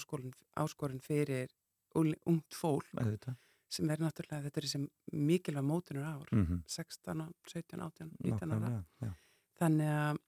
áskorun, 0.64 1.02
fyrir 1.02 1.54
ungt 1.94 2.54
fólk 2.54 2.86
Auðvitað. 2.96 3.36
sem 3.70 3.90
er 3.90 3.96
náttúrulega, 4.02 4.42
þetta 4.46 4.56
er 4.58 4.66
þessi 4.66 4.80
mikilvæg 5.12 5.64
mótunur 5.64 6.04
ár, 6.06 6.28
Mhm. 6.32 6.62
16, 6.66 7.34
17, 7.46 7.80
18, 7.80 8.10
19 8.24 8.50
ára. 8.52 8.58
Nákvæmlega, 8.60 8.84
já. 9.02 9.12
Þannig 9.60 9.90
að, 9.94 10.18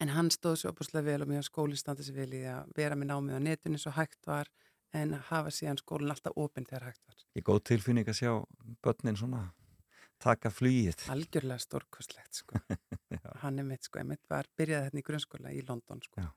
en 0.00 0.08
hann 0.08 0.28
stóð 0.30 0.56
svo 0.60 0.70
opaslega 0.72 1.04
vel 1.04 1.22
og 1.22 1.28
mér 1.28 1.42
skólinn 1.42 1.76
standa 1.78 2.02
sér 2.02 2.14
vel 2.14 2.30
í 2.32 2.42
að 2.44 2.72
vera 2.76 2.94
með 2.94 3.06
námið 3.12 3.36
á 3.38 3.40
netinu 3.42 3.78
svo 3.78 3.92
hægt 3.92 4.26
var 4.26 4.48
en 4.92 5.14
að 5.14 5.22
hafa 5.30 5.48
síðan 5.50 5.78
skólinn 5.80 6.10
alltaf 6.10 6.32
opinn 6.36 6.66
þegar 6.66 6.82
hægt 6.90 7.00
var. 7.06 7.16
Ég 7.36 7.42
góð 7.44 7.62
tilfinning 7.64 8.04
að 8.06 8.18
sjá 8.20 8.46
börnin 8.82 9.16
svona 9.16 9.52
taka 10.18 10.50
flýið. 10.50 11.08
Algjörlega 11.08 11.58
stórkostlegt 11.58 12.34
sko. 12.34 12.54
hann 13.42 13.58
er 13.58 13.64
mitt 13.64 13.82
sko, 13.84 13.98
ég 13.98 14.06
mitt 14.06 14.20
var 14.28 14.44
byrjaði 14.58 14.90
hérna 14.90 15.00
í 15.00 15.02
grunnskóla 15.02 15.50
í 15.52 15.62
London 15.66 16.00
sko. 16.02 16.20
Já. 16.20 16.28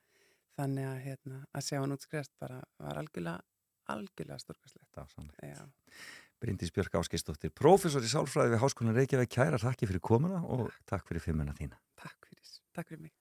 Þannig 0.57 0.85
að, 0.87 1.01
hérna, 1.03 1.45
að 1.53 1.61
sjá 1.67 1.79
hann 1.81 1.91
útskrest 1.91 2.31
bara 2.39 2.63
var 2.79 2.95
algjörlega, 3.01 3.41
algjörlega 3.93 4.39
storkaslegt 4.41 4.89
Bryndís 6.43 6.73
Björk 6.75 6.97
Áskistóttir 6.99 7.53
professor 7.55 8.03
í 8.03 8.09
sálfræði 8.11 8.55
við 8.55 8.61
Háskólan 8.61 8.97
Reykjavík. 8.97 9.31
Kæra, 9.31 9.59
takk 9.61 9.85
fyrir 9.87 10.03
komuna 10.03 10.41
og 10.43 10.67
takk 10.89 11.07
fyrir 11.07 11.23
fimmuna 11.23 11.55
þína. 11.55 11.79
Takk 12.01 12.27
fyrir, 12.27 12.57
takk 12.75 12.91
fyrir 12.91 13.05
mig. 13.07 13.13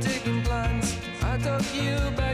taking 0.00 0.42
plans. 0.42 0.98
I 1.22 1.38
took 1.38 1.74
you 1.74 1.96
back. 2.16 2.33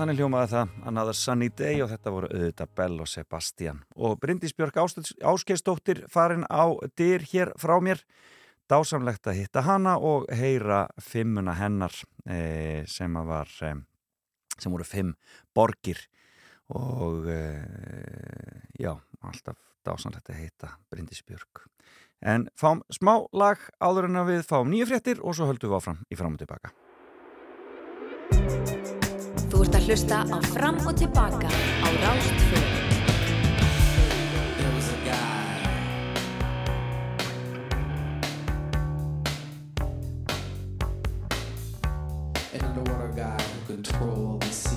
Þannig 0.00 0.16
hljómaði 0.16 0.48
það 0.48 0.70
Another 0.88 1.16
Sunny 1.18 1.46
Day 1.52 1.82
og 1.84 1.90
þetta 1.90 2.10
voru 2.14 2.28
auðvita 2.32 2.64
Bell 2.72 3.02
og 3.04 3.08
Sebastian. 3.10 3.82
Og 4.00 4.14
Bryndisbjörg 4.22 4.78
Áskestóttir 4.80 6.06
farin 6.08 6.46
á 6.48 6.72
dyr 6.96 7.20
hér 7.28 7.52
frá 7.60 7.74
mér. 7.84 8.00
Dásamlegt 8.64 9.28
að 9.28 9.42
hitta 9.42 9.60
hana 9.66 9.98
og 10.00 10.24
heyra 10.32 10.86
fimmuna 11.04 11.52
hennar 11.58 11.92
eh, 12.24 12.88
sem 12.88 13.12
að 13.20 13.28
var 13.28 13.52
eh, 13.68 13.76
sem 14.56 14.72
voru 14.72 14.88
fimm 14.88 15.12
borgir. 15.52 16.00
Og 16.72 17.28
eh, 17.28 18.64
já, 18.80 18.94
alltaf 19.20 19.60
dásamlegt 19.84 20.32
að 20.32 20.46
hitta 20.46 20.78
Bryndisbjörg 20.88 21.66
en 22.24 22.48
fám 22.56 22.80
smá 22.92 23.18
lag 23.32 23.60
áður 23.80 24.08
en 24.08 24.20
að 24.20 24.32
við 24.32 24.46
fám 24.48 24.68
nýju 24.72 24.88
fréttir 24.92 25.20
og 25.24 25.36
svo 25.36 25.48
höldum 25.48 25.72
við 25.72 25.80
áfram 25.80 26.04
í 26.08 26.20
fram 26.20 26.36
og 26.36 26.44
tilbaka 26.44 26.72
Þú 29.60 29.66
ert 29.66 29.74
að 29.76 29.88
hlusta 29.90 30.18
á 30.24 30.38
Fram 30.54 30.78
og 30.88 30.94
Tilbaka 30.96 31.48
á 31.52 31.88
Rástfjörn. 32.00 32.64
An 42.56 42.78
older 42.78 43.12
guy 43.12 43.36
who 43.36 43.60
controlled 43.68 44.40
the 44.40 44.69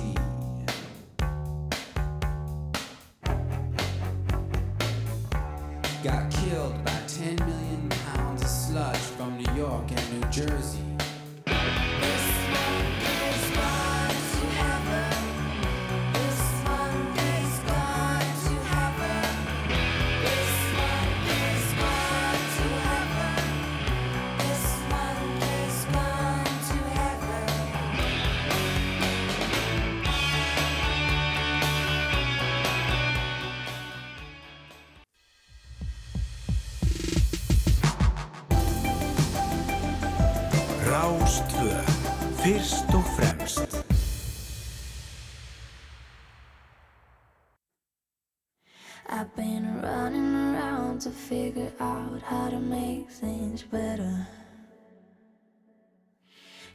things 53.08 53.62
better. 53.62 54.26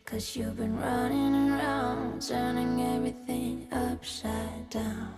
Cause 0.06 0.36
you've 0.36 0.58
been 0.58 0.78
running 0.78 1.52
around, 1.52 2.22
turning 2.22 2.82
everything 2.82 3.68
upside 3.72 4.70
down. 4.70 5.14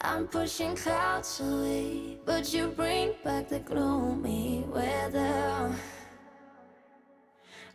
I'm 0.00 0.26
pushing 0.26 0.74
clouds 0.76 1.40
away, 1.40 2.18
but 2.26 2.52
you 2.52 2.68
bring 2.68 3.14
back 3.24 3.48
the 3.48 3.60
gloomy 3.60 4.64
weather. 4.68 5.72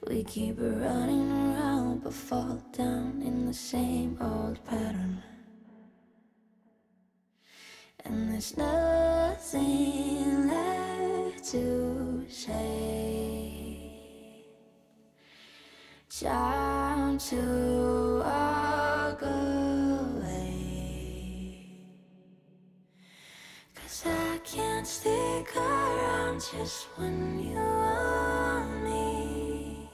We 0.07 0.23
keep 0.23 0.57
running 0.59 1.31
around, 1.31 2.03
but 2.03 2.13
fall 2.13 2.61
down 2.71 3.21
in 3.25 3.45
the 3.45 3.53
same 3.53 4.17
old 4.21 4.63
pattern. 4.65 5.23
And 8.05 8.31
there's 8.31 8.57
nothing 8.57 10.47
left 10.47 11.43
to 11.51 12.25
say. 12.29 13.59
Time 16.09 17.17
to 17.17 18.19
walk 18.25 19.21
away. 19.21 20.49
Cause 23.75 24.03
I 24.05 24.39
can't 24.43 24.87
stick 24.87 25.55
around 25.55 26.41
just 26.41 26.87
when 26.95 27.39
you 27.39 27.55
want 27.55 28.83
me. 28.83 29.89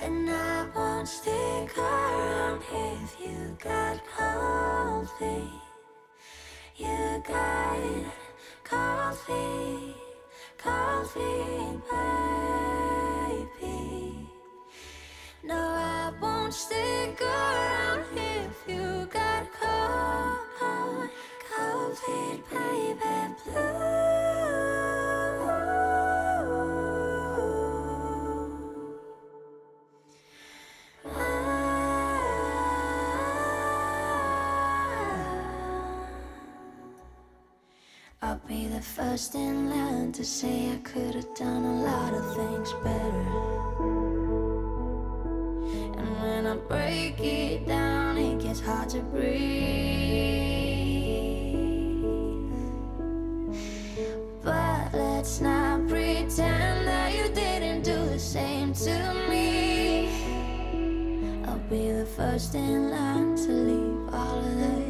And 0.00 0.30
I 0.30 0.66
won't 0.74 1.08
stick 1.08 1.78
around 1.78 2.62
if 2.72 3.20
you 3.20 3.56
got 3.62 4.00
feet. 5.18 5.65
You 6.78 7.22
got 7.26 7.78
cold 8.62 9.16
baby. 13.60 14.28
No, 15.42 15.56
I 15.56 16.12
won't 16.20 16.52
stick 16.52 17.18
around 17.22 18.04
if 18.14 18.68
you 18.68 19.06
got 19.10 19.46
baby, 22.50 23.34
blue. 23.44 24.45
The 38.76 38.82
first 38.82 39.34
in 39.34 39.70
line 39.70 40.12
to 40.12 40.22
say 40.22 40.70
I 40.70 40.76
could 40.84 41.14
have 41.14 41.34
done 41.34 41.64
a 41.64 41.82
lot 41.82 42.12
of 42.12 42.36
things 42.36 42.74
better. 42.84 43.26
And 45.96 46.08
when 46.20 46.46
I 46.46 46.56
break 46.56 47.18
it 47.20 47.66
down, 47.66 48.18
it 48.18 48.38
gets 48.38 48.60
hard 48.60 48.90
to 48.90 49.00
breathe. 49.00 49.32
But 54.44 54.92
let's 54.92 55.40
not 55.40 55.88
pretend 55.88 56.86
that 56.86 57.14
you 57.16 57.32
didn't 57.34 57.80
do 57.82 57.96
the 58.10 58.18
same 58.18 58.74
to 58.74 59.14
me. 59.30 60.10
I'll 61.46 61.66
be 61.70 61.92
the 61.92 62.04
first 62.04 62.54
in 62.54 62.90
line 62.90 63.36
to 63.36 63.52
leave 63.52 64.12
all 64.12 64.38
of 64.38 64.58
that 64.60 64.85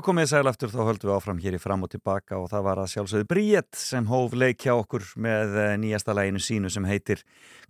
Já, 0.00 0.04
komið 0.06 0.30
sæl 0.30 0.48
aftur, 0.48 0.70
þá 0.72 0.78
höldum 0.86 1.08
við 1.10 1.12
áfram 1.12 1.40
hér 1.42 1.54
í 1.58 1.58
fram 1.60 1.82
og 1.84 1.90
tilbaka 1.92 2.38
og 2.40 2.46
það 2.48 2.62
var 2.64 2.78
að 2.80 2.86
sjálfsögðu 2.94 3.26
Bríett 3.28 3.76
sem 3.76 4.06
hóf 4.08 4.32
leik 4.32 4.64
hjá 4.64 4.70
okkur 4.72 5.02
með 5.20 5.56
eh, 5.60 5.72
nýjasta 5.76 6.14
læginu 6.16 6.40
sínu 6.40 6.70
sem 6.72 6.86
heitir 6.88 7.20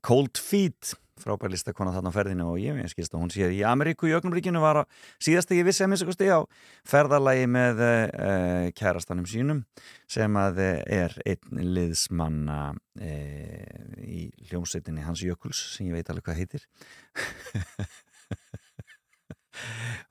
Cold 0.06 0.38
Feet, 0.38 0.92
frábær 1.18 1.50
listakona 1.50 1.90
þarna 1.90 2.12
á 2.14 2.14
ferðinu 2.14 2.44
og 2.52 2.60
ég 2.62 2.76
skilst 2.92 3.16
að 3.16 3.24
hún 3.24 3.32
sé 3.34 3.48
í 3.50 3.64
Ameríku 3.66 4.06
í 4.06 4.14
Ögnumríkinu 4.14 4.62
var 4.62 4.78
á 4.78 4.82
síðast 5.18 5.50
ekki 5.50 5.64
vissi 5.66 5.82
að 5.82 5.90
minnstakosti 5.90 6.28
á 6.30 6.38
ferðalagi 6.86 7.48
með 7.50 7.82
uh, 7.82 8.68
kærastanum 8.78 9.26
sínum 9.26 9.64
sem 10.06 10.38
að 10.38 10.60
er 10.68 11.16
einn 11.26 11.64
liðsmanna 11.80 12.60
uh, 12.76 14.06
í 14.06 14.28
hljómsveitinni 14.52 15.02
Hans 15.08 15.26
Jökuls 15.26 15.64
sem 15.74 15.90
ég 15.90 15.98
veit 15.98 16.14
alveg 16.14 16.30
hvað 16.30 16.44
heitir 16.44 16.68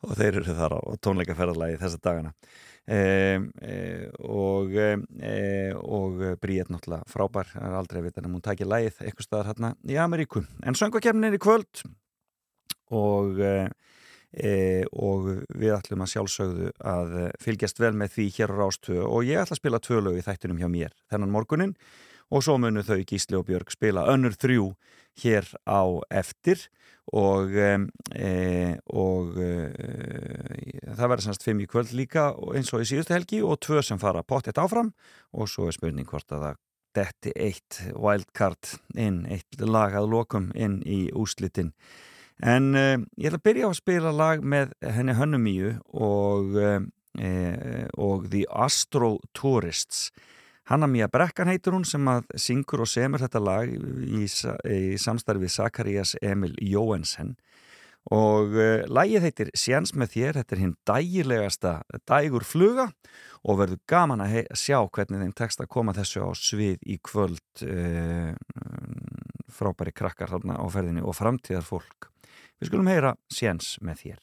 og 0.05 0.15
þeir 0.17 0.41
eru 0.41 0.55
þar 0.57 0.75
á 0.75 0.81
tónleikaferðalagi 1.03 1.79
þessa 1.81 2.01
dagana. 2.03 2.33
E, 2.89 2.99
e, 3.61 3.75
og 4.25 4.73
e, 4.73 4.93
og 5.77 6.23
Bríett 6.41 6.71
náttúrulega 6.73 7.05
frábær. 7.11 7.51
Það 7.51 7.67
er 7.67 7.77
aldrei 7.77 7.99
að 8.01 8.07
vita 8.07 8.23
en 8.23 8.31
hún 8.31 8.45
takir 8.45 8.69
lagið 8.69 9.03
eitthvað 9.03 9.27
staðar 9.27 9.51
hérna 9.51 9.73
í 9.85 9.99
Ameríku. 10.01 10.43
En 10.65 10.77
söngvakefnin 10.79 11.29
er 11.29 11.37
í 11.37 11.41
kvöld. 11.43 11.83
Og 12.97 13.37
e, 13.45 13.53
e, 14.33 14.53
og 14.89 15.29
við 15.53 15.75
ætlum 15.77 16.05
að 16.05 16.13
sjálfsögðu 16.15 16.73
að 16.81 17.17
fylgjast 17.43 17.81
vel 17.83 17.93
með 17.99 18.15
því 18.17 18.29
hér 18.39 18.55
á 18.57 18.59
Rástöðu 18.63 19.05
og 19.05 19.27
ég 19.29 19.43
ætla 19.43 19.57
að 19.57 19.61
spila 19.61 19.83
tvö 19.85 20.01
lög 20.07 20.21
í 20.21 20.25
þættunum 20.25 20.63
hjá 20.63 20.69
mér. 20.73 20.95
Þennan 21.13 21.35
morgunin 21.35 21.75
og 22.29 22.45
svo 22.45 22.57
munu 22.61 22.83
þau 22.85 23.01
Gísli 23.07 23.37
og 23.37 23.47
Björg 23.47 23.71
spila 23.73 24.05
önnur 24.11 24.35
þrjú 24.37 24.73
hér 25.23 25.47
á 25.65 25.81
eftir. 26.21 26.69
Og, 27.09 27.55
e, 27.57 28.77
og 28.93 29.37
e, 29.41 29.53
það 30.93 31.07
verður 31.07 31.23
semst 31.25 31.45
fimm 31.47 31.63
í 31.63 31.65
kvöld 31.65 31.89
líka 31.97 32.27
eins 32.53 32.69
og 32.69 32.83
í 32.83 32.85
síðustu 32.85 33.15
helgi 33.15 33.39
og 33.41 33.57
tvö 33.65 33.81
sem 33.81 33.97
fara 33.97 34.21
pottet 34.21 34.61
áfram. 34.61 34.91
Og 35.33 35.49
svo 35.49 35.65
er 35.65 35.73
spurning 35.73 36.05
hvort 36.05 36.29
að 36.29 36.45
það 36.45 36.59
detti 36.99 37.33
eitt 37.33 37.81
wildcard 37.97 38.75
inn, 38.93 39.23
eitt 39.25 39.57
lag 39.65 39.97
að 39.97 40.09
lokum 40.13 40.51
inn 40.53 40.79
í 40.85 41.07
úslitin 41.17 41.73
en 42.39 42.71
e, 42.77 42.85
ég 43.19 43.29
ætla 43.29 43.39
að 43.41 43.45
byrja 43.49 43.67
á 43.67 43.69
að 43.69 43.79
spila 43.81 44.13
lag 44.15 44.45
með 44.45 44.71
henni 44.95 45.15
Hönnumíu 45.17 45.73
og, 45.91 46.55
og 47.99 48.29
The 48.31 48.45
Astro 48.49 49.17
Tourists 49.35 50.07
Hanna 50.69 50.85
Mía 50.85 51.07
Brekkan 51.09 51.49
heitur 51.49 51.73
hún 51.73 51.85
sem 51.87 52.05
að 52.11 52.27
syngur 52.37 52.83
og 52.83 52.89
semur 52.91 53.23
þetta 53.23 53.39
lag 53.41 53.71
í, 53.73 54.25
í 54.69 54.97
samstarfið 55.01 55.49
Sakarias 55.49 56.13
Emil 56.21 56.53
Jóensen 56.61 57.33
og 58.13 58.53
uh, 58.53 58.83
lagið 58.85 59.25
heitir 59.25 59.49
Sjans 59.57 59.95
með 59.97 60.13
þér, 60.13 60.39
þetta 60.39 60.55
er 60.55 60.61
hinn 60.61 60.75
dægilegasta 60.87 61.73
dægur 62.05 62.45
fluga 62.45 62.85
og 63.41 63.59
verður 63.63 63.81
gaman 63.89 64.21
að 64.23 64.37
sjá 64.53 64.77
hvernig 64.85 65.25
þeim 65.25 65.35
tekst 65.41 65.65
að 65.65 65.71
koma 65.73 65.95
þessu 65.97 66.21
á 66.21 66.29
svið 66.37 66.85
í 66.85 66.99
kvöld 67.01 67.65
uh, 67.65 68.33
frábæri 69.49 69.95
krakkar 69.95 70.37
á 70.37 70.65
ferðinni 70.69 71.01
og 71.01 71.17
framtíðar 71.17 71.65
fólk. 71.65 72.11
Við 72.61 72.69
skulum 72.69 72.93
heyra 72.93 73.17
Sjans 73.33 73.79
með 73.81 74.05
þér. 74.05 74.21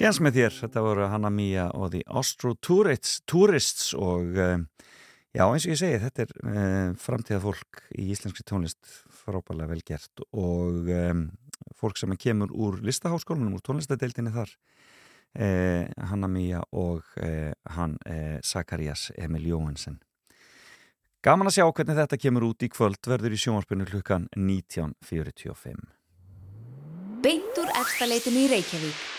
Sjans 0.00 0.16
með 0.24 0.36
þér, 0.38 0.54
þetta 0.62 0.80
voru 0.80 1.06
Hanna 1.12 1.28
Mía 1.28 1.66
og 1.76 1.90
The 1.92 1.98
Ostro 2.16 2.54
Tourists, 2.56 3.90
og 3.92 4.38
uh, 4.40 4.86
já 5.36 5.42
eins 5.44 5.66
og 5.66 5.74
ég 5.74 5.76
segi 5.76 5.98
þetta 6.00 6.24
er 6.24 6.30
uh, 6.40 6.94
framtíða 6.96 7.40
fólk 7.42 7.82
í 8.00 8.06
íslenski 8.14 8.46
tónlist 8.48 8.80
frábæðilega 9.18 9.68
vel 9.74 9.84
gert 9.90 10.24
og 10.30 10.88
um, 10.88 11.20
fólk 11.76 12.00
sem 12.00 12.16
kemur 12.16 12.48
úr 12.48 12.80
listaháskólanum, 12.80 13.58
úr 13.60 13.66
tónlistadeildinni 13.68 14.32
þar 14.38 14.54
uh, 14.56 15.84
Hanna 16.14 16.32
Mía 16.32 16.64
og 16.72 17.04
hann 17.76 18.00
Sakarias 18.40 19.10
Emil 19.20 19.52
Jóhansen. 19.52 20.00
Gaman 21.20 21.52
að 21.52 21.58
sjá 21.58 21.66
hvernig 21.68 22.00
þetta 22.00 22.22
kemur 22.24 22.48
út 22.54 22.64
í 22.64 22.72
kvöld 22.72 23.04
verður 23.04 23.36
í 23.36 23.44
sjónvarpinu 23.44 23.92
klukkan 23.92 24.30
19.45. 24.32 25.88
Beintur 27.20 27.68
efstaleitinu 27.76 28.46
í 28.48 28.52
Reykjavík 28.56 29.09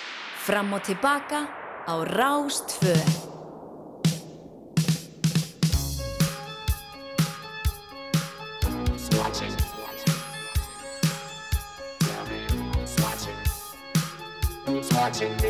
Fram 0.41 0.73
og 0.73 0.81
tilbaka 0.83 1.45
á 1.87 1.93
Rástfö. 2.01 2.95
Swatching. 14.81 15.40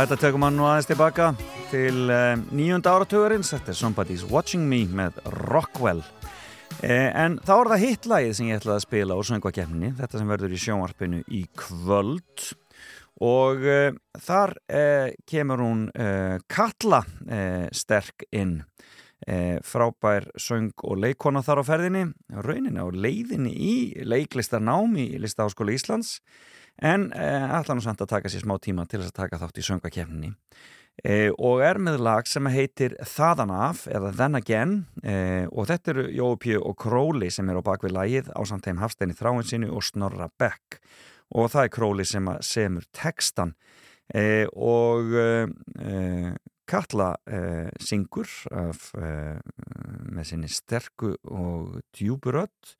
Þetta 0.00 0.16
tökum 0.16 0.44
hann 0.46 0.54
nú 0.56 0.64
aðeins 0.64 0.86
tilbaka 0.88 1.26
til 1.68 2.06
uh, 2.08 2.32
nýjunda 2.56 2.94
áratugurins. 2.94 3.50
Þetta 3.52 3.72
er 3.72 3.76
Somebody's 3.76 4.22
Watching 4.24 4.62
Me 4.70 4.78
með 4.88 5.18
Rockwell. 5.50 6.00
Eh, 6.80 7.10
en 7.10 7.36
þá 7.44 7.52
er 7.56 7.70
það 7.72 7.82
hitlægið 7.82 8.32
sem 8.38 8.48
ég 8.48 8.60
ætlaði 8.62 8.78
að 8.78 8.84
spila 8.86 9.18
úr 9.20 9.26
söngvakefninni, 9.28 9.90
þetta 9.98 10.20
sem 10.22 10.30
verður 10.32 10.54
í 10.56 10.60
sjónvarpinu 10.62 11.20
í 11.36 11.42
kvöld. 11.58 12.46
Og 13.20 13.66
uh, 13.68 13.90
þar 14.24 14.54
kemur 15.28 15.64
hún 15.66 15.82
Katla 16.48 17.02
sterk 17.76 18.24
inn. 18.32 18.62
Frábær 19.68 20.30
söng 20.40 20.72
og 20.80 21.02
leikona 21.02 21.42
þar 21.44 21.60
á 21.60 21.64
ferðinni. 21.68 22.06
Rauninni 22.40 22.80
á 22.80 22.88
leiðinni 22.88 23.52
í 23.52 23.74
leiklistarnám 24.08 24.96
í 24.96 25.10
Listaháskóla 25.20 25.76
Íslands 25.76 26.22
en 26.80 27.10
ætla 27.12 27.76
nú 27.76 27.84
samt 27.84 28.00
að 28.02 28.14
taka 28.16 28.32
sér 28.32 28.44
smá 28.44 28.56
tíma 28.62 28.86
til 28.88 29.02
þess 29.02 29.12
að 29.12 29.20
taka 29.22 29.40
þátt 29.42 29.60
í 29.60 29.66
söngvakefninni 29.66 30.34
E, 31.00 31.30
og 31.40 31.62
er 31.64 31.78
með 31.80 32.02
lag 32.04 32.28
sem 32.28 32.44
heitir 32.52 32.92
Þaðan 33.08 33.52
af 33.54 33.86
eða 33.88 34.12
Then 34.18 34.36
Again. 34.36 34.74
E, 35.00 35.46
og 35.48 35.70
þetta 35.70 35.94
eru 35.94 36.06
Jópi 36.12 36.56
og 36.58 36.76
Króli 36.80 37.30
sem 37.32 37.48
er 37.48 37.60
á 37.60 37.62
bakvið 37.64 37.94
lagið 37.96 38.30
á 38.36 38.40
samtæm 38.44 38.82
Hafstein 38.82 39.14
í 39.14 39.16
þráinsinu 39.16 39.70
og 39.72 39.86
Snorra 39.86 40.28
Beck. 40.40 40.80
Og 41.32 41.48
það 41.52 41.66
er 41.66 41.74
Króli 41.76 42.06
sem 42.08 42.28
semur 42.44 42.86
textan 42.96 43.54
e, 44.12 44.44
og 44.52 45.14
Katla 46.70 47.08
syngur 47.82 48.30
af, 48.54 48.92
með 48.94 50.28
sinni 50.28 50.50
sterku 50.54 51.16
og 51.26 51.80
djúburödd 51.98 52.76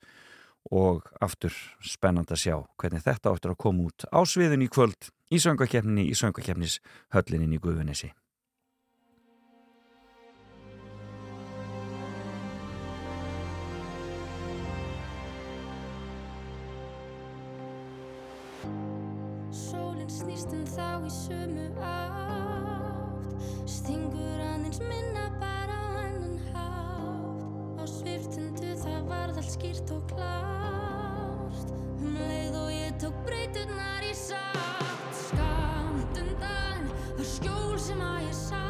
og 0.71 1.03
aftur 1.19 1.53
spennand 1.83 2.31
að 2.31 2.43
sjá 2.45 2.55
hvernig 2.79 3.03
þetta 3.03 3.35
áttur 3.35 3.53
að 3.53 3.61
koma 3.65 3.89
út 3.91 4.07
á 4.07 4.19
sviðin 4.23 4.63
í 4.65 4.71
kvöld 4.71 5.11
í 5.31 5.39
söngakefninni 5.43 6.07
í 6.07 6.15
söngakefnis 6.17 6.79
höllinni 7.13 7.59
í 7.59 7.61
Guðunissi. 7.61 8.11
Snýst 20.11 20.51
en 20.51 20.65
þá 20.67 21.07
í 21.07 21.09
sömu 21.09 21.67
átt 21.87 23.31
Stingur 23.63 24.41
aðeins 24.43 24.81
minna 24.83 25.30
Á 28.31 28.33
sviftundu 28.33 28.75
það 28.79 29.07
varð 29.09 29.39
allt 29.41 29.51
skýrt 29.51 29.89
og 29.91 30.03
klárt. 30.07 31.71
Um 31.99 32.13
leið 32.15 32.55
og 32.61 32.69
ég 32.71 32.93
tók 33.01 33.17
breyturnar 33.27 34.05
í 34.07 34.13
sátt. 34.15 35.03
Skamt 35.19 36.21
undan 36.21 36.87
var 37.17 37.27
skjól 37.27 37.75
sem 37.75 37.99
að 37.99 38.23
ég 38.29 38.39
sá. 38.39 38.63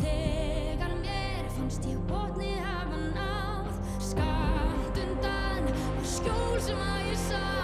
Þegar 0.00 0.96
mér 1.04 1.52
fannst 1.58 1.92
ég 1.92 2.00
botni 2.08 2.56
hafa 2.56 3.04
náð. 3.12 3.80
Skamt 4.00 5.04
undan 5.04 5.72
var 5.76 6.12
skjól 6.16 6.60
sem 6.64 6.86
að 6.88 7.10
ég 7.12 7.24
sá 7.28 7.59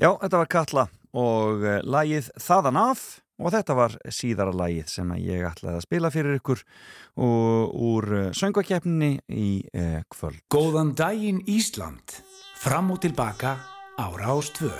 Já, 0.00 0.14
þetta 0.16 0.38
var 0.40 0.48
Katla 0.48 0.82
og 1.12 1.60
uh, 1.60 1.74
lagið 1.84 2.30
Þaðan 2.40 2.78
af 2.80 3.02
og 3.36 3.52
þetta 3.52 3.74
var 3.76 3.96
síðara 4.08 4.54
lagið 4.56 4.86
sem 4.88 5.10
ég 5.20 5.44
ætlaði 5.44 5.76
að 5.76 5.84
spila 5.84 6.10
fyrir 6.14 6.38
ykkur 6.38 6.62
úr 7.20 8.08
uh, 8.16 8.30
söngvakeppninni 8.36 9.10
í 9.28 9.50
uh, 9.76 9.98
kvöld. 10.08 10.40
Góðan 10.56 10.94
daginn 10.96 11.42
Ísland. 11.44 12.16
Fram 12.60 12.94
og 12.96 13.04
tilbaka 13.04 13.58
ára 14.00 14.32
ástvö. 14.32 14.72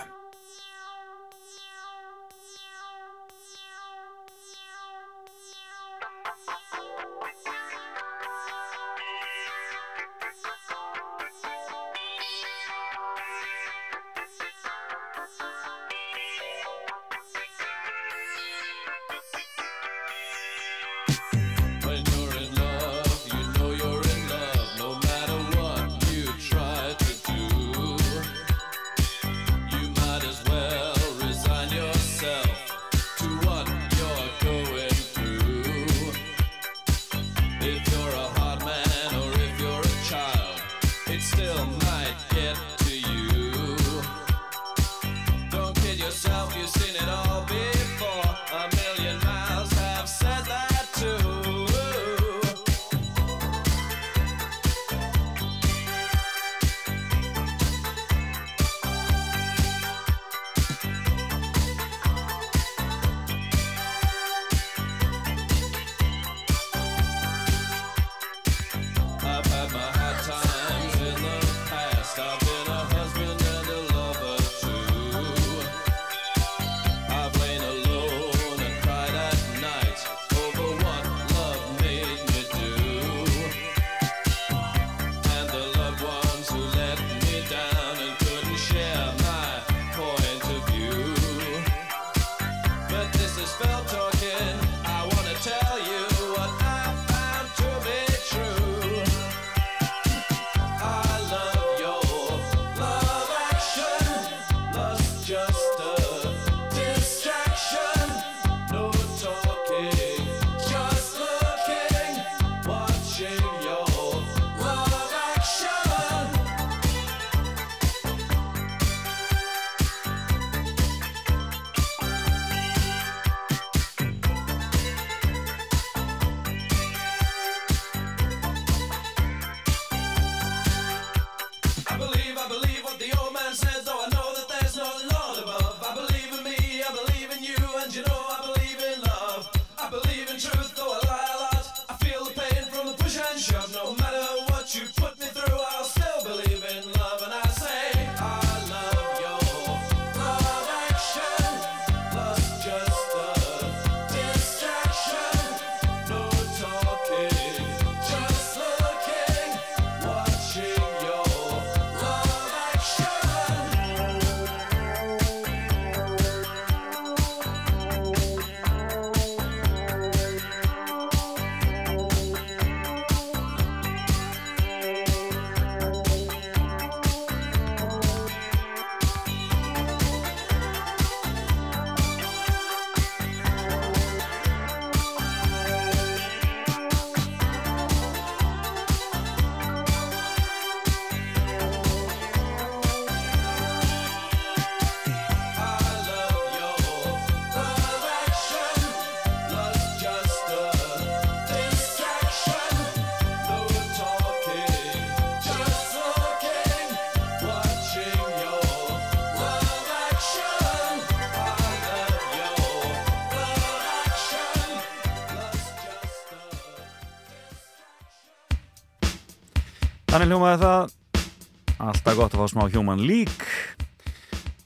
Þannig 220.30 220.44
hljómaði 220.44 220.60
það 220.62 221.80
alltaf 221.82 222.14
gott 222.14 222.34
að 222.36 222.38
fá 222.38 222.50
smá 222.52 222.60
human 222.70 223.00
lík 223.02 223.40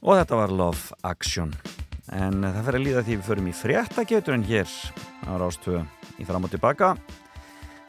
og 0.05 0.19
þetta 0.19 0.36
var 0.36 0.53
Love 0.53 0.99
Action 1.09 1.55
en 2.12 2.45
það 2.45 2.59
fyrir 2.66 2.77
að 2.77 2.85
líða 2.85 3.05
því 3.07 3.15
við 3.15 3.31
förum 3.31 3.49
í 3.49 3.55
fréttageturinn 3.57 4.45
hér 4.45 4.74
á 5.24 5.32
Rástvö 5.41 5.81
í 6.20 6.28
fram 6.28 6.45
og 6.45 6.53
tilbaka 6.53 6.93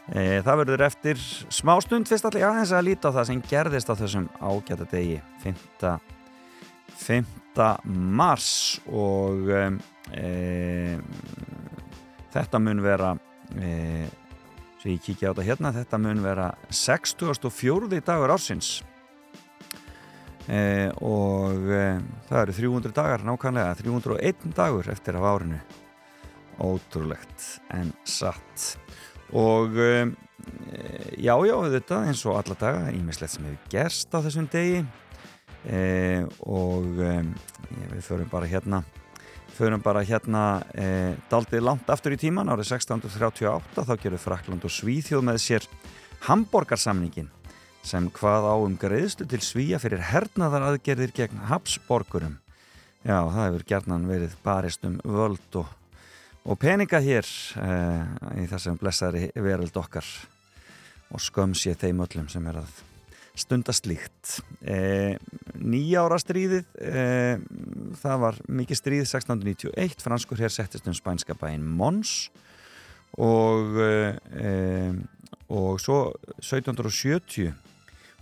e, 0.08 0.40
það 0.48 0.62
verður 0.62 0.86
eftir 0.88 1.20
smástund 1.52 2.08
fyrst 2.08 2.32
allir 2.32 2.48
aðeins 2.48 2.72
að 2.72 2.88
líta 2.94 3.12
á 3.12 3.16
það 3.20 3.30
sem 3.34 3.46
gerðist 3.52 3.92
á 3.92 4.00
þessum 4.06 4.32
ágæta 4.40 4.88
degi 4.96 5.20
5. 5.44 5.62
5. 7.04 7.32
mars 8.24 8.52
og 8.88 9.52
e, 9.52 9.66
e, 10.16 10.96
þetta 12.40 12.68
mun 12.70 12.88
vera 12.88 13.18
e, 13.60 14.08
svo 14.86 14.94
ég 14.94 15.02
kíkja 15.02 15.32
á 15.32 15.34
þetta 15.34 15.46
hérna. 15.46 15.72
Þetta 15.74 15.98
mun 15.98 16.22
vera 16.22 16.50
64. 16.70 18.02
dagur 18.06 18.34
ársins. 18.34 18.84
E, 20.46 20.92
og 21.02 21.72
e, 21.74 21.86
það 22.30 22.42
eru 22.44 22.54
300 22.54 22.94
dagar 22.94 23.24
nákvæmlega 23.26 23.80
301 23.82 24.54
dagur 24.54 24.90
eftir 24.94 25.18
af 25.18 25.26
árinu. 25.26 25.58
Ótrúlegt 26.62 27.48
en 27.74 27.92
satt. 28.06 28.78
Og 29.34 29.74
e, 29.74 30.12
já 31.18 31.34
já 31.34 31.56
þetta 31.74 32.04
eins 32.06 32.22
og 32.26 32.38
alla 32.38 32.56
daga 32.60 32.94
ímislegt 32.94 33.34
sem 33.34 33.46
hefur 33.46 33.74
gerst 33.74 34.14
á 34.14 34.22
þessum 34.22 34.46
degi. 34.54 34.86
E, 35.66 35.82
og 36.46 37.02
e, 37.02 37.24
við 37.90 38.06
förum 38.06 38.30
bara 38.30 38.46
hérna 38.46 38.84
förum 39.56 39.82
bara 39.84 40.04
hérna 40.04 40.64
e, 40.76 41.16
daldið 41.32 41.64
langt 41.64 41.90
aftur 41.90 42.16
í 42.16 42.20
tíman 42.20 42.50
árið 42.52 42.74
1638 42.76 43.86
þá 43.88 43.94
gerur 44.02 44.22
Frakland 44.22 44.66
og 44.68 44.74
Svíþjóð 44.74 45.24
með 45.26 45.40
sér 45.44 45.68
Hamborgarsamningin 46.28 47.30
sem 47.86 48.10
hvað 48.18 48.50
á 48.50 48.56
um 48.58 48.76
greiðstu 48.82 49.28
til 49.30 49.42
Svíja 49.46 49.80
fyrir 49.82 50.02
hernaðar 50.10 50.72
aðgerðir 50.72 51.14
gegn 51.16 51.44
Habsborgurum. 51.52 52.40
Já 53.06 53.20
það 53.22 53.44
hefur 53.44 53.66
gerðnan 53.70 54.08
verið 54.10 54.34
barist 54.44 54.88
um 54.88 54.98
völd 55.06 55.60
og, 55.62 55.70
og 56.44 56.60
peninga 56.62 57.00
hér 57.06 57.30
e, 57.62 57.70
í 58.42 58.50
þessum 58.50 58.82
blessaðri 58.82 59.30
veröld 59.36 59.78
okkar 59.78 60.10
og 61.14 61.22
sköms 61.22 61.68
ég 61.70 61.80
þeim 61.80 62.02
öllum 62.08 62.28
sem 62.32 62.46
er 62.50 62.64
að 62.64 62.82
stundast 63.40 63.88
líkt 63.90 64.40
e, 64.62 65.18
nýjára 65.60 66.18
stríðið 66.22 66.66
e, 66.80 67.04
það 68.02 68.22
var 68.24 68.40
mikið 68.48 68.80
stríð 68.80 69.04
1691, 69.04 70.04
franskur 70.04 70.40
hér 70.40 70.54
settist 70.54 70.88
um 70.88 70.96
spænska 70.96 71.36
bæinn 71.40 71.66
Mons 71.66 72.30
og 73.20 73.80
e, 73.80 74.52
og 75.52 75.80
svo 75.80 76.00
1770 76.42 77.54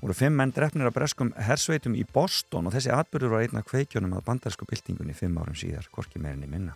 voru 0.04 0.16
fimm 0.18 0.36
menn 0.36 0.52
drefnir 0.52 0.90
af 0.90 0.96
breskum 0.98 1.32
hersveitum 1.40 1.96
í 1.96 2.04
Boston 2.04 2.68
og 2.68 2.74
þessi 2.76 2.92
atbyrður 2.92 3.38
var 3.38 3.46
einna 3.46 3.64
kveikjónum 3.64 4.18
að 4.18 4.26
bandarsku 4.28 4.68
byltingunni 4.68 5.16
fimm 5.16 5.38
árum 5.40 5.56
síðar, 5.56 5.88
korki 5.96 6.20
meirinni 6.20 6.50
minna. 6.52 6.76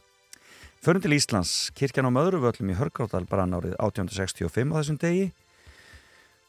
Förum 0.80 1.03
til 1.03 1.18
Íslands, 1.18 1.73
kirkjan 1.76 2.07
á 2.07 2.11
Möðruvöllum 2.14 2.72
í 2.72 2.77
Hörgráðal 2.77 3.26
brann 3.27 3.57
árið 3.57 3.76
1865 3.81 4.72
á 4.72 4.77
þessum 4.77 4.99
degi 5.01 5.26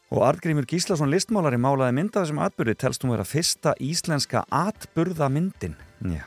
Og 0.09 0.23
Artgrímur 0.25 0.65
Gíslason 0.65 1.11
listmálari 1.11 1.59
málaði 1.61 1.93
mynda 1.99 2.23
þessum 2.23 2.39
atbyrði 2.41 2.73
telst 2.81 3.03
hún 3.05 3.13
vera 3.13 3.27
fyrsta 3.27 3.75
íslenska 3.77 4.41
atbyrðamyndin. 4.49 5.75
Já. 6.01 6.25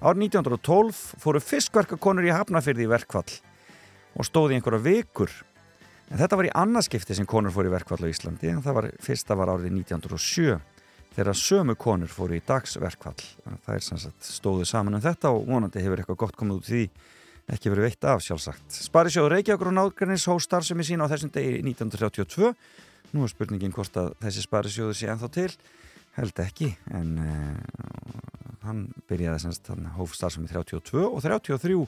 Árið 0.00 0.22
1912 0.30 1.20
fóru 1.20 1.42
fiskverkakonur 1.44 2.24
í 2.24 2.32
Hafnafyrði 2.32 2.86
í 2.86 2.88
verkvall 2.88 3.28
og 4.16 4.24
stóði 4.24 4.56
einhverja 4.56 4.80
vikur. 4.86 5.34
En 6.08 6.16
þetta 6.16 6.40
var 6.40 6.48
í 6.48 6.54
annarskipti 6.62 7.18
sem 7.18 7.28
konur 7.28 7.52
fóru 7.52 7.68
í 7.68 7.74
verkvall 7.74 8.08
á 8.08 8.08
Íslandi 8.08 8.54
en 8.54 8.64
það 8.64 8.78
var, 8.78 8.90
fyrsta 9.04 9.36
var 9.36 9.52
árið 9.52 9.76
1907 9.82 10.56
þegar 11.12 11.36
sömu 11.36 11.76
konur 11.76 12.08
fóru 12.08 12.40
í 12.40 12.44
dagsverkvall. 12.46 13.20
Það 13.66 13.76
er 13.76 13.84
sem 13.84 14.00
sagt 14.00 14.32
stóðu 14.32 14.64
saman 14.64 14.96
um 14.96 15.04
þetta 15.04 15.34
og 15.36 15.44
vonandi 15.44 15.84
hefur 15.84 16.00
eitthvað 16.00 16.22
gott 16.24 16.40
komið 16.40 16.62
út 16.62 16.70
því 16.72 16.84
ekki 17.50 17.72
verið 17.72 17.90
veitt 17.90 18.06
af 18.08 18.24
sjálfsagt. 18.24 18.80
Sparisjóður 18.88 19.36
Reykjavíkur 19.36 19.68
og 19.68 19.76
Náðgrænis 19.76 20.24
hó 20.30 20.38
starfsemi 20.40 20.86
sín 20.86 21.02
á 21.02 21.10
þessum 21.10 21.32
degi 21.34 21.58
1932 21.66 22.54
Nú 23.10 23.24
er 23.26 23.32
spurningin 23.32 23.74
hvort 23.74 23.96
að 23.98 24.12
þessi 24.22 24.44
sparisjóðu 24.44 24.94
sé 24.94 25.10
ennþá 25.10 25.30
til, 25.34 25.50
held 26.14 26.42
ekki, 26.42 26.70
en 26.94 27.12
uh, 27.18 27.80
hann 28.66 28.86
byrjaði 29.10 29.44
semst, 29.44 29.70
hann 29.72 29.88
hóf 29.96 30.14
starfsemi 30.14 30.50
32 30.50 31.02
og 31.06 31.20
33 31.24 31.78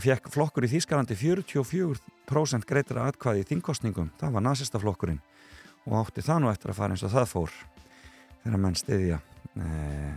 fekk 0.00 0.28
flokkur 0.32 0.66
í 0.66 0.70
Þýskalandi 0.70 1.16
44% 1.16 2.68
greitur 2.68 3.00
aðkvaði 3.00 3.44
í 3.44 3.48
þingkostningum, 3.48 4.10
það 4.20 4.36
var 4.36 4.44
nazistaflokkurinn 4.44 5.22
og 5.86 5.98
átti 6.02 6.24
það 6.24 6.42
nú 6.42 6.50
eftir 6.50 6.72
að 6.72 6.78
fara 6.80 6.96
eins 6.96 7.04
og 7.06 7.12
það 7.14 7.28
fór 7.30 7.56
þegar 8.42 8.62
menn 8.62 8.78
stiðja 8.78 9.18
uh, 9.18 10.14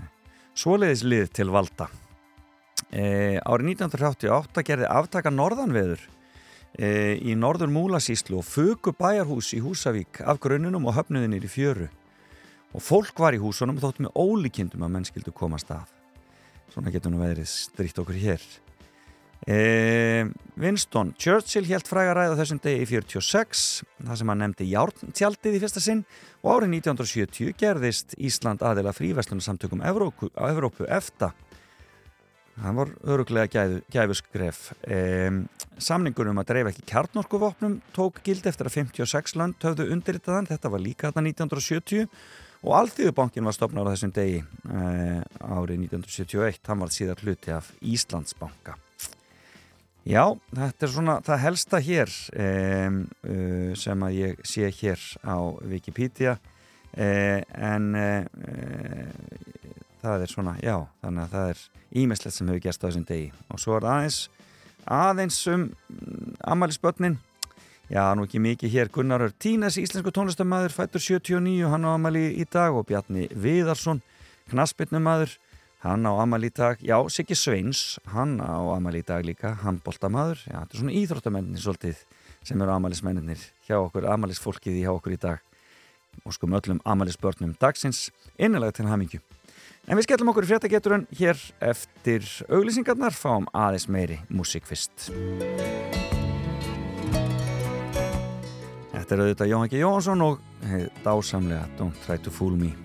svoleiðislið 0.59 1.33
til 1.35 1.49
valda. 1.53 1.89
Uh, 2.89 3.37
árið 3.43 3.73
1988 3.75 4.65
gerði 4.67 4.89
aftaka 4.91 5.31
norðanveður 5.33 6.07
í 6.77 7.33
norður 7.35 7.71
Múlasíslu 7.73 8.39
og 8.39 8.45
fögu 8.45 8.93
bæjarhús 8.95 9.53
í 9.57 9.61
Húsavík 9.63 10.21
af 10.21 10.39
grunnunum 10.43 10.85
og 10.87 10.95
höfnuðinir 10.99 11.47
í 11.47 11.51
fjöru. 11.51 11.89
Og 12.75 12.83
fólk 12.85 13.17
var 13.17 13.33
í 13.33 13.41
húsunum 13.41 13.79
og 13.79 13.85
þóttu 13.87 14.05
með 14.05 14.17
ólíkindum 14.19 14.85
að 14.85 14.93
menn 14.93 15.07
skildu 15.07 15.33
komast 15.33 15.71
að. 15.73 15.89
Svona 16.69 16.93
getur 16.93 17.13
nú 17.13 17.21
veðrið 17.23 17.49
stríkt 17.49 17.97
okkur 17.97 18.19
hér. 18.21 18.43
E, 19.49 20.27
Winston 20.59 21.13
Churchill 21.17 21.65
helt 21.69 21.87
fræga 21.89 22.13
ræða 22.13 22.37
þessum 22.41 22.59
degi 22.61 22.83
í 22.83 22.87
46 22.89 23.61
það 24.03 24.17
sem 24.19 24.29
hann 24.29 24.41
nefndi 24.43 24.67
Járntjaldið 24.67 25.55
í 25.55 25.61
fyrsta 25.63 25.81
sinn 25.81 26.01
og 26.43 26.57
árið 26.57 26.73
1970 26.81 27.55
gerðist 27.57 28.17
Ísland 28.19 28.61
aðeila 28.67 28.91
fríverslunarsamtökum 28.93 29.81
Evrópu, 29.87 30.27
Evrópu 30.35 30.85
efta 30.91 31.31
Það 32.59 32.75
var 32.75 32.89
öruglega 33.07 33.47
gæfu, 33.47 33.77
gæfusgref. 33.93 34.57
E, 34.83 34.97
samningur 35.83 36.29
um 36.31 36.41
að 36.41 36.51
dreifa 36.51 36.73
ekki 36.73 36.85
kjarnorkuvopnum 36.89 37.79
tók 37.95 38.21
gild 38.25 38.45
eftir 38.49 38.69
að 38.69 38.75
56 38.81 39.35
land 39.39 39.57
höfðu 39.63 39.87
undirritaðan. 39.95 40.49
Þetta 40.49 40.71
var 40.73 40.83
líka 40.83 41.09
þarna 41.09 41.31
1970 41.31 42.07
og 42.59 42.75
Alþjóðubankin 42.81 43.47
var 43.47 43.55
stopnað 43.55 43.87
á 43.87 43.91
þessum 43.93 44.13
degi 44.15 44.39
e, 44.43 44.83
árið 45.39 45.81
1971. 45.87 46.61
Það 46.67 46.83
var 46.83 46.93
síðan 46.95 47.23
hluti 47.23 47.55
af 47.55 47.71
Íslandsbanka. 47.79 48.75
Já, 50.09 50.23
þetta 50.55 50.87
er 50.87 50.93
svona 50.93 51.17
það 51.25 51.43
helsta 51.43 51.81
hér 51.83 52.13
e, 52.33 52.47
sem 53.79 54.07
að 54.07 54.17
ég 54.17 54.45
sé 54.47 54.71
hér 54.81 55.03
á 55.23 55.37
Wikipedia 55.69 56.39
en 56.89 57.91
það 60.01 60.23
er 60.23 60.31
svona, 60.31 60.55
já, 60.63 60.75
þannig 61.03 61.25
að 61.25 61.33
það 61.35 61.51
er 61.51 61.63
ímestlegt 62.01 62.35
sem 62.35 62.49
hefur 62.49 62.63
gerst 62.63 62.83
á 62.83 62.87
þessum 62.87 63.05
degi 63.09 63.29
og 63.49 63.61
svo 63.61 63.75
er 63.77 63.87
aðeins 63.89 64.19
aðeins 64.85 65.39
um 65.51 65.69
Amaliðsbötnin 66.47 67.17
já, 67.89 68.03
nú 68.15 68.25
ekki 68.27 68.41
mikið 68.43 68.73
hér. 68.73 68.91
Gunnarur 68.93 69.33
Tínes, 69.41 69.79
íslensku 69.81 70.13
tónlistamæður 70.13 70.75
fættur 70.75 71.03
79, 71.03 71.67
hann 71.71 71.87
á 71.87 71.89
Amali 71.95 72.25
í 72.37 72.45
dag. 72.45 72.75
Og 72.77 72.87
Bjarni 72.89 73.27
Viðarsson, 73.33 74.03
knaspitnumæður 74.53 75.35
hann 75.83 76.05
á 76.05 76.13
Amali 76.21 76.51
í 76.51 76.55
dag. 76.55 76.79
Já, 76.85 76.97
Siggi 77.09 77.37
Sveins, 77.37 77.99
hann 78.13 78.37
á 78.39 78.59
Amali 78.75 79.03
í 79.03 79.07
dag 79.07 79.25
líka, 79.25 79.55
handbóltamæður, 79.63 80.45
já, 80.45 80.57
þetta 80.61 80.75
er 80.75 80.83
svona 80.83 80.97
íþróttamenninni 81.01 81.63
svolítið 81.63 82.05
sem 82.45 82.61
eru 82.61 82.75
Amalismenninir 82.75 83.49
hjá 83.67 83.79
okkur, 83.79 84.07
Amalisfólkið 84.13 84.81
hjá 84.83 84.93
okkur 84.93 85.17
í 85.17 85.21
dag. 85.21 85.43
Og 86.25 86.35
skum 86.35 86.55
öllum 86.57 86.81
Amalisbörnum 86.89 87.55
dagsins 87.61 88.09
innilega 88.37 88.75
til 88.79 88.89
hamingju 88.89 89.21
En 89.87 89.97
við 89.97 90.05
skellum 90.05 90.29
okkur 90.33 90.45
í 90.45 90.49
fréttageturinn 90.51 91.07
hér 91.17 91.39
eftir 91.65 92.25
auglýsingarnar, 92.51 93.15
fáum 93.15 93.47
aðeins 93.55 93.87
meiri 93.89 94.19
músík 94.29 94.67
fyrst. 94.69 95.09
Þetta 98.93 99.15
er 99.15 99.23
auðvitað 99.23 99.49
Jón 99.49 99.65
Ekki 99.65 99.79
Jónsson 99.81 100.21
og 100.21 100.43
dásamlega 101.05 101.65
Don't 101.79 101.97
Try 102.05 102.19
To 102.21 102.33
Fool 102.33 102.59
Me. 102.59 102.75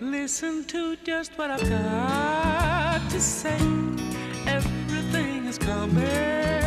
Listen 0.00 0.64
to 0.64 0.96
just 1.04 1.36
what 1.38 1.50
I've 1.50 1.68
got 1.68 3.10
to 3.10 3.20
say. 3.20 3.58
Everything 4.46 5.46
is 5.46 5.58
coming 5.58 6.59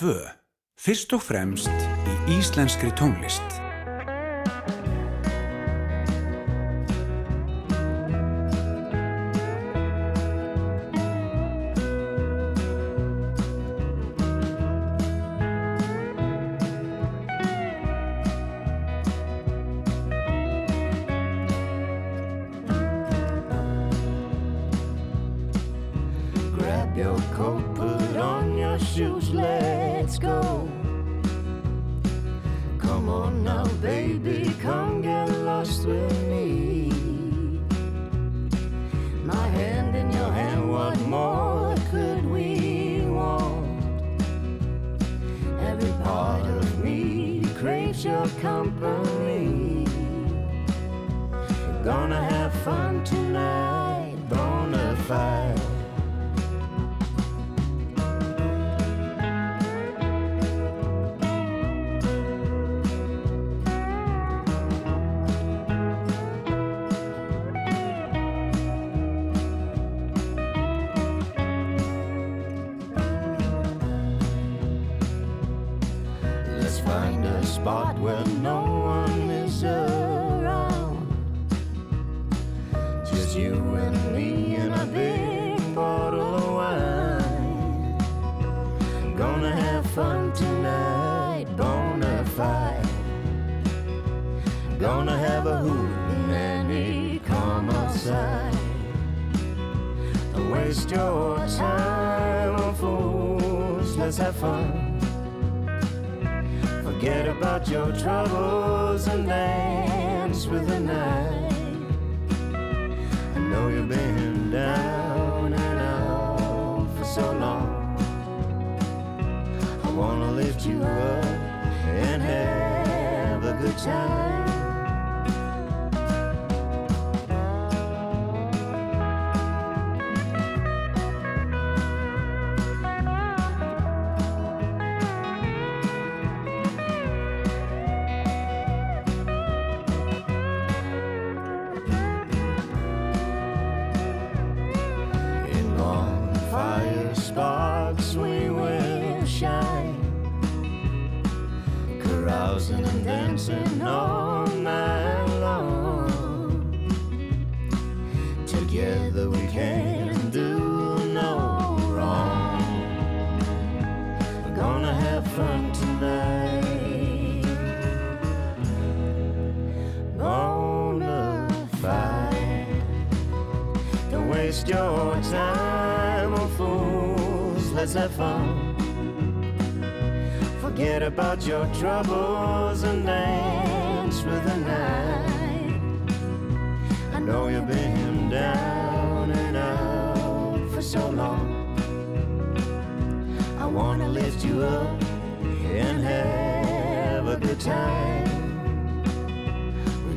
2. 0.00 0.14
Fyrst 0.80 1.12
og 1.12 1.20
fremst 1.20 1.68
í 2.08 2.38
íslenskri 2.38 2.88
tónlist. 2.96 3.59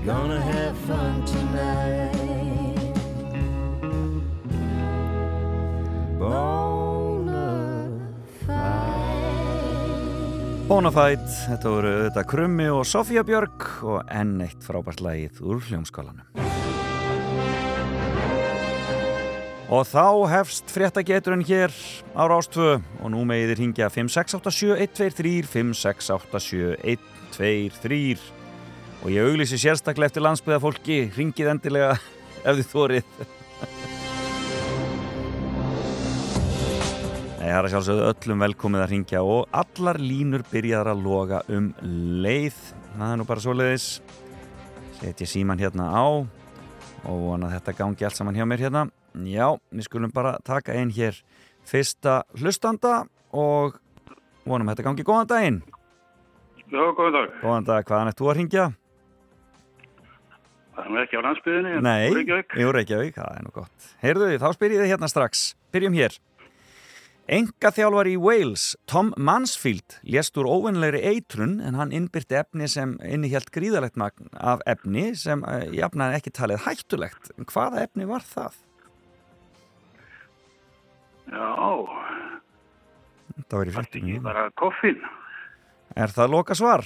Gonna 0.06 0.42
have 0.42 0.78
fun 0.80 1.26
tonight. 1.26 2.12
Bonafide. 6.20 7.64
Bonafide, 10.68 11.28
þetta 11.48 11.70
voru 11.70 12.04
þetta 12.08 12.24
Krummi 12.28 12.68
og 12.74 12.86
Sofía 12.88 13.24
Björg 13.28 13.84
og 13.88 14.02
enn 14.12 14.42
eitt 14.44 14.64
frábært 14.66 15.02
lagið 15.04 15.42
úr 15.44 15.60
hljómskálanum. 15.70 16.28
Og 19.74 19.84
þá 19.90 20.06
hefst 20.30 20.70
fréttageturinn 20.70 21.46
hér 21.48 21.72
á 22.14 22.30
Rástvö 22.30 22.78
og 23.00 23.08
nú 23.10 23.24
meðir 23.26 23.58
hingja 23.64 23.90
5687123 23.90 25.50
5687123 25.50 28.43
og 29.04 29.12
ég 29.12 29.26
auglýsi 29.28 29.60
sérstaklega 29.60 30.08
eftir 30.08 30.24
landsbyða 30.24 30.62
fólki 30.64 31.00
ringið 31.12 31.50
endilega 31.52 31.98
ef 32.48 32.56
þið 32.60 32.70
þórið 32.72 33.18
Nei, 37.44 37.50
það 37.52 37.58
er 37.60 37.72
sjálfsögðu 37.74 38.04
öllum 38.08 38.44
velkomið 38.46 38.82
að 38.86 38.92
ringja 38.94 39.22
og 39.28 39.50
allar 39.60 39.98
línur 40.00 40.46
byrjaðar 40.48 40.94
að 40.94 41.02
loga 41.04 41.42
um 41.52 41.66
leið. 42.24 42.56
Það 42.94 43.10
er 43.10 43.18
nú 43.20 43.26
bara 43.28 43.44
svoleiðis. 43.44 43.88
Setja 45.02 45.28
síman 45.28 45.60
hérna 45.60 45.90
á 45.92 46.08
og 46.08 47.18
vona 47.26 47.50
þetta 47.52 47.74
gangi 47.82 48.08
allt 48.08 48.16
saman 48.16 48.40
hjá 48.40 48.48
mér 48.48 48.64
hérna. 48.64 48.86
Já, 49.28 49.50
við 49.76 49.90
skulum 49.90 50.14
bara 50.16 50.38
taka 50.48 50.72
einn 50.80 50.94
hér. 50.96 51.20
Fyrsta 51.68 52.22
hlustanda 52.40 53.02
og 53.36 53.76
vonum 54.48 54.72
þetta 54.72 54.88
gangi 54.88 55.04
góðan 55.12 55.34
daginn. 55.34 55.60
Já, 56.72 56.86
góðan 56.96 57.20
dag. 57.20 57.36
Góðan 57.44 57.68
dag, 57.74 57.92
hvaðan 57.92 58.14
ert 58.14 58.24
þú 58.24 58.32
að 58.32 58.40
ringja? 58.40 58.70
Það 60.74 60.84
er 60.86 60.92
nú 60.94 61.00
ekki 61.04 61.18
á 61.20 61.26
landsbyðinni. 61.28 61.72
en 61.78 61.84
Nei, 61.86 62.10
úr 62.10 62.18
Reykjavík. 62.20 62.54
jú 62.58 62.72
Reykjavík, 62.74 63.16
það 63.20 63.36
er 63.38 63.44
nú 63.46 63.52
gott. 63.54 63.90
Heyrðu 64.02 64.30
þið, 64.32 64.40
þá 64.42 64.54
spyr 64.58 64.72
ég 64.74 64.82
þið 64.84 64.92
hérna 64.94 65.10
strax. 65.12 65.44
Byrjum 65.74 65.94
hér. 66.00 66.16
Enga 67.34 67.70
þjálfar 67.72 68.08
í 68.12 68.18
Wales, 68.20 68.64
Tom 68.90 69.14
Mansfield, 69.16 70.00
lést 70.04 70.36
úr 70.42 70.50
óvinnlegri 70.52 71.00
eitrun 71.08 71.62
en 71.64 71.78
hann 71.80 71.94
innbyrti 71.96 72.36
efni 72.36 72.68
sem 72.68 72.98
innihjalt 73.00 73.48
gríðalegt 73.56 73.96
magn 73.96 74.28
af 74.36 74.60
efni 74.68 75.14
sem 75.16 75.40
uh, 75.48 75.62
jafnaði 75.72 76.18
ekki 76.20 76.34
talið 76.36 76.66
hættulegt. 76.66 77.32
En 77.38 77.46
hvaða 77.48 77.86
efni 77.86 78.10
var 78.10 78.26
það? 78.28 78.58
Já, 81.32 81.48
Það 83.48 83.58
var 83.58 83.70
í 83.72 83.74
fréttum. 83.78 84.04
ekki 84.10 84.20
bara 84.26 84.44
koffin. 84.60 85.00
Er 85.96 86.12
það 86.14 86.34
loka 86.36 86.56
svar? 86.58 86.84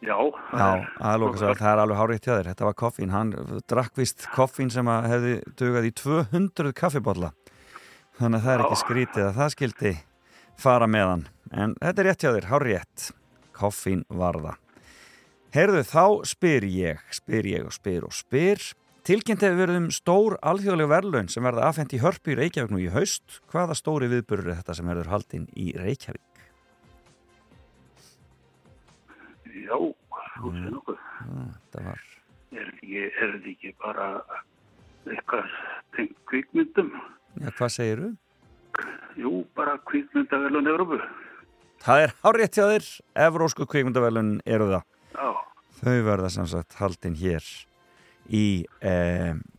Já. 0.00 0.16
Já, 0.16 0.68
það 0.96 1.24
er, 1.26 1.58
það 1.58 1.70
er 1.70 1.82
alveg 1.82 1.98
hárið 2.00 2.20
til 2.24 2.32
þér. 2.32 2.48
Þetta 2.50 2.68
var 2.68 2.76
koffín. 2.80 3.12
Hann 3.12 3.32
drakk 3.68 4.00
vist 4.00 4.24
koffín 4.32 4.72
sem 4.72 4.88
hefði 4.88 5.34
dugað 5.60 5.88
í 5.90 5.92
200 6.00 6.72
kaffibotla. 6.78 7.34
Þannig 8.20 8.40
að 8.40 8.46
það 8.46 8.54
er 8.54 8.64
ekki 8.64 8.80
skrítið 8.80 9.26
að 9.26 9.36
það 9.40 9.52
skildi 9.56 9.92
fara 10.60 10.88
með 10.90 11.06
hann. 11.10 11.26
En 11.50 11.76
þetta 11.80 12.02
er 12.02 12.08
rétt 12.10 12.24
hjá 12.24 12.30
þér, 12.30 12.48
hárið 12.50 12.74
rétt. 12.74 13.06
Koffín 13.60 14.04
var 14.08 14.40
það. 14.40 14.58
Heyrðu, 15.50 15.82
þá 15.90 16.04
spyr 16.30 16.66
ég, 16.70 17.00
spyr 17.12 17.48
ég 17.50 17.66
og 17.66 17.74
spyr 17.74 18.06
og 18.06 18.14
spyr. 18.14 18.62
Tilkynnt 19.08 19.42
hefur 19.42 19.62
verið 19.62 19.78
um 19.80 19.88
stór 19.92 20.36
alþjóðleg 20.46 20.90
verðlaun 20.92 21.30
sem 21.32 21.44
verða 21.44 21.66
afhengt 21.66 21.96
í 21.96 22.02
hörpu 22.02 22.34
í 22.34 22.38
Reykjavík 22.38 22.72
nú 22.72 22.80
í 22.80 22.90
haust. 22.94 23.40
Hvaða 23.50 23.76
stóri 23.78 24.10
viðburður 24.12 24.52
er 24.52 24.60
þetta 24.60 24.76
sem 24.78 24.92
verður 24.92 25.10
haldinn 25.10 25.48
í 25.56 25.72
Reykjavík? 25.76 26.29
Já, 29.50 29.76
þú 30.38 30.52
sé 30.56 30.72
nokkuð. 30.74 31.04
Þetta 31.26 31.84
var... 31.86 32.06
Er 32.50 32.70
þetta 32.80 33.50
ekki, 33.52 33.72
bara 33.78 34.06
eitthvað 35.06 35.52
tengt 35.96 36.16
kvikmyndum? 36.30 36.90
Já, 37.38 37.50
hvað 37.58 37.74
segir 37.74 38.02
þú? 38.04 38.10
Jú, 39.20 39.32
bara 39.58 39.76
kvikmyndavelun 39.90 40.70
Európu. 40.70 41.00
Það 41.80 42.04
er 42.04 42.14
hárétt 42.24 42.58
hjá 42.58 42.66
þér, 42.68 42.88
Evrósku 43.26 43.66
kvikmyndavelun 43.70 44.32
eru 44.44 44.70
það. 44.74 44.88
Já, 45.14 45.28
Þau 45.80 45.98
verða 46.04 46.28
sem 46.34 46.48
sagt 46.50 46.76
haldin 46.76 47.14
hér 47.16 47.46
í, 48.28 48.66
e, 48.84 48.96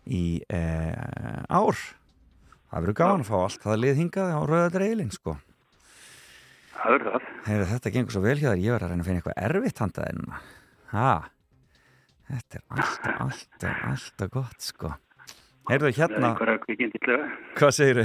í 0.05 0.25
e, 0.45 0.59
ár. 1.49 1.79
Það 2.71 2.83
verður 2.83 2.97
gaman 2.99 3.23
að 3.25 3.31
fá 3.31 3.37
allt 3.39 3.65
það 3.65 3.81
lið 3.81 4.01
hingað 4.03 4.35
á 4.37 4.41
rauða 4.45 4.69
dreilin, 4.75 5.09
sko. 5.15 5.35
Það 6.75 6.95
er 6.97 7.05
það. 7.07 7.27
Heyru, 7.47 7.67
þetta 7.71 7.93
gengur 7.95 8.15
svo 8.15 8.23
vel 8.25 8.37
hjá 8.39 8.49
þér, 8.51 8.63
ég 8.65 8.75
var 8.75 8.85
að 8.85 8.91
reyna 8.93 9.03
að 9.03 9.09
finna 9.09 9.21
eitthvað 9.21 9.43
erfitt 9.49 9.81
handað 9.83 10.09
en 10.11 10.33
ha, 10.91 11.11
þetta 12.31 12.59
er 12.59 12.65
alltaf, 12.77 13.21
alltaf, 13.25 13.85
alltaf 13.91 14.33
gott, 14.33 14.59
sko. 14.65 14.93
Heyrðu 15.69 15.91
Með 15.91 15.99
hérna, 16.01 16.31
einhverja 16.31 16.57
kvikindislega. 16.65 17.29
hvað 17.59 17.75
segir 17.77 17.99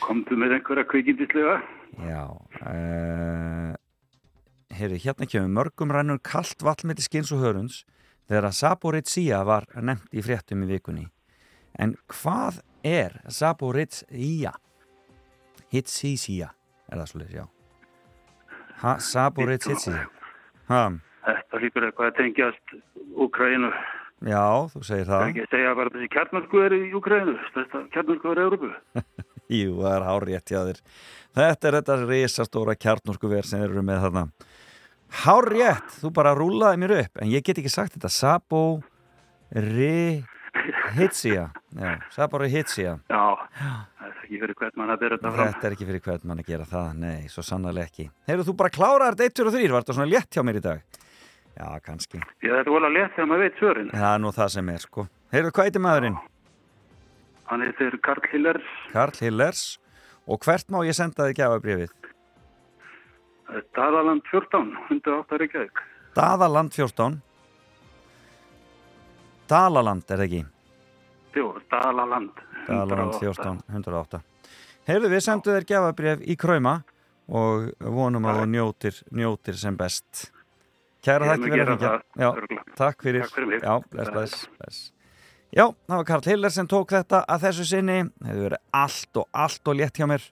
Komdu 0.00 0.38
með 0.40 0.54
einhverja 0.56 0.86
kvikindislega. 0.88 1.58
Já, 2.00 2.22
uh, 2.64 3.74
heyrðu, 4.72 5.00
hérna 5.04 5.28
kemur 5.28 5.52
mörgum 5.58 5.92
rannur 5.92 6.20
kallt 6.24 6.64
vatnmeti 6.64 7.04
skins 7.04 7.30
og 7.36 7.42
hörunds 7.44 7.82
þegar 8.30 8.48
að 8.48 8.56
Saboritsia 8.60 9.42
var 9.44 9.66
nefnt 9.82 10.14
í 10.16 10.22
fréttum 10.24 10.64
í 10.64 10.70
vikunni. 10.70 11.08
En 11.76 11.92
hvað 12.08 12.62
er 12.86 13.18
Saboritsia? 13.30 14.54
Hitsisia, 15.70 16.48
er 16.90 16.98
það 17.00 17.08
svolítið, 17.12 17.38
já. 17.40 17.46
Ha, 18.82 18.92
Saboritsia. 18.98 20.04
Ha, 20.70 20.82
Þetta 21.20 21.58
líkur 21.60 21.84
eitthvað 21.88 22.06
að 22.10 22.14
tengjast 22.16 22.76
Úkrænu. 23.20 23.68
já, 24.24 24.44
þú 24.72 24.80
segir 24.88 25.04
Það 25.06 25.16
er 25.16 25.20
það. 25.20 25.28
ekki 25.30 25.42
að 25.44 25.50
segja 25.54 25.74
bara 25.76 25.90
þessi 25.94 26.08
kjarnarku 26.14 26.62
er 26.64 26.72
í 26.78 26.80
Úkrænu. 26.96 27.34
Þetta 27.56 27.82
kjarnarku 27.92 28.30
er 28.32 28.40
í 28.40 28.44
Európu. 28.46 28.70
Jú, 29.60 29.72
það 29.82 29.94
er 29.98 30.06
hárétt 30.08 30.52
hjá 30.54 30.60
þér. 30.70 30.80
Þetta 31.40 31.68
er 31.70 31.76
þetta 31.80 31.96
risastóra 32.06 32.74
kjarnorkuver 32.78 33.44
sem 33.46 33.60
þeir 33.60 33.70
eru 33.74 33.82
með 33.86 34.04
þarna. 34.06 34.24
Hárétt, 35.24 35.88
þú 36.00 36.12
bara 36.14 36.32
rúlaði 36.38 36.78
mér 36.84 36.92
upp, 37.02 37.18
en 37.20 37.28
ég 37.34 37.42
get 37.44 37.58
ekki 37.58 37.72
sagt 37.74 37.96
þetta. 37.98 38.08
Sabo 38.14 38.62
Rihitsia. 39.52 41.50
Já, 41.76 41.90
Sabo 42.14 42.38
Rihitsia. 42.38 42.96
Já, 43.10 43.24
er 43.60 43.99
ekki 44.30 44.40
fyrir 44.44 44.56
hvern 44.60 44.78
mann 44.78 44.92
að 44.94 45.00
byrja 45.02 45.18
þetta 45.18 45.32
fram. 45.34 45.50
Þetta 45.50 45.66
er 45.66 45.74
ekki 45.76 45.86
fyrir 45.88 46.02
hvern 46.06 46.26
mann 46.30 46.42
að 46.42 46.50
gera 46.52 46.66
það, 46.70 46.90
nei, 47.02 47.28
svo 47.32 47.42
sannarlega 47.42 47.90
ekki. 47.90 48.06
Heyrðu, 48.30 48.46
þú 48.46 48.54
bara 48.60 48.72
kláraðar 48.76 49.16
þetta 49.18 49.30
1, 49.30 49.36
2 49.40 49.46
og 49.50 49.56
3, 49.56 49.70
var 49.74 49.84
þetta 49.84 49.96
svona 49.98 50.10
létt 50.10 50.36
hjá 50.36 50.44
mér 50.46 50.60
í 50.60 50.64
dag? 50.64 50.82
Já, 51.50 51.66
kannski. 51.84 52.20
Já, 52.38 52.52
þetta 52.54 52.62
er 52.62 52.74
volað 52.76 52.94
létt 52.96 53.16
þegar 53.16 53.30
maður 53.32 53.44
veit 53.44 53.58
svörin. 53.58 53.90
Það 53.90 54.14
er 54.14 54.22
nú 54.22 54.32
það 54.38 54.52
sem 54.54 54.70
er, 54.70 54.84
sko. 54.86 55.06
Heyrðu, 55.34 55.52
hvað 55.56 55.68
heitir 55.70 55.84
maðurinn? 55.84 56.18
Hann 57.50 57.64
heitir 57.66 57.96
Karl 58.06 58.28
Hillers, 58.30 58.74
Karl 58.94 59.18
Hillers. 59.18 59.64
Og 60.30 60.38
hvert 60.46 60.68
má 60.70 60.84
ég 60.86 60.94
senda 60.94 61.26
þig 61.26 61.40
gjafabrifið? 61.40 61.96
Dadaland 63.74 64.22
14, 64.30 64.76
108 64.94 65.40
Reykjavík. 65.42 65.82
Daðaland 66.14 66.74
14 66.74 67.20
Dalaland 69.50 70.06
er 70.10 70.18
það 70.18 70.24
ekki 70.26 70.40
Jú, 71.30 71.44
Dalaland. 71.70 72.40
108. 72.68 73.20
14, 73.20 73.62
108 73.70 74.22
Heyrðu 74.88 75.10
við 75.12 75.24
sendu 75.24 75.54
þér 75.54 75.66
gefabrif 75.68 76.22
í 76.24 76.36
Krauma 76.40 76.80
og 77.30 77.70
vonum 77.78 78.26
að 78.26 78.40
þú 78.40 78.46
njótir, 78.50 79.02
njótir 79.14 79.58
sem 79.60 79.76
best. 79.78 80.30
Kæra 81.04 81.36
mun 81.36 81.44
fyrir 81.46 81.62
örugglega. 81.66 82.32
Takk 82.76 83.04
fyrir. 83.04 83.28
Já, 83.62 83.76
bless, 83.92 84.10
bless, 84.10 84.48
bless 84.58 84.80
Já, 85.50 85.64
það 85.66 85.96
var 85.96 86.04
Karl 86.06 86.26
Hiller 86.30 86.52
sem 86.54 86.66
tók 86.70 86.92
þetta 86.94 87.24
að 87.26 87.46
þessu 87.48 87.64
sinni. 87.66 87.98
Hefur 88.22 88.44
verið 88.44 88.60
allt 88.80 89.18
og 89.18 89.40
allt 89.44 89.70
og 89.70 89.78
létt 89.80 89.98
hjá 89.98 90.06
mér 90.06 90.26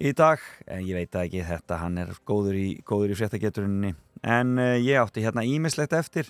í 0.00 0.12
dag, 0.16 0.42
en 0.68 0.82
ég 0.84 0.96
veit 0.96 1.16
ekki 1.22 1.44
þetta, 1.48 1.78
hann 1.80 1.96
er 2.00 2.12
góður 2.28 2.58
í, 2.60 2.68
í 2.80 3.16
fréttageturinni. 3.16 3.94
En 4.20 4.52
uh, 4.60 4.76
ég 4.76 5.00
átti 5.00 5.24
hérna 5.24 5.46
ímislegt 5.48 5.96
eftir 5.96 6.28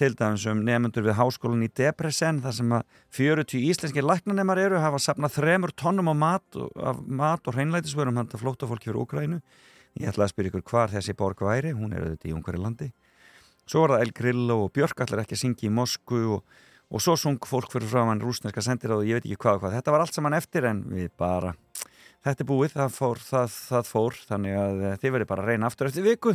til 0.00 0.14
dæmis 0.16 0.46
um 0.48 0.62
nefnendur 0.64 1.04
við 1.04 1.18
háskólan 1.18 1.66
í 1.66 1.68
Depresen 1.76 2.40
þar 2.40 2.54
sem 2.56 2.70
að 2.72 2.94
40 3.18 3.66
íslenskir 3.68 4.06
læknanemar 4.06 4.60
eru 4.62 4.80
hafa 4.80 5.00
sapnað 5.02 5.36
þremur 5.36 5.74
tónnum 5.76 6.08
á 6.08 6.14
mat 6.16 6.56
og, 6.56 6.70
af 6.80 7.44
og 7.44 7.52
hreinlætisvörum 7.52 8.16
handa 8.16 8.40
flóttafólki 8.40 8.88
fyrir 8.88 9.02
Úkrænu 9.02 9.40
ég 10.00 10.08
ætla 10.08 10.24
að 10.24 10.32
spyrja 10.32 10.54
ykkur 10.54 10.64
hvar 10.70 10.92
þessi 10.92 11.12
borg 11.18 11.42
væri. 11.44 11.74
Hún 11.76 11.92
er 11.92 12.06
auðvitað 12.06 12.30
í 12.30 12.34
Ungari 12.36 12.62
landi 12.62 12.88
svo 13.70 13.84
var 13.84 13.96
það 13.96 14.04
El 14.04 14.14
Grillo 14.16 14.56
og 14.64 14.72
Björk 14.74 15.04
allir 15.04 15.22
ekki 15.22 15.36
að 15.36 15.42
syngja 15.44 15.68
í 15.68 15.74
Moskvu 15.74 16.22
og, 16.36 16.56
og 16.90 17.04
svo 17.04 17.16
sung 17.20 17.38
fólk 17.50 17.70
fyrir 17.74 17.90
frá 17.90 18.02
hann 18.08 18.22
rúsneska 18.22 18.64
sendiráð 18.64 19.04
og 19.04 19.10
ég 19.10 19.20
veit 19.20 19.28
ekki 19.28 19.42
hvað 19.44 19.60
hvað. 19.62 19.76
Þetta 19.78 19.94
var 19.94 20.04
allt 20.04 20.16
saman 20.16 20.38
eftir 20.38 20.66
en 20.70 20.82
við 20.90 21.12
bara 21.20 21.52
þetta 22.24 22.44
er 22.44 22.48
búið, 22.48 22.74
það 22.74 22.96
fór, 22.96 23.22
það, 23.28 23.54
það 23.68 23.92
fór. 23.92 24.18
Þannig 24.32 24.58
að 24.64 24.82
eh, 24.88 24.98
þið 25.02 25.14
verður 25.16 25.30
bara 25.34 25.44
að 25.44 25.52
reyna 25.52 25.70
aftur 25.70 25.90
eftir 25.90 26.08
viku 26.08 26.34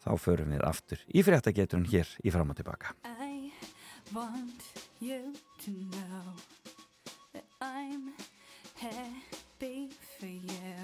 þá 0.00 0.10
förum 0.18 0.54
við 0.54 0.64
aftur 0.64 1.02
í 1.12 1.22
fréttageturinn 1.24 1.88
hér 1.90 2.08
í 2.24 2.32
fram 2.32 2.52
og 2.52 2.56
tilbaka. 2.60 2.94
I 3.04 3.52
want 4.14 4.62
you 5.00 5.34
to 5.64 5.70
know 5.70 6.34
that 7.32 7.44
I'm 7.60 8.12
happy 8.76 9.90
for 10.18 10.26
you. 10.26 10.76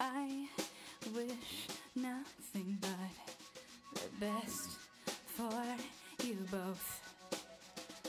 I 0.00 0.48
wish 1.14 1.68
nothing 1.94 2.78
but 2.80 3.14
the 3.94 4.26
best 4.26 4.78
for 5.26 5.62
you 6.24 6.36
both. 6.50 7.00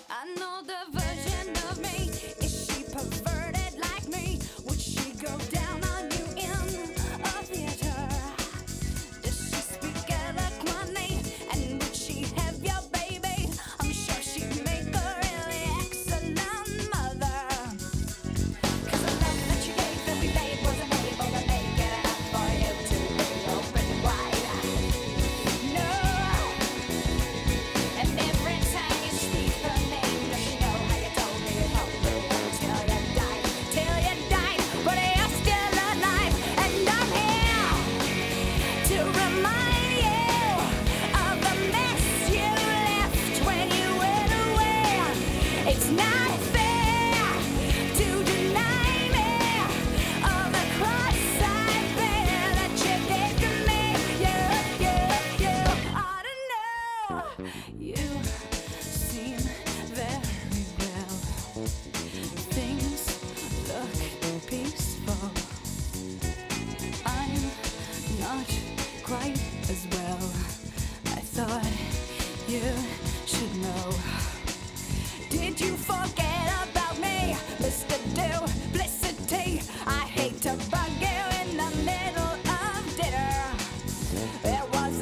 I 0.09 0.25
know 0.37 0.61
the 0.61 0.97
version 0.97 1.49
of 1.69 1.79
me 1.81 2.09
is 2.45 2.67
she 2.67 2.83
perverted 2.83 3.79
like 3.79 4.07
me? 4.07 4.39
Would 4.65 4.79
she 4.79 5.13
go 5.13 5.37
down 5.51 5.83
on 5.95 6.11
you 6.11 6.25
in 6.37 7.02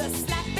slap. 0.09 0.50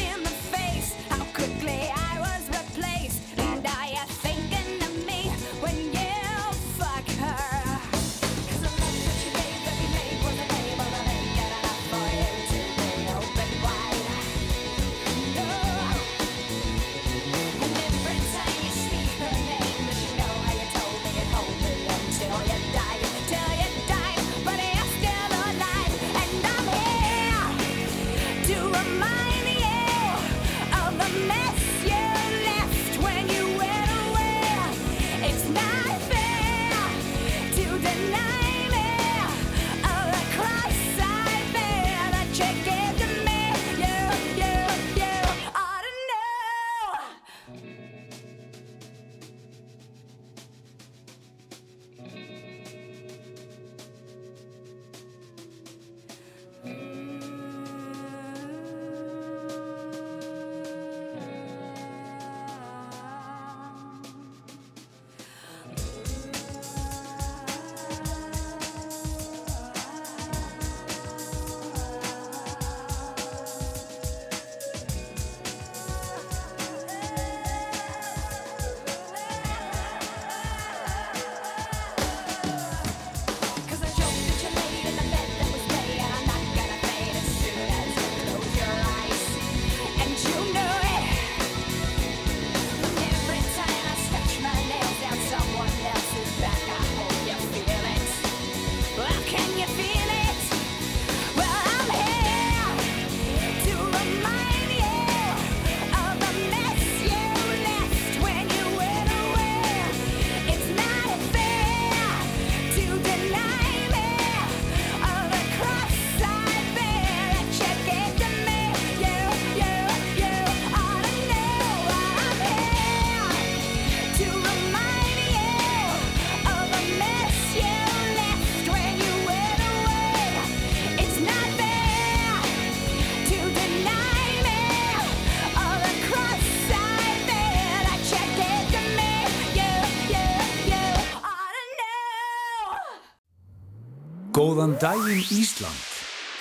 Góðan 144.71 145.03
daginn 145.03 145.25
Ísland. 145.35 145.79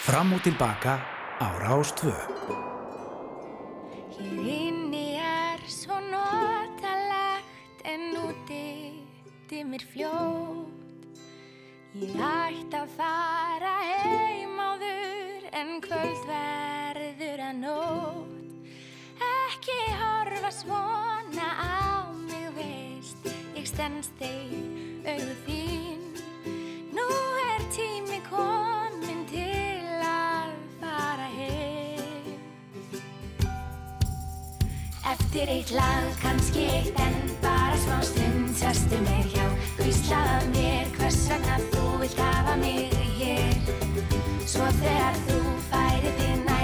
Fram 0.07 0.33
og 0.33 0.43
tilbaka 0.43 1.01
ára 1.43 1.81
ástvö. 1.81 2.13
Hér 4.15 4.47
inni 4.47 5.19
er 5.19 5.59
svo 5.67 5.99
notalegt 5.99 7.83
en 7.83 8.15
úti 8.23 9.03
dimir 9.51 9.83
fljótt. 9.83 11.19
Ég 11.99 12.15
ætti 12.15 12.79
að 12.79 12.95
fara 12.95 13.75
heim 13.83 14.55
áður 14.63 15.51
en 15.51 15.81
kvöld 15.83 16.23
verður 16.31 17.45
að 17.49 17.59
nótt. 17.67 18.55
Ekki 19.19 19.81
horfa 19.99 20.55
svona 20.55 21.51
á 21.59 22.07
mig 22.15 22.47
veist, 22.55 23.27
ég 23.59 23.67
stend 23.67 24.07
eftir 35.31 35.49
eitt 35.49 35.71
lag, 35.71 36.07
kannski 36.23 36.59
eitt 36.59 36.99
en 36.99 37.15
bara 37.43 37.77
smá 37.77 38.03
stund. 38.03 38.51
Sestu 38.57 38.99
mér 39.05 39.27
hjá, 39.31 39.47
hvíslaða 39.79 40.41
mér 40.51 40.91
hvers 40.97 41.21
vegna 41.31 41.59
þú 41.71 41.85
vilt 42.01 42.19
hafa 42.19 42.57
mig 42.59 42.91
hér? 43.21 43.55
Svo 44.43 44.67
þegar 44.81 45.21
þú 45.29 45.39
færið 45.71 46.19
þinn 46.19 46.51
að 46.51 46.60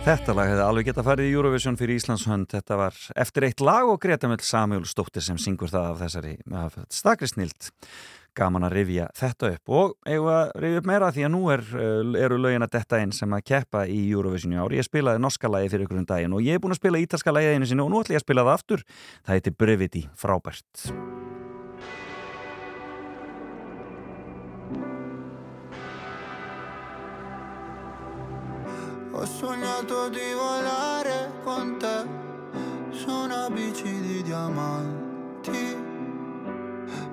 Þetta 0.00 0.32
lag 0.32 0.48
hefði 0.48 0.62
alveg 0.64 0.86
geta 0.88 1.02
farið 1.04 1.26
í 1.28 1.32
Eurovision 1.36 1.76
fyrir 1.76 1.98
Íslands 2.00 2.22
hönd. 2.24 2.46
Þetta 2.48 2.78
var 2.80 2.96
eftir 3.20 3.44
eitt 3.44 3.60
lag 3.60 3.84
og 3.84 3.98
Greta 4.00 4.30
Möll 4.30 4.40
Samuel 4.40 4.86
Stóttir 4.88 5.20
sem 5.20 5.36
syngur 5.36 5.68
það 5.68 5.90
af 5.90 6.00
þessari 6.00 6.32
af 6.56 6.78
stakri 6.88 7.28
snild. 7.28 7.68
Gaman 8.38 8.64
að 8.64 8.78
rifja 8.78 9.10
þetta 9.18 9.52
upp 9.58 9.74
og 9.76 9.94
eigum 10.08 10.32
að 10.32 10.54
rifja 10.64 10.80
upp 10.80 10.88
meira 10.88 11.12
því 11.12 11.26
að 11.26 11.32
nú 11.34 11.42
er, 11.52 11.64
eh, 11.76 12.24
eru 12.24 12.40
lögin 12.40 12.64
að 12.64 12.74
detta 12.78 13.02
inn 13.04 13.12
sem 13.12 13.28
að 13.28 13.44
keppa 13.52 13.84
í 13.84 14.00
Eurovision 14.08 14.56
í 14.56 14.56
ár. 14.56 14.72
Ég 14.72 14.88
spilaði 14.88 15.20
norska 15.20 15.52
lagi 15.52 15.68
fyrir 15.68 15.84
ykkur 15.84 15.98
um 15.98 16.06
daginn 16.06 16.32
og 16.32 16.40
ég 16.40 16.54
er 16.54 16.60
búin 16.60 16.72
að 16.72 16.80
spila 16.80 17.04
ítalska 17.04 17.34
lagi 17.34 17.52
einu 17.52 17.66
sinni 17.66 17.84
og 17.84 17.90
nú 17.90 18.00
ætla 18.00 18.16
ég 18.16 18.22
að 18.22 18.28
spila 18.28 18.48
það 18.48 18.56
aftur. 18.56 18.84
Það 19.26 19.34
heiti 19.36 19.50
Brevity, 19.58 20.08
frábært. 20.16 21.19
Ho 29.12 29.24
sognato 29.26 30.08
di 30.08 30.32
volare 30.34 31.32
con 31.42 31.76
te 31.78 32.06
su 32.90 33.10
una 33.10 33.50
bici 33.50 34.00
di 34.00 34.22
diamanti. 34.22 35.76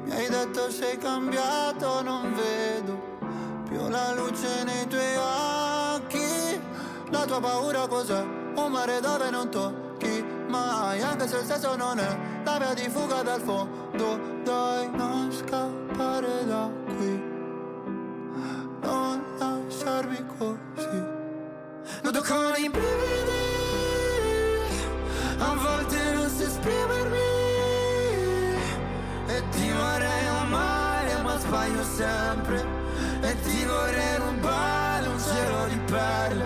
Mi 0.04 0.12
hai 0.12 0.30
detto 0.30 0.70
sei 0.70 0.98
cambiato, 0.98 2.04
non 2.04 2.34
vedo 2.36 3.64
più 3.68 3.90
la 3.90 4.14
luce 4.14 4.64
nei 4.64 4.88
tuoi 4.88 5.16
occhi. 5.16 6.62
La 7.10 7.26
tua 7.26 7.40
paura 7.40 7.88
cos'è? 7.88 8.22
Un 8.22 8.72
mare 8.72 9.00
dove 9.00 9.30
non 9.32 9.50
tocchi 9.50 10.24
mai, 10.48 11.02
anche 11.02 11.28
se 11.28 11.38
il 11.38 11.46
senso 11.46 11.76
non 11.76 11.98
è 11.98 12.18
la 12.44 12.58
via 12.60 12.74
di 12.76 12.90
fuga 12.90 13.24
dal 13.24 13.42
fondo. 13.42 14.20
Dai, 14.44 14.90
non 14.92 15.32
scappare 15.32 16.46
da 16.46 16.70
qui, 16.96 17.24
non 18.82 19.24
lasciarmi 19.40 20.26
così. 20.38 21.17
Noto 22.04 22.22
con 22.22 22.54
i 22.58 22.70
brividi 22.70 23.46
A 25.40 25.54
volte 25.56 26.14
non 26.14 26.30
so 26.30 26.44
esprimermi 26.44 27.18
E 29.28 29.44
ti 29.52 29.72
vorrei 29.72 30.28
amare 30.28 31.22
ma 31.24 31.38
sbaglio 31.40 31.84
sempre 31.84 32.66
E 33.22 33.42
ti 33.42 33.66
vorrei 33.66 34.18
rubare 34.18 35.08
un 35.08 35.20
cielo 35.20 35.68
di 35.68 35.80
perle 35.92 36.46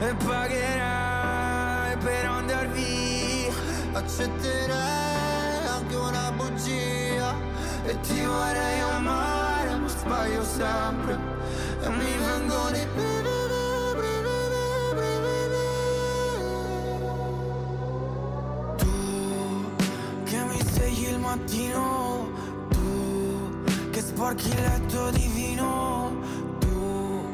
E 0.00 0.14
pagherai 0.24 1.96
per 1.98 2.24
andar 2.26 2.68
via. 2.68 3.52
Accetterei 3.92 5.66
anche 5.66 5.94
una 5.96 6.32
bugia 6.32 7.34
E 7.84 8.00
ti 8.00 8.20
vorrei 8.22 8.80
amare 8.80 9.74
ma 9.76 9.88
sbaglio 9.88 10.44
sempre 10.44 11.18
E 11.82 11.88
mi 11.88 12.16
vengono 12.16 12.76
i 12.76 12.86
mattino, 21.38 22.30
tu 22.68 23.90
che 23.90 24.00
sporchi 24.00 24.48
il 24.48 24.60
letto 24.60 25.10
di 25.10 25.30
vino, 25.34 26.12
tu 26.58 27.24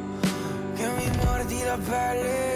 che 0.74 0.88
mi 0.88 1.16
mordi 1.24 1.62
la 1.64 1.78
pelle 1.78 2.53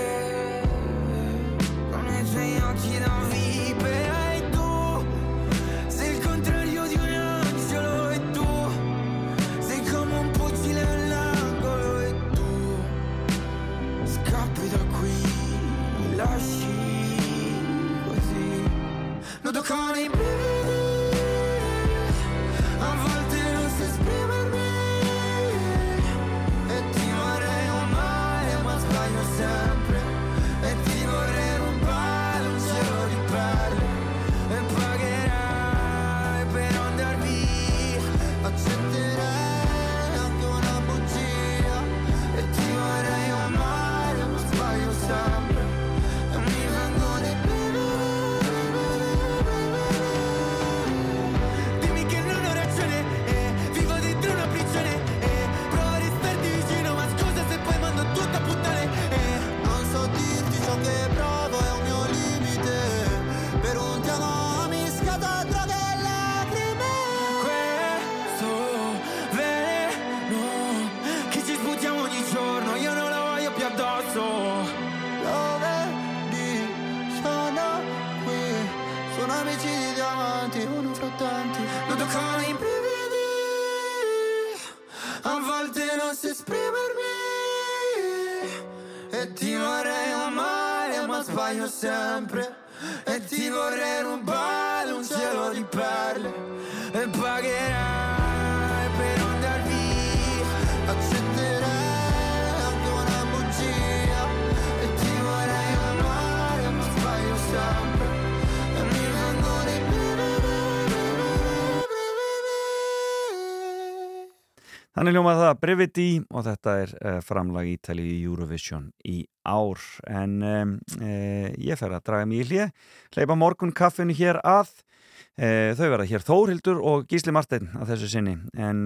Þannig 115.09 115.22
ljómaði 115.22 115.40
það 115.40 115.60
Brevity 115.62 116.06
og 116.36 116.43
þetta 116.44 116.72
er 116.82 116.90
uh, 117.01 117.14
framlag 117.24 117.68
Ítali 117.70 118.02
í 118.05 118.16
Eurovision 118.28 118.90
í 119.09 119.22
ár. 119.48 119.80
En 120.05 120.35
um, 120.44 120.74
uh, 120.98 121.47
ég 121.56 121.80
fer 121.80 121.94
að 121.97 122.05
draga 122.05 122.26
mig 122.28 122.43
í 122.43 122.48
hlið 122.51 122.90
hleypa 123.16 123.39
morgun 123.40 123.72
kaffinu 123.72 124.12
hér 124.18 124.36
að 124.44 124.68
uh, 124.68 125.72
þau 125.80 125.86
verða 125.94 126.09
hér 126.12 126.26
Þórhildur 126.28 126.85
og 126.93 127.09
Gísli 127.09 127.32
Martin 127.32 127.72
að 127.80 127.94
þessu 127.94 128.12
sinni. 128.18 128.36
En 128.52 128.85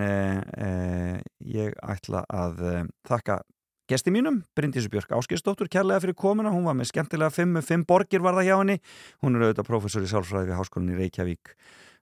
ég 1.43 1.75
ætla 1.91 2.23
að 2.31 2.63
þakka 3.11 3.43
gesti 3.91 4.15
mínum, 4.15 4.45
Bryndísu 4.55 4.95
Björk 4.95 5.19
Áskistóttur 5.19 5.67
kærlega 5.67 6.07
fyrir 6.07 6.21
komuna, 6.23 6.55
hún 6.55 6.71
var 6.71 6.79
með 6.79 6.93
skemmtilega 6.95 7.35
5-5 7.35 7.83
borgir 7.91 8.23
var 8.23 8.39
það 8.39 8.47
hjá 8.47 8.57
henni, 8.61 8.83
hún 9.27 9.35
er 9.35 9.49
auðvitað 9.49 9.73
professor 9.75 10.07
í 10.07 10.15
sálfræði 10.15 10.53
við 10.53 10.61
Háskólinni 10.61 11.03
Reykjavík 11.03 11.57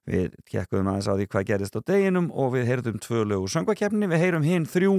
Við 0.09 0.33
kekkuðum 0.49 0.89
aðeins 0.89 1.09
á 1.11 1.13
því 1.13 1.27
hvað 1.29 1.47
gerist 1.51 1.77
á 1.77 1.81
deginum 1.85 2.31
og 2.33 2.55
við 2.55 2.67
heyrðum 2.71 2.97
tvö 3.03 3.21
lögu 3.29 3.51
söngvakefni. 3.53 4.09
Við 4.09 4.23
heyrum 4.23 4.47
hinn 4.47 4.65
þrjú 4.69 4.95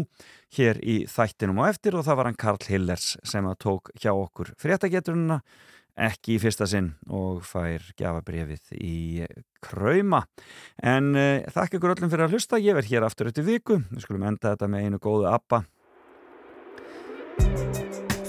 hér 0.58 0.78
í 0.78 1.02
þættinum 1.10 1.58
á 1.58 1.64
eftir 1.72 1.98
og 1.98 2.06
það 2.06 2.18
var 2.20 2.30
hann 2.30 2.38
Karl 2.38 2.62
Hillers 2.70 3.16
sem 3.26 3.48
að 3.50 3.58
tók 3.66 3.90
hjá 3.98 4.12
okkur 4.14 4.54
fréttageturuna 4.62 5.42
ekki 5.98 6.36
í 6.36 6.40
fyrsta 6.40 6.66
sinn 6.70 6.92
og 7.12 7.42
fær 7.44 7.84
gjafabrefið 7.98 8.72
í 8.78 8.96
krauma. 9.64 10.22
En 10.78 11.12
uh, 11.16 11.44
þakka 11.52 11.78
ykkur 11.78 11.94
öllum 11.96 12.12
fyrir 12.12 12.26
að 12.26 12.36
hlusta. 12.36 12.62
Ég 12.62 12.78
verð 12.78 12.92
hér 12.94 13.06
aftur 13.08 13.28
eftir 13.28 13.46
viku. 13.46 13.82
Við 13.90 14.06
skulum 14.06 14.26
enda 14.30 14.54
þetta 14.54 14.70
með 14.72 14.86
einu 14.86 15.02
góðu 15.02 15.28
appa. 15.32 15.64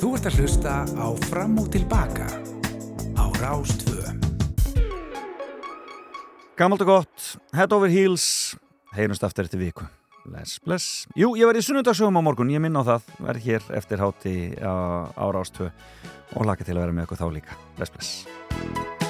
Þú 0.03 0.15
ert 0.17 0.27
að 0.27 0.41
hlusta 0.41 0.81
á 0.83 1.07
Fram 1.29 1.59
og 1.61 1.71
Tilbaka 1.71 2.27
á 3.15 3.25
Rástvöðum. 3.39 4.02
Gammalt 6.63 6.79
og 6.85 6.87
gott, 6.87 7.23
head 7.51 7.73
over 7.75 7.91
heels, 7.91 8.55
heyrnust 8.95 9.25
aftur 9.27 9.43
eftir 9.43 9.59
viku. 9.59 9.83
Bless, 10.23 10.61
bless. 10.63 11.03
Jú, 11.11 11.33
ég 11.35 11.49
verði 11.49 11.59
í 11.59 11.67
sunnundagsögum 11.67 12.15
á 12.15 12.23
morgun, 12.23 12.53
ég 12.55 12.63
minna 12.63 12.87
á 12.87 12.87
það, 12.87 13.11
verð 13.27 13.49
hér 13.49 13.69
eftir 13.81 13.99
háti 13.99 14.35
á, 14.63 15.11
á 15.11 15.25
Rástvö 15.27 15.67
og 15.67 16.47
laka 16.47 16.63
til 16.63 16.77
að 16.77 16.85
vera 16.85 16.95
með 16.95 17.09
okkur 17.09 17.25
þá 17.25 17.27
líka. 17.35 17.63
Bless, 17.75 17.91
bless. 17.91 19.02